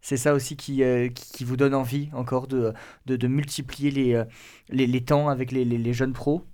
C'est 0.00 0.16
ça 0.16 0.32
aussi 0.34 0.56
qui, 0.56 0.82
euh, 0.84 1.08
qui, 1.08 1.32
qui 1.32 1.44
vous 1.44 1.56
donne 1.56 1.74
envie 1.74 2.08
encore 2.12 2.46
de, 2.46 2.72
de, 3.06 3.16
de 3.16 3.26
multiplier 3.28 3.90
les, 3.90 4.14
euh, 4.14 4.24
les, 4.68 4.86
les 4.86 5.04
temps 5.04 5.28
avec 5.28 5.50
les, 5.52 5.64
les, 5.64 5.92
jeunes 5.92 6.12
pros? 6.12 6.44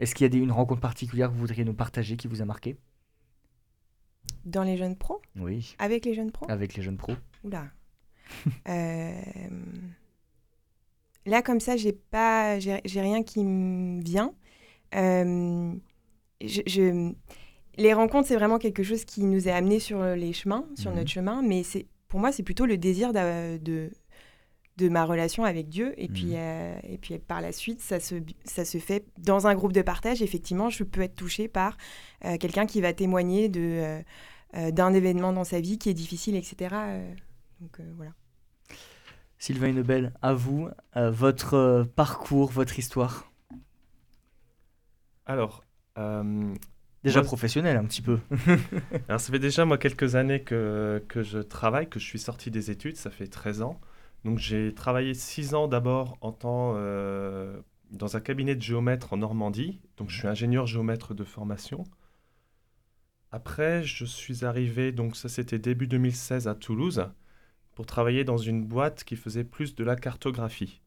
Est-ce 0.00 0.14
qu'il 0.14 0.24
y 0.24 0.26
a 0.26 0.30
des, 0.30 0.38
une 0.38 0.52
rencontre 0.52 0.80
particulière 0.80 1.28
que 1.28 1.34
vous 1.34 1.40
voudriez 1.40 1.64
nous 1.64 1.74
partager 1.74 2.16
qui 2.16 2.26
vous 2.28 2.40
a 2.40 2.44
marqué? 2.46 2.76
Dans 4.44 4.62
les 4.62 4.76
jeunes 4.76 4.96
pros? 4.96 5.20
Oui, 5.36 5.74
Avec 5.78 6.04
les 6.06 6.14
jeunes 6.14 6.30
pros? 6.32 6.46
Avec 6.50 6.74
les 6.74 6.82
jeunes 6.82 6.96
pros. 6.96 7.14
Oula. 7.44 7.66
Euh, 8.68 9.12
Là, 11.26 11.42
comme 11.42 11.60
ça, 11.60 11.76
j'ai 11.76 11.92
pas, 11.92 12.58
j'ai 12.58 12.80
j'ai 12.84 13.00
rien 13.00 13.22
qui 13.22 13.44
me 13.44 14.02
vient. 14.02 14.32
Euh, 14.94 15.74
je- 16.42 16.62
je- 16.66 17.12
Les 17.76 17.92
rencontres, 17.94 18.26
c'est 18.28 18.34
vraiment 18.34 18.58
quelque 18.58 18.82
chose 18.82 19.04
qui 19.04 19.22
nous 19.22 19.46
est 19.46 19.52
amené 19.52 19.78
sur 19.78 20.02
les 20.02 20.32
chemins, 20.32 20.66
sur 20.74 20.90
Mhm. 20.90 20.96
notre 20.96 21.10
chemin, 21.10 21.42
mais 21.42 21.62
c'est, 21.62 21.86
pour 22.08 22.20
moi, 22.20 22.32
c'est 22.32 22.42
plutôt 22.42 22.66
le 22.66 22.76
désir 22.78 23.12
de, 23.12 23.58
de 24.76 24.88
ma 24.88 25.04
relation 25.04 25.44
avec 25.44 25.68
Dieu. 25.68 25.92
Et, 25.96 26.08
puis, 26.08 26.28
Mhm. 26.28 26.34
euh, 26.36 26.78
et 26.84 26.98
puis, 26.98 27.18
par 27.18 27.40
la 27.40 27.52
suite, 27.52 27.80
ça 27.80 28.00
se, 28.00 28.14
ça 28.44 28.64
se 28.64 28.78
fait 28.78 29.04
dans 29.18 29.46
un 29.46 29.54
groupe 29.54 29.72
de 29.72 29.82
partage. 29.82 30.22
Effectivement, 30.22 30.70
je 30.70 30.84
peux 30.84 31.02
être 31.02 31.16
touchée 31.16 31.48
par 31.48 31.76
euh, 32.24 32.36
quelqu'un 32.38 32.66
qui 32.66 32.80
va 32.80 32.92
témoigner 32.92 33.48
de, 33.48 34.00
euh, 34.54 34.70
d'un 34.70 34.94
événement 34.94 35.32
dans 35.32 35.44
sa 35.44 35.60
vie 35.60 35.78
qui 35.78 35.90
est 35.90 35.94
difficile, 35.94 36.36
etc. 36.36 36.74
donc, 37.60 37.80
euh, 37.80 37.92
voilà. 37.96 38.12
Sylvain 39.40 39.72
Nebel, 39.72 40.12
à 40.22 40.32
vous, 40.34 40.68
euh, 40.96 41.10
votre 41.10 41.86
parcours, 41.94 42.50
votre 42.50 42.78
histoire? 42.78 43.30
Alors, 45.26 45.64
euh, 45.98 46.54
Déjà 47.04 47.20
Moi, 47.20 47.26
professionnel 47.26 47.76
un 47.76 47.84
petit 47.84 48.02
peu. 48.02 48.18
alors, 49.08 49.20
ça 49.20 49.32
fait 49.32 49.38
déjà 49.38 49.64
moi 49.64 49.78
quelques 49.78 50.16
années 50.16 50.42
que, 50.42 51.02
que 51.08 51.22
je 51.22 51.38
travaille, 51.38 51.88
que 51.88 52.00
je 52.00 52.04
suis 52.04 52.18
sorti 52.18 52.50
des 52.50 52.70
études, 52.70 52.96
ça 52.96 53.10
fait 53.10 53.28
13 53.28 53.62
ans. 53.62 53.80
Donc 54.24 54.38
j'ai 54.38 54.74
travaillé 54.74 55.14
6 55.14 55.54
ans 55.54 55.68
d'abord 55.68 56.18
en 56.20 56.32
tant 56.32 56.74
euh, 56.76 57.56
dans 57.90 58.16
un 58.16 58.20
cabinet 58.20 58.56
de 58.56 58.62
géomètre 58.62 59.12
en 59.12 59.18
Normandie. 59.18 59.80
Donc 59.96 60.10
je 60.10 60.18
suis 60.18 60.28
ingénieur 60.28 60.66
géomètre 60.66 61.14
de 61.14 61.24
formation. 61.24 61.84
Après, 63.30 63.84
je 63.84 64.04
suis 64.04 64.44
arrivé, 64.44 64.90
donc 64.90 65.14
ça 65.14 65.28
c'était 65.28 65.58
début 65.58 65.86
2016 65.86 66.48
à 66.48 66.54
Toulouse, 66.54 67.06
pour 67.74 67.86
travailler 67.86 68.24
dans 68.24 68.38
une 68.38 68.64
boîte 68.64 69.04
qui 69.04 69.16
faisait 69.16 69.44
plus 69.44 69.74
de 69.74 69.84
la 69.84 69.96
cartographie. 69.96 70.80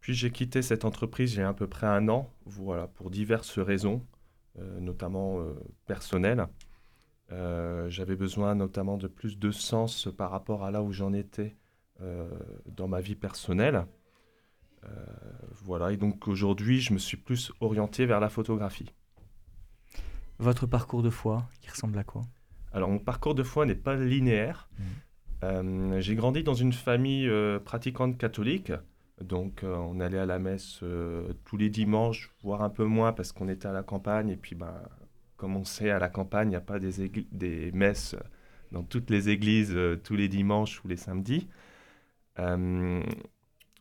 Puis 0.00 0.14
j'ai 0.14 0.30
quitté 0.30 0.62
cette 0.62 0.84
entreprise 0.84 1.34
il 1.34 1.38
y 1.38 1.42
a 1.42 1.48
à 1.48 1.54
peu 1.54 1.66
près 1.66 1.86
un 1.86 2.08
an, 2.08 2.32
voilà, 2.44 2.88
pour 2.88 3.10
diverses 3.10 3.58
raisons, 3.58 4.04
notamment 4.80 5.40
euh, 5.40 5.54
personnelles. 5.86 6.46
Euh, 7.30 7.90
J'avais 7.90 8.16
besoin 8.16 8.54
notamment 8.54 8.96
de 8.96 9.06
plus 9.06 9.38
de 9.38 9.50
sens 9.50 10.08
par 10.16 10.30
rapport 10.30 10.64
à 10.64 10.70
là 10.70 10.82
où 10.82 10.92
j'en 10.92 11.12
étais 11.12 11.56
euh, 12.00 12.28
dans 12.66 12.88
ma 12.88 13.00
vie 13.00 13.16
personnelle. 13.16 13.86
Euh, 14.84 14.88
voilà, 15.64 15.92
et 15.92 15.96
donc 15.96 16.28
aujourd'hui, 16.28 16.80
je 16.80 16.92
me 16.92 16.98
suis 16.98 17.16
plus 17.16 17.52
orienté 17.60 18.06
vers 18.06 18.20
la 18.20 18.28
photographie. 18.28 18.92
Votre 20.38 20.66
parcours 20.66 21.02
de 21.02 21.10
foi, 21.10 21.48
qui 21.60 21.68
ressemble 21.68 21.98
à 21.98 22.04
quoi? 22.04 22.22
Alors, 22.72 22.88
mon 22.88 22.98
parcours 23.00 23.34
de 23.34 23.42
foi 23.42 23.66
n'est 23.66 23.74
pas 23.74 23.96
linéaire. 23.96 24.68
Euh, 25.42 26.00
J'ai 26.00 26.14
grandi 26.14 26.44
dans 26.44 26.54
une 26.54 26.72
famille 26.72 27.28
euh, 27.28 27.58
pratiquante 27.58 28.16
catholique. 28.18 28.72
Donc, 29.20 29.64
euh, 29.64 29.74
on 29.76 30.00
allait 30.00 30.18
à 30.18 30.26
la 30.26 30.38
messe 30.38 30.80
euh, 30.82 31.32
tous 31.44 31.56
les 31.56 31.70
dimanches, 31.70 32.30
voire 32.42 32.62
un 32.62 32.70
peu 32.70 32.84
moins 32.84 33.12
parce 33.12 33.32
qu'on 33.32 33.48
était 33.48 33.66
à 33.66 33.72
la 33.72 33.82
campagne. 33.82 34.28
Et 34.30 34.36
puis, 34.36 34.54
ben, 34.54 34.74
comme 35.36 35.56
on 35.56 35.64
sait, 35.64 35.90
à 35.90 35.98
la 35.98 36.08
campagne, 36.08 36.48
il 36.48 36.50
n'y 36.50 36.56
a 36.56 36.60
pas 36.60 36.78
des, 36.78 37.08
des 37.32 37.72
messes 37.72 38.16
dans 38.72 38.82
toutes 38.84 39.10
les 39.10 39.28
églises 39.30 39.72
euh, 39.74 39.96
tous 39.96 40.16
les 40.16 40.28
dimanches 40.28 40.84
ou 40.84 40.88
les 40.88 40.96
samedis. 40.96 41.48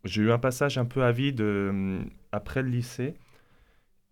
J'ai 0.03 0.21
eu 0.21 0.31
un 0.31 0.39
passage 0.39 0.77
un 0.77 0.85
peu 0.85 1.03
à 1.03 1.11
vide 1.11 1.41
euh, 1.41 2.01
après 2.31 2.61
le 2.63 2.69
lycée. 2.69 3.15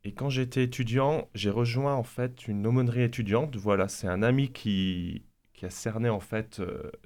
Et 0.04 0.14
quand 0.14 0.30
j'étais 0.30 0.64
étudiant, 0.64 1.30
j'ai 1.34 1.50
rejoint 1.50 1.96
en 1.96 2.04
fait 2.04 2.48
une 2.48 2.68
aumônerie 2.68 3.04
étudiante. 3.04 3.56
Voilà, 3.56 3.88
c'est 3.88 4.08
un 4.08 4.22
ami 4.22 4.52
qui, 4.52 5.24
qui 5.54 5.66
a 5.66 5.70
cerné 5.70 6.10
en 6.10 6.20
fait 6.20 6.62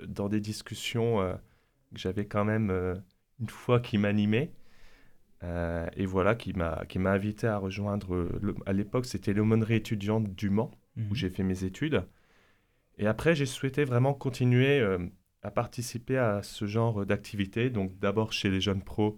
dans 0.05 0.27
des 0.27 0.41
discussions 0.41 1.19
que 1.93 1.99
j'avais 1.99 2.25
quand 2.25 2.43
même 2.43 3.01
une 3.39 3.49
fois 3.49 3.79
qui 3.79 3.97
m'animait. 3.97 4.51
Euh, 5.43 5.87
et 5.95 6.05
voilà, 6.05 6.35
qui 6.35 6.51
m'a 6.53 6.83
qui 6.89 6.99
m'a 6.99 7.11
invité 7.11 7.47
à 7.47 7.57
rejoindre. 7.57 8.15
le- 8.41 8.55
à 8.65 8.73
l'époque, 8.73 9.05
c'était 9.05 9.33
l'aumônerie 9.33 9.75
étudiante 9.75 10.35
du 10.35 10.49
Mans 10.49 10.71
Mhm. 10.97 11.11
où 11.11 11.15
j'ai 11.15 11.29
fait 11.29 11.43
mes 11.43 11.63
études. 11.63 12.05
Et 12.97 13.07
après, 13.07 13.35
j'ai 13.35 13.45
souhaité 13.45 13.85
vraiment 13.85 14.13
continuer 14.13 14.79
euh, 14.81 14.99
à 15.43 15.51
participer 15.51 16.17
à 16.17 16.43
ce 16.43 16.65
genre 16.67 17.05
d'activité. 17.05 17.69
Donc 17.69 17.97
d'abord 17.99 18.33
chez 18.33 18.49
les 18.49 18.59
jeunes 18.59 18.83
pros 18.83 19.15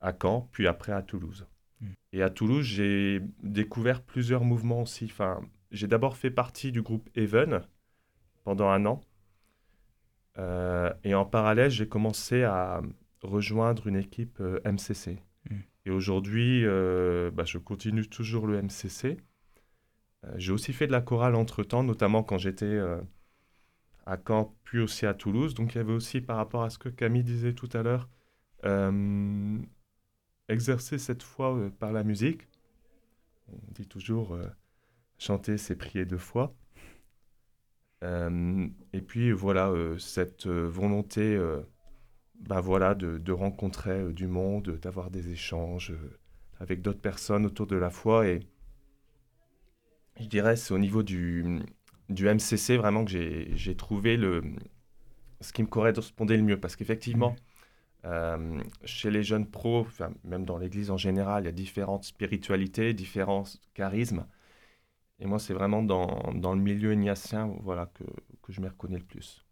à 0.00 0.12
Caen, 0.20 0.48
puis 0.52 0.66
après 0.66 0.92
à 0.92 1.02
Toulouse. 1.02 1.46
Mm. 1.80 1.86
Et 2.14 2.22
à 2.22 2.30
Toulouse, 2.30 2.64
j'ai 2.64 3.20
découvert 3.42 4.02
plusieurs 4.02 4.44
mouvements 4.44 4.82
aussi. 4.82 5.04
Enfin, 5.04 5.42
j'ai 5.70 5.86
d'abord 5.88 6.16
fait 6.16 6.30
partie 6.30 6.72
du 6.72 6.80
groupe 6.80 7.10
Even 7.16 7.60
pendant 8.44 8.68
un 8.70 8.86
an. 8.86 9.02
Euh, 10.38 10.92
et 11.04 11.14
en 11.14 11.24
parallèle, 11.26 11.70
j'ai 11.70 11.86
commencé 11.88 12.42
à 12.42 12.80
rejoindre 13.24 13.86
une 13.86 13.96
équipe 13.96 14.38
euh, 14.40 14.60
MCC. 14.64 15.18
Mm. 15.50 15.56
Et 15.86 15.90
aujourd'hui, 15.90 16.64
euh, 16.64 17.30
bah, 17.30 17.44
je 17.44 17.58
continue 17.58 18.06
toujours 18.08 18.46
le 18.46 18.62
MCC. 18.62 19.18
Euh, 20.24 20.32
j'ai 20.36 20.52
aussi 20.52 20.72
fait 20.72 20.86
de 20.86 20.92
la 20.92 21.00
chorale 21.00 21.34
entre-temps, 21.34 21.82
notamment 21.82 22.22
quand 22.22 22.38
j'étais 22.38 22.64
euh, 22.64 23.00
à 24.06 24.16
Caen, 24.16 24.54
puis 24.64 24.80
aussi 24.80 25.06
à 25.06 25.14
Toulouse. 25.14 25.54
Donc 25.54 25.74
il 25.74 25.78
y 25.78 25.80
avait 25.80 25.92
aussi, 25.92 26.20
par 26.20 26.36
rapport 26.36 26.62
à 26.62 26.70
ce 26.70 26.78
que 26.78 26.88
Camille 26.88 27.24
disait 27.24 27.54
tout 27.54 27.68
à 27.72 27.82
l'heure, 27.82 28.08
euh, 28.64 29.58
exercer 30.48 30.98
cette 30.98 31.22
foi 31.22 31.54
euh, 31.54 31.70
par 31.70 31.92
la 31.92 32.04
musique. 32.04 32.48
On 33.52 33.72
dit 33.72 33.86
toujours 33.86 34.38
chanter, 35.18 35.58
c'est 35.58 35.76
prier 35.76 36.06
deux 36.06 36.18
fois. 36.18 36.54
Et 38.02 39.00
puis 39.00 39.32
voilà, 39.32 39.72
cette 39.98 40.46
volonté 40.46 41.38
ben 42.40 42.60
voilà, 42.60 42.94
de, 42.94 43.18
de 43.18 43.32
rencontrer 43.32 43.90
euh, 43.90 44.12
du 44.12 44.26
monde, 44.26 44.78
d'avoir 44.82 45.10
des 45.10 45.30
échanges 45.30 45.92
euh, 45.92 46.18
avec 46.60 46.82
d'autres 46.82 47.00
personnes 47.00 47.46
autour 47.46 47.66
de 47.66 47.76
la 47.76 47.90
foi. 47.90 48.26
Et 48.28 48.40
je 50.20 50.26
dirais, 50.26 50.56
c'est 50.56 50.74
au 50.74 50.78
niveau 50.78 51.02
du, 51.02 51.60
du 52.08 52.28
MCC 52.28 52.76
vraiment 52.76 53.04
que 53.04 53.10
j'ai 53.54 53.76
trouvé 53.76 54.16
le, 54.16 54.42
ce 55.40 55.52
qui 55.52 55.62
me 55.62 55.68
correspondait 55.68 56.36
le 56.36 56.42
mieux. 56.42 56.60
Parce 56.60 56.76
qu'effectivement, 56.76 57.36
euh, 58.06 58.60
chez 58.84 59.10
les 59.10 59.22
jeunes 59.24 59.50
pros, 59.50 59.80
enfin, 59.80 60.12
même 60.24 60.44
dans 60.44 60.58
l'Église 60.58 60.90
en 60.92 60.98
général, 60.98 61.44
il 61.44 61.46
y 61.46 61.50
a 61.50 61.52
différentes 61.52 62.04
spiritualités, 62.04 62.94
différents 62.94 63.44
charismes. 63.74 64.26
Et 65.20 65.26
moi, 65.26 65.38
c'est 65.40 65.54
vraiment 65.54 65.82
dans, 65.82 66.32
dans 66.34 66.54
le 66.54 66.60
milieu 66.60 66.92
ignatien 66.94 67.54
voilà, 67.62 67.86
que, 67.86 68.04
que 68.42 68.52
je 68.52 68.60
m'y 68.60 68.68
reconnais 68.68 68.98
le 68.98 69.04
plus. 69.04 69.44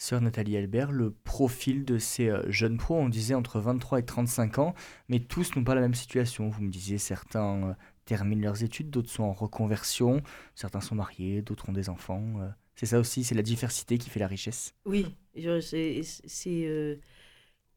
Sœur 0.00 0.22
Nathalie 0.22 0.56
Albert, 0.56 0.92
le 0.92 1.10
profil 1.10 1.84
de 1.84 1.98
ces 1.98 2.30
euh, 2.30 2.40
jeunes 2.50 2.78
pros, 2.78 2.96
on 2.96 3.10
disait 3.10 3.34
entre 3.34 3.60
23 3.60 3.98
et 3.98 4.02
35 4.02 4.58
ans, 4.58 4.74
mais 5.10 5.20
tous 5.20 5.54
n'ont 5.54 5.62
pas 5.62 5.74
la 5.74 5.82
même 5.82 5.92
situation. 5.92 6.48
Vous 6.48 6.62
me 6.62 6.70
disiez, 6.70 6.96
certains 6.96 7.68
euh, 7.68 7.74
terminent 8.06 8.40
leurs 8.40 8.64
études, 8.64 8.88
d'autres 8.88 9.10
sont 9.10 9.24
en 9.24 9.34
reconversion, 9.34 10.22
certains 10.54 10.80
sont 10.80 10.94
mariés, 10.94 11.42
d'autres 11.42 11.68
ont 11.68 11.72
des 11.72 11.90
enfants. 11.90 12.40
euh. 12.40 12.48
C'est 12.76 12.86
ça 12.86 12.98
aussi, 12.98 13.24
c'est 13.24 13.34
la 13.34 13.42
diversité 13.42 13.98
qui 13.98 14.08
fait 14.08 14.20
la 14.20 14.26
richesse. 14.26 14.74
Oui, 14.86 15.04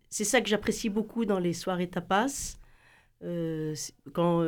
c'est 0.09 0.23
ça 0.23 0.39
que 0.39 0.47
j'apprécie 0.47 0.87
beaucoup 0.87 1.25
dans 1.25 1.39
les 1.39 1.51
soirées 1.51 1.89
tapas. 1.89 2.55
Quand 4.13 4.41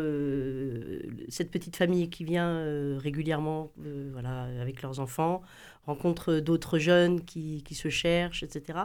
cette 1.27 1.51
petite 1.51 1.75
famille 1.75 2.09
qui 2.09 2.23
vient 2.23 2.97
régulièrement 2.97 3.73
voilà, 4.13 4.43
avec 4.61 4.81
leurs 4.81 5.01
enfants 5.01 5.41
rencontre 5.85 6.39
d'autres 6.39 6.79
jeunes 6.79 7.23
qui, 7.25 7.63
qui 7.63 7.75
se 7.75 7.89
cherchent, 7.89 8.43
etc. 8.43 8.79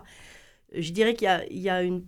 Je 0.73 0.93
dirais 0.93 1.15
qu'il 1.15 1.25
y 1.27 1.29
a, 1.29 1.45
il 1.47 1.59
y 1.59 1.69
a 1.71 1.83
une... 1.83 2.05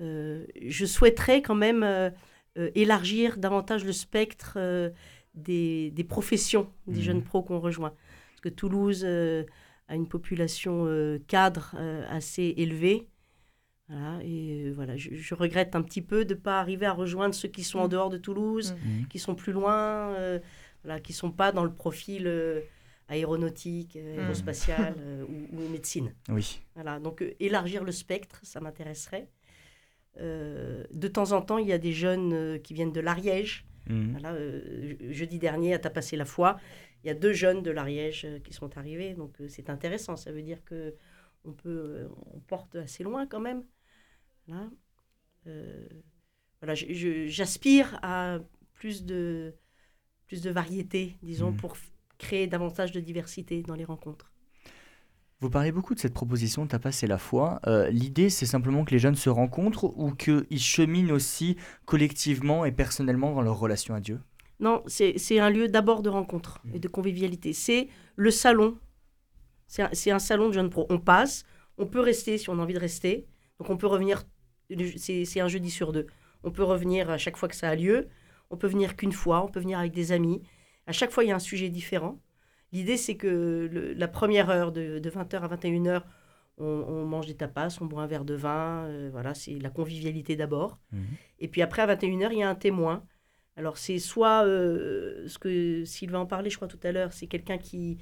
euh, 0.00 0.44
je 0.60 0.84
souhaiterais 0.86 1.42
quand 1.42 1.54
même 1.54 1.82
euh, 1.82 2.10
euh, 2.58 2.70
élargir 2.74 3.36
davantage 3.38 3.84
le 3.84 3.92
spectre 3.92 4.54
euh, 4.56 4.90
des, 5.34 5.90
des 5.92 6.04
professions 6.04 6.70
des 6.86 7.02
jeunes 7.02 7.22
pros 7.22 7.42
qu'on 7.42 7.60
rejoint. 7.60 7.94
Parce 8.30 8.40
que 8.42 8.48
Toulouse 8.48 9.02
euh, 9.04 9.44
a 9.88 9.94
une 9.94 10.08
population 10.08 10.84
euh, 10.86 11.18
cadre 11.28 11.74
euh, 11.78 12.04
assez 12.10 12.54
élevée. 12.56 13.06
Voilà, 13.88 14.18
et 14.24 14.64
euh, 14.66 14.72
voilà, 14.74 14.96
je, 14.96 15.14
je 15.14 15.34
regrette 15.34 15.76
un 15.76 15.82
petit 15.82 16.02
peu 16.02 16.24
de 16.24 16.34
ne 16.34 16.38
pas 16.40 16.58
arriver 16.58 16.86
à 16.86 16.92
rejoindre 16.92 17.34
ceux 17.36 17.48
qui 17.48 17.62
sont 17.62 17.78
en 17.78 17.86
Mm. 17.86 17.90
dehors 17.90 18.10
de 18.10 18.18
Toulouse, 18.18 18.74
Mhm. 18.84 19.06
qui 19.08 19.18
sont 19.20 19.34
plus 19.36 19.52
loin, 19.52 20.12
euh, 20.16 20.40
voilà, 20.82 20.98
qui 21.00 21.12
ne 21.12 21.16
sont 21.16 21.30
pas 21.30 21.52
dans 21.52 21.62
le 21.64 21.72
profil 21.72 22.26
euh, 22.26 22.60
aéronautique, 23.08 23.96
euh, 23.96 24.16
Mm. 24.16 24.20
aérospatial 24.20 24.94
euh, 24.98 25.24
ou, 25.24 25.56
ou 25.56 25.68
médecine. 25.68 26.14
Oui. 26.28 26.60
Voilà, 26.74 26.98
donc 27.00 27.22
euh, 27.22 27.34
élargir 27.40 27.84
le 27.84 27.92
spectre, 27.92 28.40
ça 28.42 28.60
m'intéresserait. 28.60 29.28
De 30.18 31.08
temps 31.08 31.32
en 31.32 31.42
temps, 31.42 31.58
il 31.58 31.66
y 31.68 31.72
a 31.74 31.78
des 31.78 31.92
jeunes 31.92 32.58
qui 32.62 32.72
viennent 32.72 32.92
de 32.92 33.00
l'Ariège. 33.00 33.66
Mhm. 33.88 34.12
Voilà, 34.12 34.34
je- 34.38 35.12
jeudi 35.12 35.38
dernier, 35.38 35.74
à 35.74 35.78
Tapasser 35.78 36.16
la 36.16 36.24
foi, 36.24 36.58
il 37.04 37.08
y 37.08 37.10
a 37.10 37.14
deux 37.14 37.34
jeunes 37.34 37.62
de 37.62 37.70
l'Ariège 37.70 38.26
qui 38.42 38.54
sont 38.54 38.78
arrivés. 38.78 39.12
Donc 39.14 39.36
c'est 39.48 39.68
intéressant. 39.68 40.16
Ça 40.16 40.32
veut 40.32 40.40
dire 40.42 40.64
que 40.64 40.94
on 41.44 41.52
peut, 41.52 42.08
on 42.32 42.40
porte 42.40 42.76
assez 42.76 43.04
loin 43.04 43.26
quand 43.26 43.40
même. 43.40 43.62
Euh, 45.46 45.86
voilà 46.60 46.74
j'aspire 46.74 47.98
à 48.02 48.38
plus 48.72 49.04
de, 49.04 49.54
plus 50.26 50.40
de 50.42 50.50
variété, 50.50 51.16
disons, 51.22 51.50
Mhm. 51.52 51.56
pour 51.58 51.76
créer 52.18 52.46
davantage 52.46 52.92
de 52.92 53.00
diversité 53.00 53.62
dans 53.62 53.74
les 53.74 53.84
rencontres. 53.84 54.32
Vous 55.40 55.50
parlez 55.50 55.70
beaucoup 55.70 55.94
de 55.94 56.00
cette 56.00 56.14
proposition 56.14 56.66
Tapas 56.66 57.00
et 57.02 57.06
la 57.06 57.18
foi. 57.18 57.60
Euh, 57.66 57.90
L'idée, 57.90 58.30
c'est 58.30 58.46
simplement 58.46 58.86
que 58.86 58.92
les 58.92 58.98
jeunes 58.98 59.16
se 59.16 59.28
rencontrent 59.28 59.84
ou 59.84 60.12
qu'ils 60.12 60.58
cheminent 60.58 61.12
aussi 61.12 61.56
collectivement 61.84 62.64
et 62.64 62.72
personnellement 62.72 63.34
dans 63.34 63.42
leur 63.42 63.58
relation 63.58 63.94
à 63.94 64.00
Dieu? 64.00 64.20
Non, 64.60 64.82
c'est 64.86 65.38
un 65.38 65.50
lieu 65.50 65.68
d'abord 65.68 66.02
de 66.02 66.08
rencontre 66.08 66.62
et 66.72 66.78
de 66.78 66.88
convivialité. 66.88 67.52
C'est 67.52 67.88
le 68.16 68.30
salon. 68.30 68.78
C'est 69.66 69.82
un, 69.82 70.14
un 70.14 70.18
salon 70.18 70.48
de 70.48 70.54
jeunes 70.54 70.70
pros. 70.70 70.86
On 70.88 70.98
passe, 70.98 71.44
on 71.76 71.86
peut 71.86 72.00
rester 72.00 72.38
si 72.38 72.48
on 72.48 72.58
a 72.58 72.62
envie 72.62 72.72
de 72.72 72.78
rester. 72.78 73.26
Donc 73.58 73.68
on 73.68 73.76
peut 73.76 73.86
revenir, 73.86 74.24
c'est 74.96 75.26
c'est 75.26 75.40
un 75.40 75.48
jeudi 75.48 75.70
sur 75.70 75.92
deux. 75.92 76.06
On 76.44 76.50
peut 76.50 76.62
revenir 76.62 77.10
à 77.10 77.18
chaque 77.18 77.36
fois 77.36 77.48
que 77.50 77.56
ça 77.56 77.68
a 77.68 77.74
lieu. 77.74 78.08
On 78.48 78.56
peut 78.56 78.68
venir 78.68 78.96
qu'une 78.96 79.12
fois, 79.12 79.44
on 79.44 79.48
peut 79.48 79.60
venir 79.60 79.78
avec 79.78 79.92
des 79.92 80.12
amis. 80.12 80.40
À 80.86 80.92
chaque 80.92 81.10
fois, 81.10 81.24
il 81.24 81.28
y 81.28 81.32
a 81.32 81.36
un 81.36 81.40
sujet 81.40 81.68
différent. 81.68 82.20
L'idée, 82.72 82.96
c'est 82.96 83.16
que 83.16 83.68
le- 83.72 83.92
la 83.94 84.08
première 84.08 84.50
heure, 84.50 84.72
de, 84.72 85.00
20h 85.08 85.42
à 85.44 85.48
21h, 85.48 86.04
on, 86.58 86.64
on 86.64 87.04
mange 87.04 87.26
des 87.26 87.34
tapas, 87.34 87.76
on 87.80 87.86
boit 87.86 88.02
un 88.02 88.06
verre 88.06 88.24
de 88.24 88.34
vin. 88.34 88.84
euh, 88.86 89.08
voilà, 89.12 89.34
c'est 89.34 89.58
la 89.58 89.70
convivialité 89.70 90.36
d'abord. 90.36 90.78
Et 91.38 91.48
puis 91.48 91.62
après, 91.62 91.82
à 91.82 91.86
21h, 91.86 92.32
il 92.32 92.38
y 92.38 92.42
a 92.42 92.48
un 92.48 92.54
témoin. 92.54 93.04
Alors, 93.56 93.78
c'est 93.78 93.98
soit 93.98 94.44
euh, 94.44 95.26
ce 95.28 95.38
que 95.38 95.84
Sylvain 95.84 96.20
en 96.20 96.26
parlait, 96.26 96.50
je 96.50 96.56
crois, 96.56 96.68
tout 96.68 96.80
à 96.82 96.92
l'heure, 96.92 97.12
c'est 97.12 97.26
quelqu'un 97.26 97.58
qui, 97.58 97.98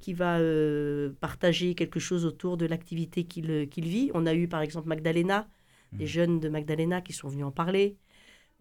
qui 0.00 0.12
va 0.14 0.38
euh, 0.38 1.12
partager 1.20 1.74
quelque 1.74 2.00
chose 2.00 2.24
autour 2.26 2.56
de 2.56 2.66
l'activité 2.66 3.24
qu'il 3.24 3.68
qu'il 3.68 3.86
vit. 3.86 4.10
On 4.14 4.26
a 4.26 4.34
eu, 4.34 4.48
par 4.48 4.60
exemple, 4.62 4.88
Magdalena, 4.88 5.48
des 5.92 6.06
jeunes 6.06 6.40
de 6.40 6.48
Magdalena 6.48 7.00
qui 7.00 7.12
sont 7.12 7.28
venus 7.28 7.44
en 7.46 7.52
parler. 7.52 7.96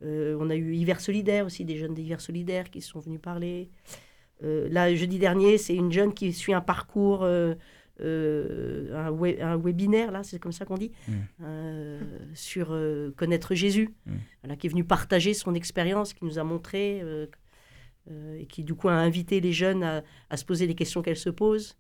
Euh, 0.04 0.38
on 0.40 0.50
a 0.50 0.56
eu 0.56 0.74
Hiver 0.76 1.00
Solidaire 1.00 1.46
aussi, 1.46 1.64
des 1.66 1.78
jeunes 1.78 1.94
d'Hiver 1.94 2.20
Solidaire 2.22 2.70
qui 2.70 2.82
sont 2.82 3.00
venus 3.00 3.22
parler. 3.22 3.70
Euh, 4.44 4.68
là, 4.70 4.94
jeudi 4.94 5.18
dernier, 5.20 5.58
c'est 5.58 5.76
une 5.76 5.92
jeune 5.92 6.14
qui 6.14 6.34
suit 6.34 6.54
un 6.54 6.62
parcours, 6.62 7.24
euh, 7.24 7.56
un, 8.94 9.10
we- 9.12 9.40
un 9.40 9.58
webinaire, 9.58 10.12
là, 10.12 10.24
c'est 10.24 10.38
comme 10.40 10.52
ça 10.52 10.66
qu'on 10.66 10.78
dit, 10.78 10.92
Mm. 11.08 12.34
sur 12.34 12.78
connaître 13.16 13.56
Jésus, 13.56 13.96
Mm. 14.06 14.12
voilà, 14.44 14.56
qui 14.58 14.68
est 14.68 14.70
venu 14.70 14.84
partager 14.84 15.34
son 15.34 15.54
expérience, 15.56 16.14
qui 16.14 16.26
nous 16.26 16.38
a 16.40 16.44
montré, 16.44 17.02
et 18.38 18.46
qui 18.48 18.64
du 18.64 18.76
coup 18.76 18.90
a 18.90 18.94
invité 18.94 19.40
les 19.40 19.54
jeunes 19.54 19.82
à, 19.84 20.04
à 20.30 20.38
se 20.38 20.46
poser 20.46 20.68
les 20.68 20.76
questions 20.76 21.02
qu'elles 21.02 21.16
se 21.18 21.30
posent. 21.32 21.78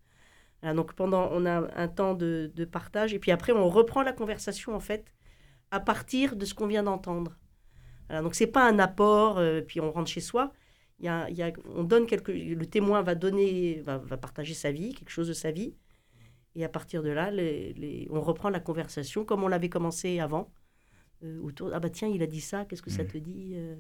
Voilà, 0.61 0.73
donc 0.75 0.93
pendant, 0.93 1.29
on 1.33 1.45
a 1.45 1.67
un 1.75 1.87
temps 1.89 2.13
de, 2.15 2.49
de 2.55 2.65
partage, 2.65 3.13
et 3.13 3.19
puis 3.19 3.31
après 3.31 3.51
on 3.51 3.67
reprend 3.69 4.01
la 4.01 4.13
conversation 4.13 4.73
en 4.73 4.79
fait 4.79 5.05
à 5.71 5.79
partir 5.79 6.35
de 6.37 6.45
ce 6.45 6.53
qu'on 6.53 6.65
vient 6.67 6.83
d'entendre. 6.83 7.35
Voilà, 8.07 8.21
donc 8.21 8.35
c'est 8.35 8.47
pas 8.47 8.69
un 8.69 8.79
apport, 8.79 9.37
euh, 9.39 9.61
puis 9.61 9.79
on 9.81 9.91
rentre 9.91 10.09
chez 10.09 10.21
soi. 10.21 10.51
Il 10.99 11.05
y 11.05 11.09
a, 11.09 11.29
il 11.29 11.35
y 11.35 11.41
a- 11.43 11.51
on 11.75 11.83
donne 11.83 12.05
quelque, 12.05 12.31
le 12.31 12.65
témoin 12.65 13.01
va 13.01 13.15
donner, 13.15 13.81
va, 13.85 13.97
va 13.97 14.17
partager 14.17 14.53
sa 14.53 14.71
vie, 14.71 14.93
quelque 14.93 15.09
chose 15.09 15.27
de 15.27 15.33
sa 15.33 15.51
vie, 15.51 15.73
et 16.55 16.63
à 16.63 16.69
partir 16.69 17.03
de 17.03 17.09
là, 17.09 17.31
les- 17.31 17.73
les- 17.73 18.07
on 18.11 18.21
reprend 18.21 18.49
la 18.49 18.59
conversation 18.61 19.25
comme 19.25 19.43
on 19.43 19.47
l'avait 19.47 19.69
commencé 19.69 20.19
avant. 20.19 20.51
euh, 21.23 21.39
autour, 21.41 21.71
ah 21.73 21.79
bah 21.79 21.89
tiens, 21.89 22.09
il 22.09 22.21
a 22.21 22.27
dit 22.27 22.41
ça, 22.41 22.65
qu'est-ce 22.65 22.81
que 22.81 22.89
ça 22.91 23.03
Mhm. 23.03 23.09
te 23.09 23.17
dit 23.17 23.53
euh, 23.55 23.75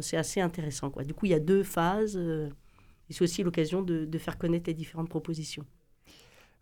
C'est 0.00 0.16
assez 0.16 0.40
intéressant 0.40 0.90
quoi. 0.90 1.04
Du 1.04 1.14
coup, 1.14 1.26
il 1.26 1.30
y 1.30 1.34
a 1.34 1.40
deux 1.40 1.62
phases. 1.62 2.16
et 3.08 3.12
c'est 3.12 3.22
aussi 3.22 3.44
l'occasion 3.44 3.80
de, 3.82 4.04
de 4.04 4.18
faire 4.18 4.36
connaître 4.36 4.68
les 4.68 4.74
différentes 4.74 5.08
propositions. 5.08 5.64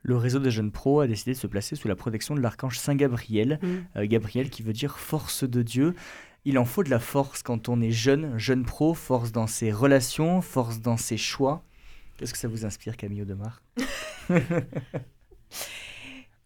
Le 0.03 0.17
réseau 0.17 0.39
des 0.39 0.51
jeunes 0.51 0.71
pros 0.71 1.01
a 1.01 1.07
décidé 1.07 1.33
de 1.33 1.39
se 1.39 1.47
placer 1.47 1.75
sous 1.77 1.89
la 1.89 1.97
protection 1.97 2.35
de 2.35 2.41
l'archange 2.41 2.79
Saint 2.79 2.95
Gabriel. 2.95 3.59
Mm. 3.63 3.67
Euh, 3.97 4.07
Gabriel 4.07 4.51
qui 4.51 4.63
veut 4.63 4.75
dire 4.75 4.99
force 4.99 5.45
de 5.45 5.63
Dieu. 5.63 5.95
Il 6.45 6.59
en 6.59 6.65
faut 6.65 6.83
de 6.83 6.91
la 6.91 6.99
force 6.99 7.43
quand 7.43 7.69
on 7.69 7.81
est 7.81 7.91
jeune, 7.91 8.39
jeune 8.39 8.65
pro, 8.65 8.95
force 8.95 9.33
dans 9.33 9.47
ses 9.47 9.73
relations, 9.73 10.43
force 10.43 10.81
dans 10.81 10.97
ses 10.97 11.17
choix. 11.17 11.65
Qu'est-ce 12.17 12.33
que 12.33 12.39
ça 12.39 12.49
vous 12.49 12.65
inspire, 12.65 12.97
Camille 12.97 13.23
Audemars? 13.23 13.63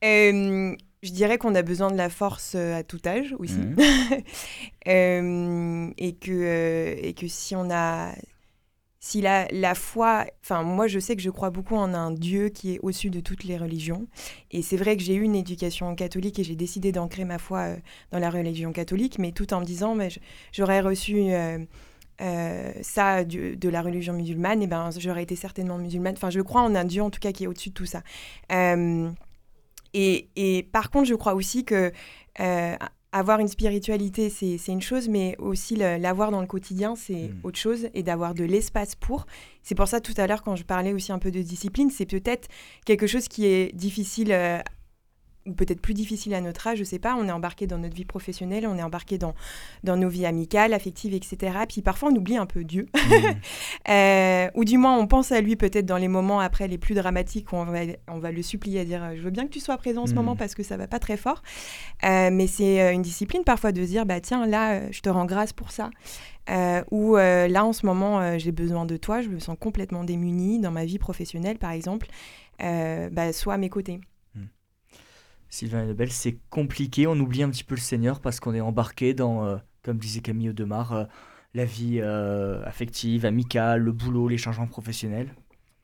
Euh, 0.04 0.76
je 1.02 1.10
dirais 1.10 1.38
qu'on 1.38 1.56
a 1.56 1.62
besoin 1.62 1.90
de 1.90 1.96
la 1.96 2.08
force 2.08 2.52
euh, 2.54 2.76
à 2.76 2.82
tout 2.82 3.00
âge 3.06 3.34
aussi. 3.38 3.58
Euh, 4.86 5.90
et, 5.98 6.14
que, 6.14 6.30
euh, 6.30 6.94
et 7.02 7.12
que 7.12 7.28
si 7.28 7.54
on 7.54 7.68
a. 7.70 8.12
Si 9.00 9.20
la, 9.20 9.46
la 9.52 9.74
foi. 9.74 10.26
Enfin, 10.42 10.62
moi, 10.62 10.88
je 10.88 10.98
sais 10.98 11.14
que 11.14 11.22
je 11.22 11.30
crois 11.30 11.50
beaucoup 11.50 11.76
en 11.76 11.94
un 11.94 12.10
Dieu 12.10 12.48
qui 12.48 12.74
est 12.74 12.78
au-dessus 12.82 13.10
de 13.10 13.20
toutes 13.20 13.44
les 13.44 13.56
religions. 13.56 14.08
Et 14.50 14.62
c'est 14.62 14.76
vrai 14.76 14.96
que 14.96 15.02
j'ai 15.02 15.14
eu 15.14 15.22
une 15.22 15.36
éducation 15.36 15.94
catholique 15.94 16.38
et 16.38 16.44
j'ai 16.44 16.56
décidé 16.56 16.90
d'ancrer 16.90 17.24
ma 17.24 17.38
foi 17.38 17.60
euh, 17.60 17.76
dans 18.10 18.18
la 18.18 18.30
religion 18.30 18.72
catholique, 18.72 19.18
mais 19.18 19.32
tout 19.32 19.54
en 19.54 19.60
me 19.60 19.64
disant, 19.64 19.94
mais 19.94 20.08
j'aurais 20.52 20.80
reçu. 20.80 21.32
euh, 21.32 21.58
euh, 22.20 22.72
ça 22.82 23.22
de 23.24 23.68
la 23.68 23.80
religion 23.80 24.12
musulmane, 24.12 24.60
et 24.60 24.66
ben 24.66 24.90
j'aurais 24.98 25.22
été 25.22 25.36
certainement 25.36 25.78
musulmane. 25.78 26.14
Enfin, 26.16 26.30
je 26.30 26.40
crois 26.40 26.62
en 26.62 26.74
un 26.74 26.84
Dieu 26.84 27.00
en 27.00 27.10
tout 27.10 27.20
cas 27.20 27.30
qui 27.30 27.44
est 27.44 27.46
au-dessus 27.46 27.68
de 27.68 27.74
tout 27.74 27.86
ça. 27.86 28.02
Et, 29.94 30.28
et 30.34 30.62
par 30.64 30.90
contre, 30.90 31.06
je 31.06 31.14
crois 31.14 31.34
aussi 31.34 31.64
que 31.64 31.92
avoir 33.12 33.40
une 33.40 33.48
spiritualité, 33.48 34.28
c'est 34.28 34.58
une 34.68 34.82
chose, 34.82 35.08
mais 35.08 35.34
aussi 35.38 35.76
l'avoir 35.76 36.30
dans 36.30 36.40
le 36.42 36.46
quotidien, 36.46 36.94
c'est 36.94 37.28
Mm. 37.28 37.40
autre 37.42 37.58
chose, 37.58 37.88
et 37.94 38.02
d'avoir 38.02 38.34
de 38.34 38.44
l'espace 38.44 38.94
pour. 38.94 39.26
C'est 39.62 39.74
pour 39.74 39.88
ça 39.88 40.00
tout 40.00 40.12
à 40.16 40.26
l'heure, 40.26 40.42
quand 40.42 40.56
je 40.56 40.64
parlais 40.64 40.92
aussi 40.92 41.10
un 41.12 41.18
peu 41.18 41.30
de 41.30 41.40
discipline, 41.42 41.90
c'est 41.90 42.06
peut-être 42.06 42.48
quelque 42.84 43.06
chose 43.06 43.28
qui 43.28 43.46
est 43.46 43.74
difficile, 43.74 44.32
euh, 44.32 44.58
peut-être 45.56 45.80
plus 45.80 45.94
difficile 45.94 46.34
à 46.34 46.40
notre 46.40 46.66
âge, 46.66 46.78
je 46.78 46.84
sais 46.84 46.98
pas. 46.98 47.14
On 47.16 47.26
est 47.28 47.32
embarqué 47.32 47.66
dans 47.66 47.78
notre 47.78 47.94
vie 47.94 48.04
professionnelle, 48.04 48.66
on 48.66 48.76
est 48.76 48.82
embarqué 48.82 49.18
dans, 49.18 49.34
dans 49.84 49.96
nos 49.96 50.08
vies 50.08 50.26
amicales, 50.26 50.72
affectives, 50.74 51.14
etc. 51.14 51.58
Puis 51.68 51.82
parfois, 51.82 52.10
on 52.12 52.16
oublie 52.16 52.36
un 52.36 52.46
peu 52.46 52.64
Dieu. 52.64 52.86
Euh, 53.88 54.48
ou 54.54 54.64
du 54.64 54.76
moins, 54.76 54.98
on 54.98 55.06
pense 55.06 55.32
à 55.32 55.40
lui 55.40 55.56
peut-être 55.56 55.86
dans 55.86 55.96
les 55.96 56.08
moments 56.08 56.40
après 56.40 56.68
les 56.68 56.76
plus 56.78 56.94
dramatiques 56.94 57.52
où 57.52 57.56
on 57.56 57.64
va, 57.64 57.80
on 58.08 58.18
va 58.18 58.30
le 58.32 58.42
supplier 58.42 58.80
à 58.80 58.84
dire 58.84 59.02
euh, 59.02 59.16
Je 59.16 59.22
veux 59.22 59.30
bien 59.30 59.44
que 59.44 59.50
tu 59.50 59.60
sois 59.60 59.76
présent 59.78 60.02
en 60.02 60.06
ce 60.06 60.12
Mhm. 60.12 60.16
moment 60.16 60.36
parce 60.36 60.54
que 60.54 60.62
ça 60.62 60.76
va 60.76 60.86
pas 60.86 60.98
très 60.98 61.16
fort. 61.16 61.42
Euh, 62.04 62.30
mais 62.30 62.46
c'est 62.46 62.92
une 62.94 63.02
discipline 63.02 63.44
parfois 63.44 63.72
de 63.72 63.82
se 63.82 63.88
dire 63.88 64.04
bah, 64.06 64.20
Tiens, 64.20 64.46
là, 64.46 64.90
je 64.90 65.00
te 65.00 65.08
rends 65.08 65.24
grâce 65.24 65.52
pour 65.52 65.70
ça. 65.70 65.90
Euh, 66.50 66.82
ou 66.90 67.16
euh, 67.16 67.46
là, 67.48 67.64
en 67.64 67.72
ce 67.72 67.84
moment, 67.86 68.20
euh, 68.20 68.38
j'ai 68.38 68.52
besoin 68.52 68.84
de 68.86 68.96
toi, 68.96 69.20
je 69.22 69.28
me 69.28 69.38
sens 69.38 69.56
complètement 69.58 70.04
démunie 70.04 70.58
dans 70.60 70.70
ma 70.70 70.84
vie 70.84 70.98
professionnelle, 70.98 71.58
par 71.58 71.70
exemple. 71.72 72.08
Bah, 72.60 73.32
sois 73.32 73.54
à 73.54 73.58
mes 73.58 73.68
côtés. 73.68 74.00
Sylvain 75.48 75.84
Lebel, 75.84 76.10
c'est 76.10 76.38
compliqué. 76.50 77.06
On 77.06 77.18
oublie 77.18 77.42
un 77.42 77.50
petit 77.50 77.64
peu 77.64 77.74
le 77.74 77.80
Seigneur 77.80 78.20
parce 78.20 78.40
qu'on 78.40 78.54
est 78.54 78.60
embarqué 78.60 79.14
dans, 79.14 79.44
euh, 79.44 79.56
comme 79.82 79.98
disait 79.98 80.20
Camille 80.20 80.50
Audemars, 80.50 80.92
euh, 80.92 81.04
la 81.54 81.64
vie 81.64 82.00
euh, 82.00 82.62
affective, 82.64 83.24
amicale, 83.24 83.82
le 83.82 83.92
boulot, 83.92 84.28
les 84.28 84.38
changements 84.38 84.66
professionnels. 84.66 85.34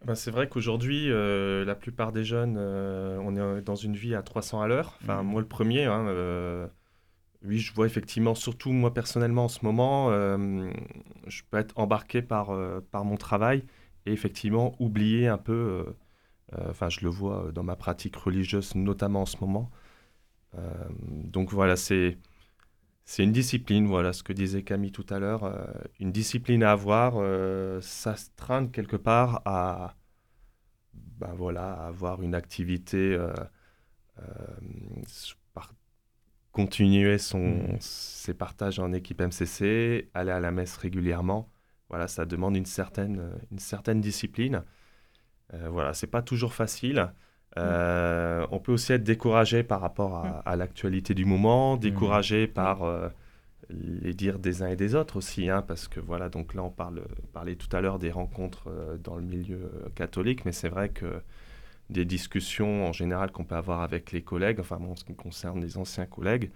Ben, 0.05 0.15
c'est 0.15 0.31
vrai 0.31 0.49
qu'aujourd'hui, 0.49 1.09
la 1.09 1.75
plupart 1.75 2.13
des 2.13 2.25
jeunes, 2.25 2.59
on 2.59 3.35
est 3.37 3.63
dans 3.63 3.75
une 3.75 3.97
vie 3.97 4.15
à 4.15 4.23
300 4.23 4.61
à 4.61 4.69
l'heure. 4.69 4.99
Enfin, 5.03 5.23
Mhm. 5.23 5.29
moi, 5.31 5.41
le 5.41 5.49
premier, 5.49 5.85
hein, 5.87 6.69
oui, 7.43 7.59
je 7.59 7.73
vois 7.73 7.87
effectivement, 7.87 8.35
surtout 8.35 8.71
moi 8.73 8.93
personnellement 8.93 9.45
en 9.45 9.49
ce 9.49 9.65
moment, 9.65 10.11
je 10.11 11.43
peux 11.51 11.57
être 11.57 11.73
embarqué 11.79 12.21
par, 12.21 12.53
par 12.91 13.07
mon 13.07 13.17
travail 13.17 13.65
et 14.05 14.13
effectivement 14.13 14.75
oublier 14.79 15.27
un 15.29 15.39
peu, 15.39 15.87
enfin, 16.53 16.89
je 16.89 17.01
le 17.01 17.09
vois 17.09 17.51
dans 17.53 17.63
ma 17.65 17.77
pratique 17.77 18.17
religieuse, 18.17 18.75
notamment 18.75 19.23
en 19.23 19.27
ce 19.27 19.37
moment. 19.41 19.71
Euh, 20.57 20.73
donc 21.25 21.53
voilà, 21.53 21.77
c'est. 21.77 22.19
C'est 23.07 23.25
une 23.25 23.33
discipline, 23.33 23.87
voilà 23.87 24.13
ce 24.15 24.23
que 24.23 24.33
disait 24.33 24.63
Camille 24.63 24.93
tout 24.93 25.07
à 25.11 25.19
l'heure, 25.19 25.45
euh, 25.45 25.65
une 26.01 26.13
discipline 26.13 26.63
à 26.63 26.73
avoir, 26.73 27.15
euh, 27.17 27.81
s'astreindre 27.83 28.71
quelque 28.73 28.97
part 28.97 29.43
à, 29.45 29.97
ben 30.95 31.35
voilà, 31.35 31.73
à 31.75 31.87
avoir 31.89 32.23
une 32.23 32.35
activité, 32.35 33.15
euh, 33.15 33.33
euh, 34.21 34.23
par- 35.55 35.75
continuer 36.53 37.19
son, 37.19 37.41
Mhm. 37.41 37.79
ses 37.81 38.35
partages 38.35 38.79
en 38.81 38.93
équipe 38.93 39.21
MCC, 39.21 40.11
aller 40.15 40.33
à 40.33 40.41
la 40.41 40.51
messe 40.53 40.77
régulièrement, 40.77 41.51
voilà, 41.91 42.09
ça 42.09 42.27
demande 42.27 42.57
une 42.57 42.67
certaine, 42.67 43.33
une 43.53 43.59
certaine 43.61 44.01
discipline. 44.01 44.65
Euh, 45.55 45.69
voilà, 45.71 45.95
c'est 45.95 46.07
pas 46.09 46.23
toujours 46.23 46.55
facile. 46.55 47.13
Euh, 47.59 48.47
On 48.51 48.59
peut 48.61 48.73
aussi 48.73 48.93
être 48.93 49.05
découragé 49.05 49.63
par 49.63 49.81
rapport 49.81 50.17
à, 50.17 50.41
à 50.41 50.57
l'actualité 50.57 51.15
du 51.15 51.25
moment, 51.25 51.77
découragé 51.77 52.47
par 52.49 52.83
euh, 52.83 53.09
les 53.71 54.15
dires 54.15 54.39
des 54.41 54.63
uns 54.63 54.69
et 54.69 54.77
des 54.77 54.95
autres 54.97 55.17
aussi, 55.19 55.51
hein, 55.51 55.63
parce 55.63 55.89
que 55.89 56.01
voilà, 56.01 56.29
donc 56.31 56.55
là 56.55 56.63
on 56.65 56.71
parle, 56.71 57.05
parlait 57.33 57.57
tout 57.57 57.75
à 57.77 57.81
l'heure 57.83 57.99
des 58.01 58.13
rencontres 58.13 58.69
euh, 58.71 58.99
dans 58.99 59.17
le 59.17 59.23
milieu 59.25 59.71
euh, 59.87 59.91
catholique, 59.95 60.45
mais 60.47 60.53
c'est 60.53 60.71
vrai 60.71 60.91
que 60.91 61.23
des 61.91 62.05
discussions 62.07 62.87
en 62.87 62.93
général 62.93 63.33
qu'on 63.33 63.45
peut 63.45 63.57
avoir 63.57 63.83
avec 63.83 64.13
les 64.13 64.23
collègues, 64.23 64.61
enfin 64.61 64.79
bon, 64.79 64.93
en 64.93 64.97
ce 64.97 65.05
qui 65.05 65.15
concerne 65.17 65.61
les 65.63 65.79
anciens 65.79 66.07
collègues, 66.07 66.53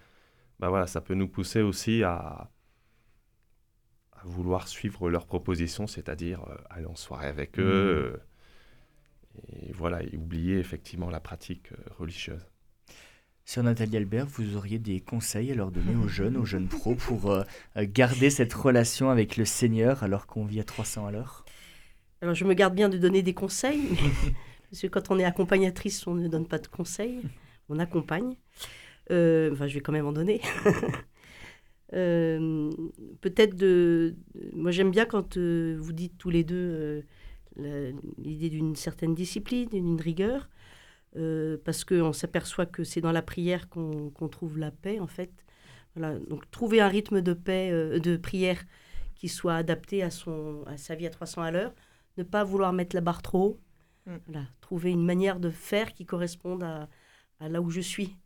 bah 0.60 0.70
voilà, 0.70 0.86
ça 0.88 1.00
peut 1.02 1.14
nous 1.14 1.28
pousser 1.28 1.62
aussi 1.62 2.02
à, 2.04 2.50
à 4.12 4.22
vouloir 4.24 4.68
suivre 4.68 5.10
leurs 5.10 5.26
propositions, 5.26 5.86
c'est-à-dire 5.86 6.42
euh, 6.48 6.56
aller 6.70 6.86
en 6.86 6.96
soirée 6.96 7.28
avec 7.28 7.58
eux, 7.58 8.20
et 9.48 9.72
voilà, 9.72 10.02
et 10.02 10.16
oublier 10.16 10.58
effectivement 10.58 11.10
la 11.10 11.20
pratique 11.20 11.72
euh, 11.72 11.76
religieuse. 11.98 12.46
Sur 13.44 13.62
Nathalie 13.62 13.96
Albert, 13.96 14.26
vous 14.26 14.56
auriez 14.56 14.78
des 14.78 15.00
conseils 15.00 15.50
à 15.50 15.54
leur 15.54 15.70
donner 15.70 15.96
aux 15.96 16.06
jeunes, 16.06 16.36
aux 16.36 16.44
jeunes 16.44 16.68
pros, 16.68 16.94
pour 16.94 17.30
euh, 17.30 17.44
euh, 17.78 17.86
garder 17.88 18.28
cette 18.28 18.52
relation 18.52 19.08
avec 19.08 19.38
le 19.38 19.46
Seigneur 19.46 20.02
alors 20.02 20.26
qu'on 20.26 20.44
vit 20.44 20.60
à 20.60 20.64
300 20.64 21.06
à 21.06 21.12
l'heure? 21.12 21.46
Alors, 22.20 22.34
je 22.34 22.44
me 22.44 22.52
garde 22.52 22.74
bien 22.74 22.90
de 22.90 22.98
donner 22.98 23.22
des 23.22 23.32
conseils, 23.32 23.96
parce 24.70 24.82
que 24.82 24.86
quand 24.86 25.10
on 25.10 25.18
est 25.18 25.24
accompagnatrice, 25.24 26.06
on 26.06 26.14
ne 26.14 26.28
donne 26.28 26.46
pas 26.46 26.58
de 26.58 26.66
conseils, 26.66 27.22
on 27.70 27.78
accompagne. 27.78 28.34
Euh, 29.10 29.50
enfin, 29.52 29.66
je 29.66 29.74
vais 29.74 29.80
quand 29.80 29.92
même 29.92 30.06
en 30.06 30.12
donner. 30.12 30.42
Euh, 31.94 32.70
Peut-être 33.22 33.56
de. 33.56 34.14
Moi, 34.52 34.70
j'aime 34.72 34.90
bien 34.90 35.06
quand 35.06 35.36
euh, 35.36 35.76
vous 35.80 35.94
dites 35.94 36.18
tous 36.18 36.28
les 36.28 36.44
deux 36.44 36.54
euh, 36.54 37.02
l'idée 37.58 38.50
d'une 38.50 38.76
certaine 38.76 39.14
discipline, 39.14 39.68
d'une 39.68 40.00
rigueur, 40.00 40.48
euh, 41.16 41.56
parce 41.64 41.84
qu'on 41.84 42.12
s'aperçoit 42.12 42.66
que 42.66 42.84
c'est 42.84 43.00
dans 43.00 43.12
la 43.12 43.22
prière 43.22 43.68
qu'on 43.68 44.28
trouve 44.30 44.58
la 44.58 44.70
paix, 44.70 45.00
en 45.00 45.06
fait. 45.06 45.32
Voilà. 45.96 46.18
Donc, 46.18 46.50
trouver 46.50 46.80
un 46.80 46.88
rythme 46.88 47.20
de 47.20 47.32
paix, 47.32 47.70
euh, 47.72 47.98
de 47.98 48.16
prière 48.16 48.62
qui 49.14 49.28
soit 49.28 49.56
adapté 49.56 50.02
à, 50.02 50.10
son, 50.10 50.62
à 50.66 50.76
sa 50.76 50.94
vie 50.94 51.06
à 51.06 51.10
300 51.10 51.42
à 51.42 51.50
l'heure 51.50 51.74
ne 52.18 52.22
pas 52.22 52.44
vouloir 52.44 52.72
mettre 52.72 52.94
la 52.94 53.00
barre 53.00 53.22
trop 53.22 53.44
haut. 53.44 53.60
Mm. 54.06 54.16
Voilà, 54.26 54.46
trouver 54.60 54.90
une 54.90 55.04
manière 55.04 55.40
de 55.40 55.50
faire 55.50 55.92
qui 55.92 56.04
corresponde 56.04 56.62
à, 56.62 56.88
à 57.40 57.48
là 57.48 57.60
où 57.60 57.70
je 57.70 57.80
suis. 57.80 58.16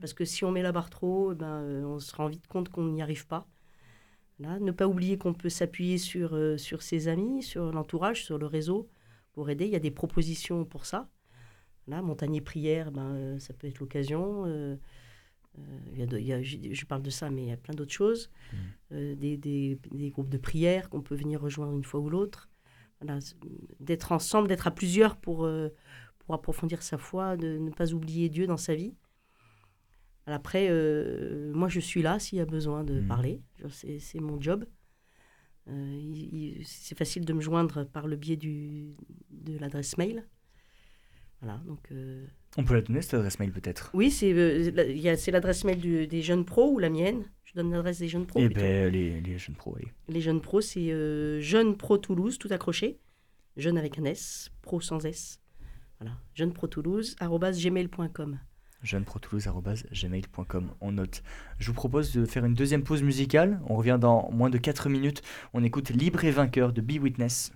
Parce 0.00 0.12
que 0.12 0.24
si 0.24 0.44
on 0.44 0.52
met 0.52 0.62
la 0.62 0.72
barre 0.72 0.90
trop 0.90 1.26
haut, 1.26 1.32
eh 1.32 1.34
ben, 1.34 1.62
euh, 1.62 1.84
on 1.84 1.98
se 1.98 2.14
rend 2.14 2.28
vite 2.28 2.46
compte 2.46 2.68
qu'on 2.68 2.84
n'y 2.84 3.02
arrive 3.02 3.26
pas. 3.26 3.46
Voilà, 4.38 4.58
ne 4.60 4.70
pas 4.70 4.86
oublier 4.86 5.18
qu'on 5.18 5.34
peut 5.34 5.48
s'appuyer 5.48 5.98
sur, 5.98 6.34
euh, 6.34 6.56
sur 6.56 6.82
ses 6.82 7.08
amis, 7.08 7.42
sur 7.42 7.72
l'entourage, 7.72 8.24
sur 8.24 8.38
le 8.38 8.46
réseau 8.46 8.88
pour 9.32 9.50
aider. 9.50 9.64
Il 9.66 9.72
y 9.72 9.76
a 9.76 9.80
des 9.80 9.90
propositions 9.90 10.64
pour 10.64 10.86
ça. 10.86 11.08
Voilà, 11.86 12.02
Montagnier 12.02 12.40
Prière, 12.40 12.92
ben, 12.92 13.14
euh, 13.14 13.38
ça 13.38 13.52
peut 13.54 13.66
être 13.66 13.80
l'occasion. 13.80 14.44
euh, 14.46 14.76
il 15.92 15.98
y 15.98 16.02
a 16.02 16.06
de- 16.06 16.18
il 16.18 16.26
y 16.26 16.32
a- 16.32 16.40
je, 16.42 16.56
je 16.70 16.86
parle 16.86 17.02
de 17.02 17.10
ça, 17.10 17.30
mais 17.30 17.42
il 17.42 17.48
y 17.48 17.52
a 17.52 17.56
plein 17.56 17.74
d'autres 17.74 17.92
choses. 17.92 18.30
Euh, 18.92 19.16
des, 19.16 19.36
des- 19.36 19.80
des 19.90 20.10
groupes 20.10 20.28
de 20.28 20.38
prière 20.38 20.88
qu'on 20.88 21.00
peut 21.02 21.16
venir 21.16 21.40
rejoindre 21.40 21.74
une 21.76 21.82
fois 21.84 21.98
ou 21.98 22.08
l'autre. 22.08 22.48
Voilà, 23.00 23.18
d'être 23.80 24.12
ensemble, 24.12 24.46
d'être 24.48 24.66
à 24.68 24.70
plusieurs 24.70 25.16
pour, 25.16 25.48
pour 26.20 26.34
approfondir 26.34 26.82
sa 26.82 26.96
foi, 26.98 27.36
de 27.36 27.58
ne 27.58 27.70
pas 27.70 27.92
oublier 27.92 28.28
Dieu 28.28 28.46
dans 28.46 28.56
sa 28.56 28.74
vie. 28.76 28.94
Après, 30.34 30.68
euh, 30.70 31.52
moi, 31.54 31.68
je 31.68 31.80
suis 31.80 32.02
là 32.02 32.18
s'il 32.18 32.38
y 32.38 32.40
a 32.40 32.46
besoin 32.46 32.84
de 32.84 33.00
Mhm. 33.00 33.06
parler. 33.08 33.40
C'est 33.98 34.20
mon 34.20 34.40
job. 34.40 34.64
Euh, 35.68 36.52
c'est 36.64 36.96
facile 36.96 37.24
de 37.24 37.32
me 37.32 37.40
joindre 37.40 37.84
par 37.84 38.06
le 38.06 38.16
biais 38.16 38.36
du, 38.36 38.94
de 39.30 39.58
l'adresse 39.58 39.98
mail. 39.98 40.24
Voilà, 41.40 41.60
donc... 41.66 41.92
euh, 41.92 42.26
On 42.56 42.64
peut 42.64 42.74
la 42.74 42.80
donner, 42.82 43.00
cette 43.02 43.14
adresse 43.14 43.38
mail 43.38 43.52
peut-être? 43.52 43.90
Oui, 43.94 44.10
c'est 44.10 44.32
l'adresse 45.30 45.64
mail 45.64 45.78
du- 45.78 46.06
des 46.06 46.22
jeunes 46.22 46.44
pros 46.44 46.72
ou 46.72 46.78
la 46.78 46.88
mienne? 46.90 47.24
Je 47.44 47.52
donne 47.54 47.70
l'adresse 47.70 47.98
des 48.00 48.08
jeunes 48.08 48.26
pros. 48.26 48.40
Eh 48.40 48.48
ben, 48.48 48.90
les, 48.92 49.20
les 49.20 49.38
jeunes 49.38 49.54
pros, 49.54 49.76
allez. 49.76 49.88
Les 50.08 50.20
jeunes 50.20 50.40
pros, 50.40 50.60
c'est 50.60 51.40
Jeunes 51.40 51.76
Pro 51.76 51.96
Toulouse, 51.98 52.38
tout 52.38 52.48
accroché. 52.50 52.98
Jeune 53.56 53.76
avec 53.78 53.98
un 53.98 54.04
S, 54.04 54.50
pro 54.62 54.80
sans 54.80 55.04
S. 55.04 55.40
Voilà, 56.00 56.16
Jeunes 56.34 56.52
Pro 56.52 56.66
Toulouse, 56.66 57.16
gmail.com. 57.20 58.38
jeuneprotoulouse.gmail.com, 58.82 60.70
on 60.80 60.92
note. 60.92 61.22
Je 61.58 61.66
vous 61.68 61.74
propose 61.74 62.12
de 62.12 62.24
faire 62.24 62.44
une 62.44 62.54
deuxième 62.54 62.82
pause 62.82 63.02
musicale. 63.02 63.60
On 63.66 63.76
revient 63.76 63.98
dans 64.00 64.30
moins 64.32 64.50
de 64.50 64.58
4 64.58 64.88
minutes. 64.88 65.22
On 65.54 65.62
écoute 65.64 65.90
Libre 65.90 66.24
et 66.24 66.30
vainqueur 66.30 66.72
de 66.72 66.80
Be 66.80 67.00
Witness. 67.00 67.52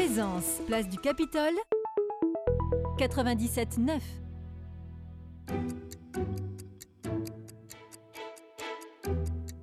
Présence, 0.07 0.61
place 0.69 0.89
du 0.89 0.99
Capitole, 0.99 1.55
97.9. 2.97 3.99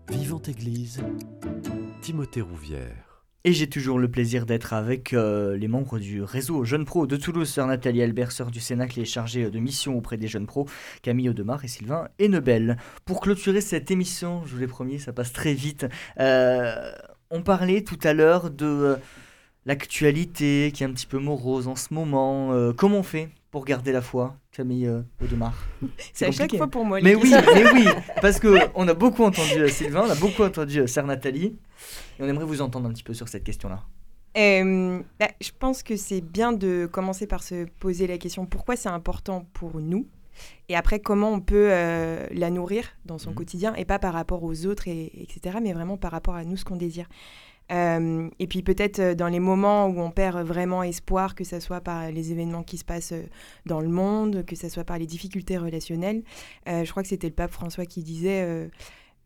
Vivante 0.09 0.49
Église, 0.49 1.01
Timothée 2.01 2.41
Rouvière. 2.41 3.23
Et 3.45 3.53
j'ai 3.53 3.69
toujours 3.69 3.97
le 3.97 4.11
plaisir 4.11 4.45
d'être 4.45 4.73
avec 4.73 5.13
euh, 5.13 5.55
les 5.55 5.69
membres 5.69 5.97
du 5.97 6.21
réseau 6.21 6.65
Jeunes 6.65 6.83
Pro 6.83 7.07
de 7.07 7.15
Toulouse, 7.15 7.49
sœur 7.49 7.67
Nathalie 7.67 8.01
Albert, 8.01 8.33
sœur 8.33 8.51
du 8.51 8.59
Cénacle 8.59 8.99
et 8.99 9.05
chargée 9.05 9.49
de 9.49 9.59
mission 9.59 9.97
auprès 9.97 10.17
des 10.17 10.27
jeunes 10.27 10.47
pros, 10.47 10.67
Camille 11.03 11.29
Audemars 11.29 11.63
et 11.63 11.69
Sylvain 11.69 12.09
Hennebel. 12.19 12.75
Pour 13.05 13.21
clôturer 13.21 13.61
cette 13.61 13.91
émission, 13.91 14.43
je 14.45 14.55
vous 14.55 14.59
l'ai 14.59 14.67
promis, 14.67 14.99
ça 14.99 15.13
passe 15.13 15.31
très 15.31 15.53
vite. 15.53 15.85
euh, 16.19 16.91
on 17.29 17.41
parlait 17.41 17.83
tout 17.83 17.97
à 18.03 18.13
l'heure 18.13 18.51
de 18.51 18.65
euh, 18.65 18.95
l'actualité 19.66 20.72
qui 20.74 20.84
est 20.84 20.86
un 20.86 20.91
petit 20.93 21.07
peu 21.07 21.20
morose 21.20 21.68
en 21.68 21.76
ce 21.76 21.93
moment. 21.93 22.51
Euh, 22.53 22.74
comment 22.74 22.97
on 22.99 23.03
fait 23.03 23.30
pour 23.51 23.66
garder 23.66 23.91
la 23.91 24.01
foi, 24.01 24.36
Camille 24.51 24.88
euh, 24.88 25.01
Audemars? 25.22 25.68
C'est 26.14 26.26
à 26.28 26.32
chaque 26.32 26.55
fois 26.55 26.68
pour 26.68 26.86
moi. 26.86 26.99
les 26.99 27.03
Mais 27.03 27.16
oui, 27.16 27.32
mais 27.53 27.72
oui, 27.74 27.86
parce 28.22 28.39
que 28.39 28.57
on 28.76 28.88
a 28.88 28.93
beaucoup 28.93 29.24
entendu 29.24 29.59
euh, 29.59 29.68
Sylvain, 29.68 30.03
on 30.07 30.09
a 30.09 30.16
beaucoup 30.16 30.43
entendu 30.43 30.88
sœur 30.88 31.05
Nathalie, 31.05 31.55
et 32.20 32.24
on 32.24 32.28
aimerait 32.28 32.45
vous 32.45 32.61
entendre 32.61 32.89
un 32.89 32.93
petit 32.93 33.03
peu 33.03 33.14
sur 33.14 33.28
cette 33.28 33.43
question-là. 33.43 33.84
Bah, 34.36 35.28
je 35.39 35.51
pense 35.59 35.84
que 35.84 35.95
c'est 35.95 36.22
bien 36.22 36.53
de 36.53 36.88
commencer 36.91 37.28
par 37.28 37.43
se 37.43 37.66
poser 37.80 38.07
la 38.07 38.18
question 38.18 38.47
pourquoi 38.47 38.76
c'est 38.76 38.89
important 38.89 39.45
pour 39.53 39.80
nous 39.80 40.07
et 40.68 40.76
après 40.76 40.99
comment 40.99 41.30
on 41.32 41.39
peut 41.39 41.68
euh, 41.70 42.26
la 42.32 42.49
nourrir 42.49 42.86
dans 43.05 43.20
son 43.20 43.30
Mhm. 43.30 43.36
quotidien 43.36 43.76
et 43.76 43.86
pas 43.86 43.99
par 43.99 44.14
rapport 44.14 44.43
aux 44.43 44.66
autres 44.66 44.88
et, 44.88 45.11
etc 45.22 45.57
mais 45.61 45.72
vraiment 45.74 45.97
par 45.97 46.11
rapport 46.11 46.34
à 46.34 46.43
nous 46.43 46.57
ce 46.57 46.66
qu'on 46.66 46.78
désire 46.78 47.07
Euh, 47.72 48.30
et 48.39 48.47
puis 48.47 48.61
peut-être 48.61 48.99
euh, 48.99 49.16
dans 49.16 49.30
les 49.30 49.39
moments 49.39 49.88
où 49.88 49.99
on 50.01 50.11
perd 50.11 50.45
vraiment 50.45 50.84
espoir 50.84 51.34
que 51.34 51.45
ce 51.45 51.61
soit 51.61 51.80
par 51.80 52.11
les 52.11 52.32
événements 52.34 52.61
qui 52.61 52.78
se 52.78 52.84
passent 52.84 53.14
euh, 53.14 53.24
dans 53.66 53.80
le 53.80 53.88
monde 53.88 54.43
que 54.45 54.55
ce 54.57 54.68
soit 54.68 54.84
par 54.84 54.97
les 54.97 55.05
difficultés 55.07 55.57
relationnelles 55.57 56.24
euh, 56.68 56.84
je 56.84 56.91
crois 56.91 57.03
que 57.03 57.09
c'était 57.09 57.30
le 57.30 57.34
pape 57.34 57.51
François 57.51 57.86
qui 57.86 58.03
disait 58.03 58.41
euh, 58.43 58.68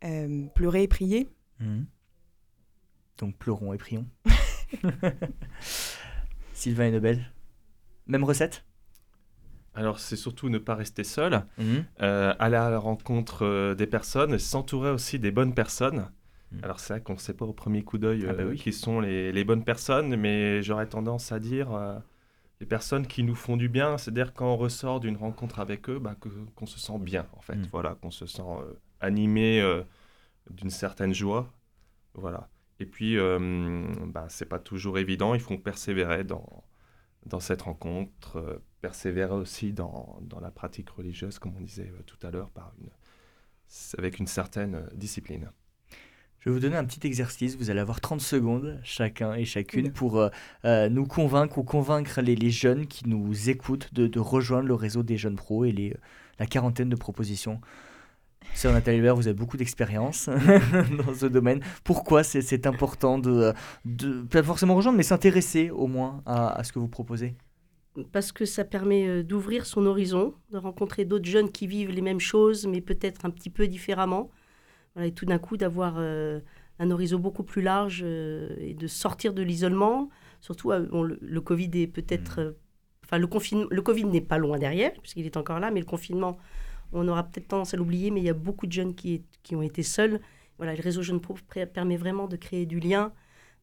euh, 0.06 0.46
pleurer 0.54 0.84
et 0.84 0.88
prier 0.88 1.28
Donc 3.18 3.36
pleurons 3.38 3.74
et 3.74 3.78
prions. 3.78 4.06
Sylvain 6.54 6.86
et 6.86 6.92
Nobel, 6.92 7.32
même 8.08 8.24
recette? 8.24 8.64
Alors, 9.74 10.00
c'est 10.00 10.16
surtout 10.16 10.50
ne 10.50 10.58
pas 10.58 10.74
rester 10.74 11.04
seul, 11.04 11.44
Mhm. 11.60 11.86
euh, 12.02 12.34
aller 12.40 12.56
à 12.56 12.70
la 12.72 12.80
rencontre 12.80 13.46
euh, 13.46 13.76
des 13.76 13.86
personnes, 13.86 14.40
s'entourer 14.40 14.90
aussi 14.90 15.20
des 15.20 15.30
bonnes 15.32 15.54
personnes. 15.54 16.10
Mm. 16.52 16.60
Alors 16.64 16.80
c'est 16.80 16.94
vrai 16.94 17.02
qu'on 17.02 17.14
ne 17.14 17.18
sait 17.20 17.34
pas 17.34 17.46
au 17.46 17.54
premier 17.54 17.84
coup 17.84 17.98
d'œil 17.98 18.26
Ah 18.30 18.34
bah 18.34 18.44
euh, 18.44 18.50
oui. 18.52 18.58
qui 18.58 18.72
sont 18.74 19.00
les, 19.00 19.32
les 19.32 19.44
bonnes 19.44 19.64
personnes, 19.64 20.16
mais 20.16 20.62
j'aurais 20.64 20.88
tendance 20.88 21.32
à 21.32 21.40
dire 21.40 21.74
euh, 21.74 21.98
les 22.60 22.66
personnes 22.66 23.06
qui 23.06 23.24
nous 23.24 23.36
font 23.36 23.58
du 23.58 23.70
bien, 23.70 23.98
c'est-à-dire 23.98 24.34
quand 24.34 24.54
on 24.54 24.58
ressort 24.58 25.00
d'une 25.00 25.18
rencontre 25.18 25.60
avec 25.60 25.90
eux, 25.90 26.00
bah, 26.00 26.16
qu'on 26.56 26.66
se 26.66 26.80
sent 26.80 26.98
bien 27.00 27.28
en 27.36 27.42
fait, 27.42 27.56
Mm. 27.56 27.68
voilà, 27.72 27.96
qu'on 27.96 28.12
se 28.12 28.26
sent 28.26 28.42
euh, 28.42 28.74
animé 29.02 29.62
euh, 29.62 29.84
d'une 30.50 30.70
certaine 30.72 31.14
joie, 31.14 31.52
voilà. 32.14 32.50
Et 32.80 32.86
puis 32.86 33.18
euh, 33.18 33.86
bah, 34.08 34.28
c'est 34.30 34.46
pas 34.48 34.60
toujours 34.60 34.98
évident, 35.00 35.34
il 35.34 35.40
faut 35.42 35.58
persévérer 35.58 36.24
dans, 36.24 36.64
dans 37.26 37.40
cette 37.40 37.64
rencontre, 37.64 38.62
persévérer 38.82 39.34
aussi 39.34 39.74
dans, 39.74 40.18
dans 40.22 40.40
la 40.40 40.52
pratique 40.52 40.90
religieuse, 40.92 41.40
comme 41.40 41.56
on 41.58 41.62
disait 41.62 41.92
tout 42.06 42.18
à 42.26 42.32
l'heure, 42.32 42.50
par 42.52 42.72
une, 42.80 42.90
avec 43.98 44.20
une 44.20 44.28
certaine 44.28 44.88
discipline. 44.94 45.52
Je 46.48 46.52
vais 46.54 46.60
vous 46.60 46.62
donner 46.62 46.78
un 46.78 46.86
petit 46.86 47.06
exercice. 47.06 47.58
Vous 47.58 47.72
allez 47.72 47.82
avoir 47.82 48.00
30 48.00 48.22
secondes, 48.22 48.80
chacun 48.82 49.34
et 49.34 49.44
chacune, 49.44 49.92
pour 49.92 50.18
euh, 50.18 50.30
euh, 50.64 50.88
nous 50.88 51.06
convaincre 51.06 51.58
ou 51.58 51.64
convaincre 51.64 52.22
les, 52.22 52.38
les 52.38 52.52
jeunes 52.52 52.88
qui 52.88 53.06
nous 53.06 53.50
écoutent 53.50 53.94
de, 53.94 54.08
de 54.08 54.20
rejoindre 54.22 54.66
le 54.66 54.74
réseau 54.74 55.04
des 55.04 55.18
jeunes 55.18 55.36
pros 55.36 55.66
et 55.66 55.74
les, 55.74 55.94
la 56.40 56.46
quarantaine 56.46 56.88
de 56.88 56.96
propositions. 56.96 57.60
Sœur 58.54 58.72
Nathalie 58.72 59.00
Hubert, 59.00 59.18
vous 59.18 59.28
avez 59.28 59.36
beaucoup 59.36 59.58
d'expérience 59.58 60.30
dans 61.06 61.14
ce 61.14 61.26
domaine. 61.26 61.60
Pourquoi 61.84 62.24
c'est 62.24 62.66
important 62.66 63.20
de, 63.20 63.52
de, 63.84 64.22
pas 64.22 64.42
forcément 64.42 64.76
rejoindre, 64.76 64.96
mais 64.96 65.04
s'intéresser 65.04 65.70
au 65.70 65.88
moins 65.88 66.24
à, 66.26 66.58
à 66.58 66.64
ce 66.64 66.72
que 66.72 66.80
vous 66.80 66.88
proposez? 66.88 67.36
Parce 68.14 68.32
que 68.32 68.46
ça 68.46 68.64
permet 68.64 69.06
euh, 69.06 69.22
d'ouvrir 69.22 69.66
son 69.66 69.86
horizon, 69.86 70.34
de 70.54 70.58
rencontrer 70.58 71.04
d'autres 71.04 71.28
jeunes 71.28 71.52
qui 71.52 71.68
vivent 71.68 71.92
les 71.92 72.02
mêmes 72.02 72.22
choses, 72.22 72.68
mais 72.68 72.80
peut-être 72.80 73.26
un 73.26 73.32
petit 73.32 73.50
peu 73.50 73.68
différemment. 73.68 74.30
Voilà, 74.98 75.10
et 75.10 75.14
tout 75.14 75.28
d'un 75.28 75.38
coup, 75.38 75.58
d'avoir 75.58 75.98
euh, 75.98 76.40
un 76.80 76.90
horizon 76.90 77.20
beaucoup 77.20 77.44
plus 77.44 77.62
large 77.62 78.02
euh, 78.04 78.50
et 78.60 78.74
de 78.74 78.88
sortir 78.88 79.32
de 79.36 79.44
l'isolement. 79.44 80.10
Surtout, 80.42 80.72
euh, 80.72 80.88
bon, 80.90 81.04
le, 81.04 81.20
le 81.22 81.42
Covid 81.42 81.70
est 81.76 81.88
peut-être. 81.88 82.40
euh, 82.40 82.52
Enfin, 83.06 83.20
le, 83.20 83.28
le 83.70 83.82
Covid 83.84 84.06
n'est 84.06 84.22
pas 84.22 84.40
loin 84.40 84.58
derrière, 84.58 84.92
puisqu'il 85.00 85.26
est 85.28 85.38
encore 85.38 85.60
là, 85.60 85.70
mais 85.70 85.80
le 85.80 85.86
confinement, 85.86 86.36
on 86.92 87.08
aura 87.08 87.24
peut-être 87.24 87.48
tendance 87.48 87.74
à 87.76 87.78
l'oublier, 87.78 88.10
mais 88.12 88.20
il 88.20 88.26
y 88.26 88.30
a 88.30 88.34
beaucoup 88.34 88.66
de 88.68 88.72
jeunes 88.74 88.96
qui, 88.96 89.24
qui 89.44 89.56
ont 89.56 89.62
été 89.62 89.84
seuls. 89.84 90.20
Voilà, 90.58 90.76
le 90.76 90.82
réseau 90.82 91.04
Jeunes 91.04 91.22
Pro 91.22 91.36
permet 91.74 91.96
vraiment 91.96 92.28
de 92.28 92.36
créer 92.36 92.66
du 92.66 92.80
lien. 92.82 93.14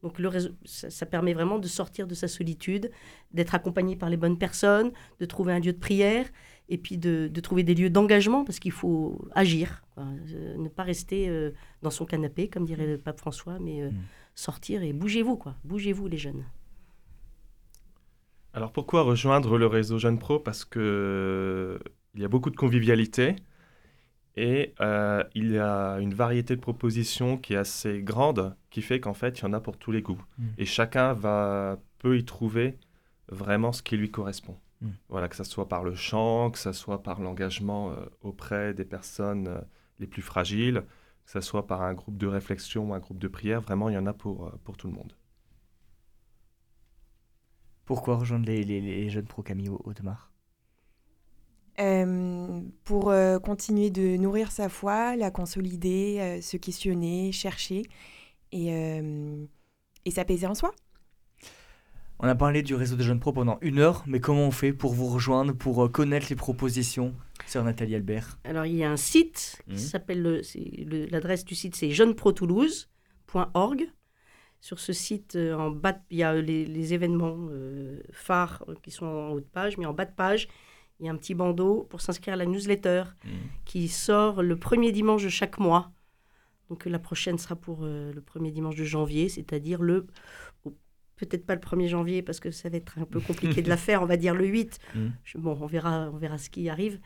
Donc, 0.03 0.18
le 0.18 0.28
réseau, 0.28 0.51
ça, 0.64 0.89
ça 0.89 1.05
permet 1.05 1.35
vraiment 1.35 1.59
de 1.59 1.66
sortir 1.66 2.07
de 2.07 2.14
sa 2.14 2.28
solitude, 2.28 2.91
d'être 3.32 3.55
accompagné 3.55 3.97
par 3.97 4.09
les 4.09 4.16
bonnes 4.16 4.39
personnes, 4.39 4.93
de 5.18 5.26
trouver 5.26 5.53
un 5.53 5.61
lieu 5.61 5.72
de 5.72 5.78
prière 5.78 6.26
et 6.69 6.79
puis 6.79 6.97
de, 6.97 7.29
de 7.33 7.41
trouver 7.41 7.62
des 7.62 7.75
lieux 7.75 7.91
d'engagement 7.91 8.45
parce 8.45 8.59
qu'il 8.59 8.73
faut 8.73 9.29
agir, 9.35 9.85
quoi. 9.95 10.05
Euh, 10.05 10.57
ne 10.57 10.69
pas 10.69 10.83
rester 10.83 11.29
euh, 11.29 11.51
dans 11.83 11.91
son 11.91 12.07
canapé, 12.07 12.49
comme 12.49 12.65
dirait 12.65 12.87
le 12.87 12.99
pape 12.99 13.19
François, 13.19 13.59
mais 13.59 13.83
euh, 13.83 13.91
Mm. 13.91 13.97
sortir 14.35 14.83
et 14.83 14.93
bougez-vous, 14.93 15.37
quoi. 15.37 15.55
Bougez-vous, 15.65 16.09
les 16.09 16.19
jeunes. 16.19 16.45
Alors 18.53 18.73
pourquoi 18.73 19.03
rejoindre 19.03 19.59
le 19.59 19.67
réseau 19.67 19.99
Jeunes 19.99 20.19
Pro? 20.19 20.39
Parce 20.39 20.65
que 20.65 21.79
il 22.15 22.21
y 22.21 22.25
a 22.25 22.29
beaucoup 22.29 22.51
de 22.51 22.57
convivialité 22.57 23.37
et 24.37 24.75
euh, 24.81 25.25
il 25.35 25.51
y 25.51 25.59
a 25.59 25.99
une 25.99 26.15
variété 26.15 26.55
de 26.57 26.61
propositions 26.61 27.37
qui 27.37 27.55
est 27.55 27.57
assez 27.57 28.01
grande, 28.03 28.57
qui 28.71 28.83
fait 28.83 29.01
qu'en 29.01 29.15
fait 29.15 29.41
il 29.41 29.43
y 29.43 29.47
en 29.47 29.53
a 29.53 29.61
pour 29.61 29.77
tous 29.77 29.91
les 29.93 30.03
goûts. 30.03 30.23
Mm. 30.39 30.45
Et 30.59 30.65
chacun 30.65 31.12
va 31.12 31.79
peut 31.99 32.17
y 32.19 32.25
trouver 32.25 32.79
vraiment 33.29 33.73
ce 33.73 33.83
qui 33.83 33.97
lui 33.97 34.11
correspond. 34.11 34.57
Mm. 34.85 34.95
Voilà, 35.09 35.28
que 35.28 35.37
ce 35.37 35.45
soit 35.45 35.68
par 35.68 35.85
le 35.85 35.95
chant, 35.95 36.51
que 36.51 36.59
ce 36.59 36.72
soit 36.72 37.03
par 37.03 37.20
l'engagement 37.20 37.93
euh, 37.93 38.07
auprès 38.22 38.74
des 38.74 38.85
personnes 38.85 39.49
euh, 39.49 39.61
les 39.99 40.07
plus 40.07 40.22
fragiles, 40.22 40.85
que 41.26 41.30
ce 41.32 41.41
soit 41.41 41.66
par 41.66 41.82
un 41.82 41.95
groupe 41.95 42.18
de 42.18 42.26
réflexion 42.26 42.91
ou 42.91 42.95
un 42.95 42.99
groupe 43.01 43.18
de 43.18 43.28
prière, 43.28 43.61
vraiment 43.62 43.89
il 43.89 43.95
y 43.95 43.99
en 43.99 44.07
a 44.07 44.12
pour, 44.14 44.47
euh, 44.47 44.53
pour 44.64 44.76
tout 44.76 44.89
le 44.89 44.95
monde. 44.95 45.14
Pourquoi 47.87 48.16
rejoindre 48.18 48.45
les, 48.45 48.62
les- 48.62 48.82
les 48.82 49.09
jeunes 49.09 49.24
pros 49.26 49.43
Camille 49.43 49.70
Audemars 49.70 50.30
Euh, 51.80 52.61
pour 52.85 53.11
euh, 53.11 53.41
continuer 53.41 53.91
de 53.91 54.16
nourrir 54.16 54.53
sa 54.53 54.68
foi, 54.68 55.16
la 55.16 55.32
consolider, 55.32 56.18
euh, 56.20 56.41
se 56.41 56.57
questionner, 56.57 57.32
chercher 57.32 57.82
et, 58.53 58.74
euh, 58.74 59.47
et 60.05 60.11
s'apaiser 60.12 60.47
en 60.47 60.55
soi. 60.55 60.72
On 62.21 62.29
a 62.29 62.35
parlé 62.35 62.62
du 62.62 62.75
réseau 62.75 62.97
des 62.97 63.03
jeunes 63.05 63.21
pros 63.21 63.33
pendant 63.33 63.59
une 63.61 63.79
heure, 63.81 64.03
mais 64.07 64.21
comment 64.21 64.47
on 64.47 64.51
fait 64.51 64.73
pour 64.73 64.95
vous 64.95 65.07
rejoindre, 65.07 65.53
pour 65.53 65.85
euh, 65.85 65.89
connaître 65.89 66.27
les 66.31 66.37
propositions 66.37 67.15
Sœur 67.47 67.65
Nathalie 67.65 67.95
Albert? 67.97 68.39
Alors, 68.45 68.65
il 68.67 68.77
y 68.77 68.85
a 68.85 68.91
un 68.91 68.97
site 68.97 69.61
qui 69.69 69.83
s'appelle, 69.83 70.23
le- 70.23 70.43
c'est 70.43 70.61
le- 70.87 71.07
l'adresse 71.07 71.45
du 71.45 71.55
site, 71.55 71.75
c'est 71.77 71.91
jeunesprotoulouse.org. 71.91 73.89
Sur 74.61 74.79
ce 74.81 74.93
site, 74.95 75.37
euh, 75.37 75.55
en 75.55 75.71
bas, 75.71 75.93
de- 75.93 75.99
il 76.11 76.19
y 76.19 76.23
a 76.23 76.35
les, 76.41 76.65
les 76.65 76.95
événements 76.95 77.37
euh, 77.51 78.01
phares 78.12 78.65
qui 78.83 78.91
sont 78.91 79.05
en 79.07 79.31
haut 79.33 79.41
de 79.41 79.47
page, 79.47 79.77
mais 79.77 79.85
en 79.85 79.93
bas 79.93 80.07
de 80.07 80.15
page, 80.15 80.49
il 81.01 81.07
y 81.07 81.09
a 81.09 81.12
un 81.12 81.17
petit 81.17 81.35
bandeau 81.35 81.87
pour 81.91 82.01
s'inscrire 82.01 82.35
à 82.35 82.37
la 82.37 82.47
newsletter 82.47 83.05
qui 83.67 83.89
sort 83.89 84.43
le 84.43 84.57
premier 84.57 84.93
dimanche 84.93 85.25
de 85.25 85.29
chaque 85.29 85.59
mois. 85.59 85.91
Donc 86.71 86.87
la 86.87 86.99
prochaine 87.01 87.37
sera 87.37 87.57
pour 87.57 87.81
euh, 87.83 88.12
le 88.15 88.21
premier 88.23 88.51
dimanche 88.53 88.77
de 88.77 88.85
janvier, 88.85 89.29
c'est-à-dire 89.29 89.83
le... 89.83 90.07
Peut-être 91.27 91.47
pas 91.47 91.55
le 91.55 91.61
1er 91.61 91.89
janvier 91.89 92.22
parce 92.22 92.41
que 92.41 92.51
ça 92.51 92.68
va 92.68 92.77
être 92.77 92.99
un 92.99 93.05
peu 93.05 93.20
compliqué 93.20 93.62
de 93.62 93.68
la 93.75 93.77
faire, 93.77 94.03
on 94.03 94.07
va 94.07 94.16
dire 94.16 94.35
le 94.35 94.47
8. 94.47 94.79
Mm. 94.95 95.07
Je- 95.25 95.39
bon, 95.39 95.57
on 95.61 95.66
verra, 95.66 96.11
on 96.12 96.16
verra 96.16 96.39
ce 96.39 96.51
qui 96.51 96.68
arrive, 96.68 96.99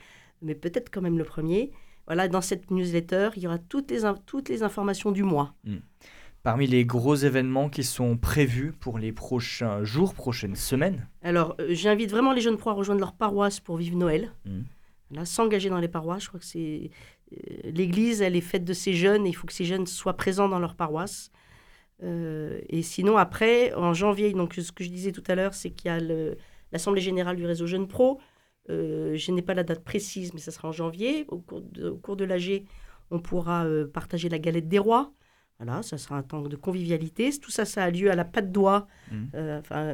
mais 0.42 0.54
peut-être 0.54 0.90
quand 0.90 1.00
même 1.02 1.18
le 1.18 1.24
premier. 1.24 1.70
Voilà, 2.06 2.26
dans 2.28 2.40
cette 2.40 2.70
newsletter, 2.70 3.30
il 3.36 3.42
y 3.42 3.46
aura 3.46 3.58
toutes 3.58 3.90
les, 3.90 4.00
toutes 4.26 4.48
les 4.48 4.62
informations 4.62 5.12
du 5.12 5.22
mois. 5.22 5.54
Parmi 6.42 6.66
les 6.66 6.84
gros 6.86 7.16
événements 7.16 7.68
qui 7.68 7.82
sont 7.84 8.16
prévus 8.16 8.72
pour 8.72 8.98
les 8.98 9.12
prochains 9.12 9.84
jours, 9.84 10.14
prochaines 10.14 10.54
semaines 10.56 11.06
Alors, 11.22 11.54
euh, 11.60 11.66
j'invite 11.70 12.10
vraiment 12.10 12.32
les 12.32 12.40
jeunes 12.40 12.56
pros 12.56 12.70
à 12.70 12.72
rejoindre 12.74 13.00
leur 13.00 13.12
paroisse 13.12 13.60
pour 13.60 13.76
vivre 13.76 13.96
Noël. 13.98 14.32
Là, 15.10 15.24
s'engager 15.24 15.68
dans 15.68 15.80
les 15.80 15.88
paroisses. 15.88 16.22
Je 16.24 16.28
crois 16.28 16.40
que 16.40 16.46
c'est. 16.46 16.90
euh, 17.32 17.70
L'Église, 17.74 18.22
elle 18.22 18.36
est 18.36 18.40
faite 18.40 18.64
de 18.64 18.72
ces 18.72 18.94
jeunes 18.94 19.26
et 19.26 19.30
il 19.30 19.32
faut 19.34 19.46
que 19.46 19.52
ces 19.52 19.64
jeunes 19.64 19.86
soient 19.86 20.16
présents 20.16 20.48
dans 20.48 20.58
leur 20.60 20.74
paroisse. 20.76 21.30
Euh, 22.02 22.60
et 22.68 22.82
sinon, 22.82 23.16
après, 23.16 23.74
en 23.74 23.92
janvier, 23.92 24.32
donc 24.32 24.54
ce 24.54 24.72
que 24.72 24.84
je 24.84 24.90
disais 24.90 25.12
tout 25.12 25.24
à 25.26 25.34
l'heure, 25.34 25.54
c'est 25.54 25.70
qu'il 25.70 25.90
y 25.90 25.94
a 25.94 26.00
l'Assemblée 26.72 27.00
générale 27.00 27.36
du 27.36 27.46
réseau 27.46 27.66
Jeunes 27.66 27.88
Pro. 27.88 28.20
Euh, 28.70 29.16
je 29.16 29.32
n'ai 29.32 29.42
pas 29.42 29.54
la 29.54 29.64
date 29.64 29.82
précise, 29.82 30.34
mais 30.34 30.40
ça 30.40 30.50
sera 30.50 30.68
en 30.68 30.72
janvier. 30.72 31.24
Au 31.28 31.38
cours 31.38 31.62
de, 31.62 31.88
au 31.88 31.96
cours 31.96 32.16
de 32.16 32.24
l'AG, 32.24 32.64
on 33.10 33.18
pourra 33.18 33.64
euh, 33.64 33.86
partager 33.86 34.28
la 34.28 34.38
galette 34.38 34.68
des 34.68 34.78
rois. 34.78 35.12
Voilà, 35.58 35.82
ça 35.82 35.98
sera 35.98 36.16
un 36.16 36.22
temps 36.22 36.42
de 36.42 36.54
convivialité. 36.54 37.30
Tout 37.40 37.50
ça, 37.50 37.64
ça 37.64 37.82
a 37.82 37.90
lieu 37.90 38.10
à 38.12 38.14
la 38.14 38.24
Patte 38.24 38.52
d'Oie, 38.52 38.86
euh, 39.34 39.58
enfin, 39.58 39.92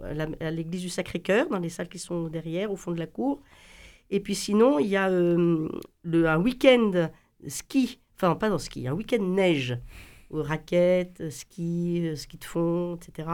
à 0.00 0.50
l'église 0.52 0.82
du 0.82 0.88
Sacré-Cœur, 0.88 1.48
dans 1.48 1.58
les 1.58 1.70
salles 1.70 1.88
qui 1.88 1.98
sont 1.98 2.28
derrière, 2.28 2.70
au 2.70 2.76
fond 2.76 2.92
de 2.92 2.98
la 3.00 3.08
cour. 3.08 3.42
Et 4.10 4.20
puis 4.20 4.36
sinon, 4.36 4.78
il 4.78 4.86
y 4.86 4.96
a 4.96 5.10
le, 5.10 5.68
un 6.28 6.38
week-end 6.38 7.08
ski, 7.48 7.98
enfin 8.14 8.36
pas 8.36 8.48
dans 8.48 8.58
ski, 8.58 8.86
un 8.86 8.92
week-end 8.92 9.22
neige, 9.22 9.76
raquettes, 10.30 11.30
ski, 11.30 12.02
euh, 12.08 12.16
ski 12.16 12.36
de 12.38 12.44
fond, 12.44 12.96
etc. 12.96 13.28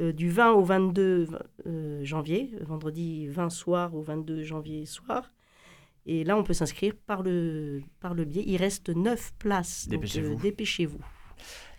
euh, 0.00 0.12
du 0.12 0.30
20 0.30 0.52
au 0.52 0.62
22 0.64 1.28
euh, 1.66 2.04
janvier, 2.04 2.50
vendredi 2.62 3.28
20 3.28 3.50
soir 3.50 3.94
au 3.94 4.02
22 4.02 4.42
janvier 4.42 4.86
soir. 4.86 5.32
Et 6.08 6.22
là, 6.22 6.36
on 6.36 6.44
peut 6.44 6.52
s'inscrire 6.54 6.94
par 6.94 7.22
le, 7.22 7.80
par 8.00 8.14
le 8.14 8.24
biais. 8.24 8.44
Il 8.46 8.56
reste 8.58 8.90
9 8.90 9.32
places. 9.38 9.88
donc, 9.88 10.00
Dépêchez-vous. 10.02 10.32
euh, 10.34 10.36
dépêchez-vous. 10.42 11.00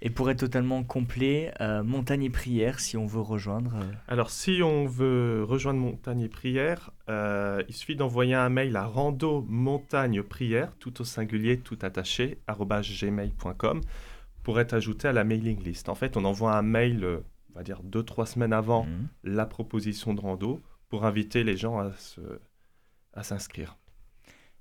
Et 0.03 0.11
pour 0.11 0.29
être 0.29 0.37
totalement 0.39 0.83
complet, 0.83 1.51
euh, 1.61 1.81
montagne 1.81 2.23
et 2.25 2.29
prière, 2.29 2.79
si 2.79 2.97
on 2.97 3.07
veut 3.07 3.21
rejoindre. 3.21 3.73
euh, 3.75 3.91
Alors, 4.07 4.29
si 4.29 4.61
on 4.61 4.85
veut 4.85 5.43
rejoindre 5.43 5.79
Montagne 5.79 6.21
et 6.21 6.29
Prière, 6.29 6.91
euh, 7.09 7.63
il 7.67 7.73
suffit 7.73 7.95
d'envoyer 7.95 8.35
un 8.35 8.49
mail 8.49 8.75
à 8.75 8.85
rando 8.85 9.43
montagne 9.47 10.21
prière, 10.21 10.75
tout 10.77 11.01
au 11.01 11.03
singulier, 11.03 11.57
tout 11.57 11.79
attaché, 11.81 12.37
gmail.com, 12.47 13.81
pour 14.47 14.61
être 14.61 14.71
ajouté 14.71 15.09
à 15.09 15.11
la 15.11 15.25
mailing 15.25 15.61
list. 15.61 15.89
En 15.89 15.95
fait, 15.95 16.15
on 16.15 16.23
envoie 16.23 16.55
un 16.55 16.61
mail, 16.61 17.03
euh, 17.03 17.19
on 17.53 17.57
va 17.57 17.63
dire 17.63 17.83
deux, 17.83 18.01
trois 18.01 18.25
semaines 18.25 18.53
avant 18.53 18.85
mhm. 18.85 19.09
la 19.25 19.45
proposition 19.45 20.13
de 20.13 20.21
rando, 20.21 20.61
pour 20.87 21.03
inviter 21.03 21.43
les 21.43 21.57
gens 21.57 21.79
à 21.79 21.91
se- 21.97 22.39
à 23.11 23.23
s'inscrire. 23.23 23.75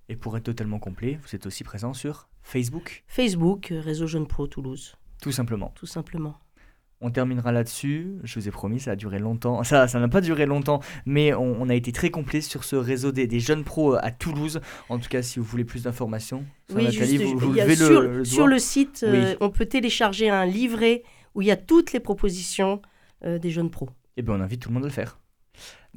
Et 0.09 0.16
pour 0.16 0.37
être 0.37 0.43
totalement 0.43 0.80
complet, 0.80 1.20
vous 1.22 1.37
êtes 1.37 1.47
aussi 1.47 1.62
présent 1.62 1.95
sur 1.95 2.28
Facebook, 2.43 3.05
Facebook, 3.07 3.70
euh, 3.70 3.80
Réseau 3.80 4.09
Jeune 4.09 4.26
Pro 4.26 4.49
Toulouse, 4.49 4.97
tout 5.22 5.30
simplement. 5.30 5.72
tout 5.76 5.87
simplement. 5.87 6.37
On 7.03 7.11
terminera 7.11 7.53
là-dessus. 7.53 8.15
Je 8.25 8.39
vous 8.39 8.49
ai 8.49 8.51
promis, 8.51 8.81
ça 8.81 8.93
a 8.93 8.97
duré 8.97 9.19
longtemps. 9.19 9.63
Ça, 9.65 9.87
ça 9.87 10.01
n'a 10.01 10.09
pas 10.09 10.23
duré 10.23 10.47
longtemps, 10.47 10.81
mais 11.05 11.35
on, 11.35 11.61
on 11.61 11.69
a 11.69 11.75
été 11.75 11.93
très 11.93 12.09
complet 12.11 12.41
sur 12.41 12.65
ce 12.65 12.75
réseau 12.75 13.13
des, 13.13 13.27
des 13.27 13.39
jeunes 13.41 13.65
pros 13.65 13.95
euh, 13.95 14.01
à 14.03 14.11
Toulouse. 14.11 14.61
En 14.89 14.99
tout 14.99 15.09
cas, 15.09 15.21
si 15.21 15.39
vous 15.39 15.45
voulez 15.45 15.65
plus 15.65 15.83
d'informations, 15.83 16.45
Oui, 16.75 16.85
Nathalie, 16.85 17.19
juste, 17.19 17.35
vous, 17.35 17.53
levez 17.53 17.77
sur, 17.77 18.01
le, 18.01 18.19
le 18.19 18.25
sur 18.25 18.47
le 18.47 18.59
site, 18.59 19.05
euh, 19.07 19.35
on 19.41 19.51
peut 19.51 19.67
télécharger 19.67 20.31
un 20.31 20.47
livret 20.47 21.03
où 21.35 21.43
il 21.43 21.49
y 21.49 21.51
a 21.51 21.57
toutes 21.57 21.93
les 21.93 22.01
propositions 22.01 22.81
euh, 23.25 23.39
des 23.39 23.51
jeunes 23.51 23.71
pros. 23.71 23.91
Eh 24.17 24.23
bien, 24.23 24.35
on 24.35 24.41
invite 24.41 24.63
tout 24.63 24.71
le 24.71 24.75
monde 24.75 24.85
à 24.85 24.89
le 24.89 24.93
faire. 24.93 25.19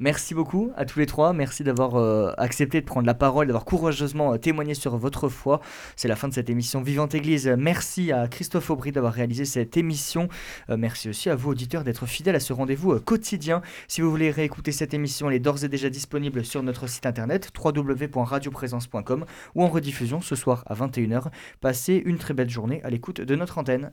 Merci 0.00 0.32
beaucoup 0.32 0.72
à 0.76 0.86
tous 0.86 0.98
les 0.98 1.04
trois. 1.04 1.34
Merci 1.34 1.62
d'avoir 1.62 1.96
euh, 1.96 2.32
accepté 2.38 2.80
de 2.80 2.86
prendre 2.86 3.06
la 3.06 3.12
parole, 3.12 3.46
d'avoir 3.46 3.66
courageusement 3.66 4.32
euh, 4.32 4.38
témoigné 4.38 4.72
sur 4.72 4.96
votre 4.96 5.28
foi. 5.28 5.60
C'est 5.94 6.08
la 6.08 6.16
fin 6.16 6.26
de 6.26 6.32
cette 6.32 6.48
émission 6.48 6.80
Vivante 6.80 7.14
Église. 7.14 7.46
Merci 7.58 8.10
à 8.10 8.26
Christophe 8.26 8.70
Aubry 8.70 8.92
d'avoir 8.92 9.12
réalisé 9.12 9.44
cette 9.44 9.76
émission. 9.76 10.28
Euh, 10.70 10.78
merci 10.78 11.10
aussi 11.10 11.28
à 11.28 11.34
vous, 11.34 11.50
auditeurs, 11.50 11.84
d'être 11.84 12.06
fidèles 12.06 12.34
à 12.34 12.40
ce 12.40 12.54
rendez-vous 12.54 12.98
quotidien. 12.98 13.60
Si 13.88 14.00
vous 14.00 14.10
voulez 14.10 14.30
réécouter 14.30 14.72
cette 14.72 14.94
émission, 14.94 15.28
elle 15.28 15.36
est 15.36 15.38
d'ores 15.38 15.64
et 15.64 15.68
déjà 15.68 15.90
disponible 15.90 16.46
sur 16.46 16.62
notre 16.62 16.86
site 16.86 17.04
internet 17.04 17.50
www.radioprésence.com 17.62 19.26
ou 19.54 19.62
en 19.62 19.68
rediffusion 19.68 20.22
ce 20.22 20.34
soir 20.34 20.64
à 20.66 20.74
21h. 20.74 21.26
Passez 21.60 22.02
une 22.06 22.16
très 22.16 22.32
belle 22.32 22.48
journée 22.48 22.82
à 22.84 22.88
l'écoute 22.88 23.20
de 23.20 23.36
notre 23.36 23.58
antenne. 23.58 23.92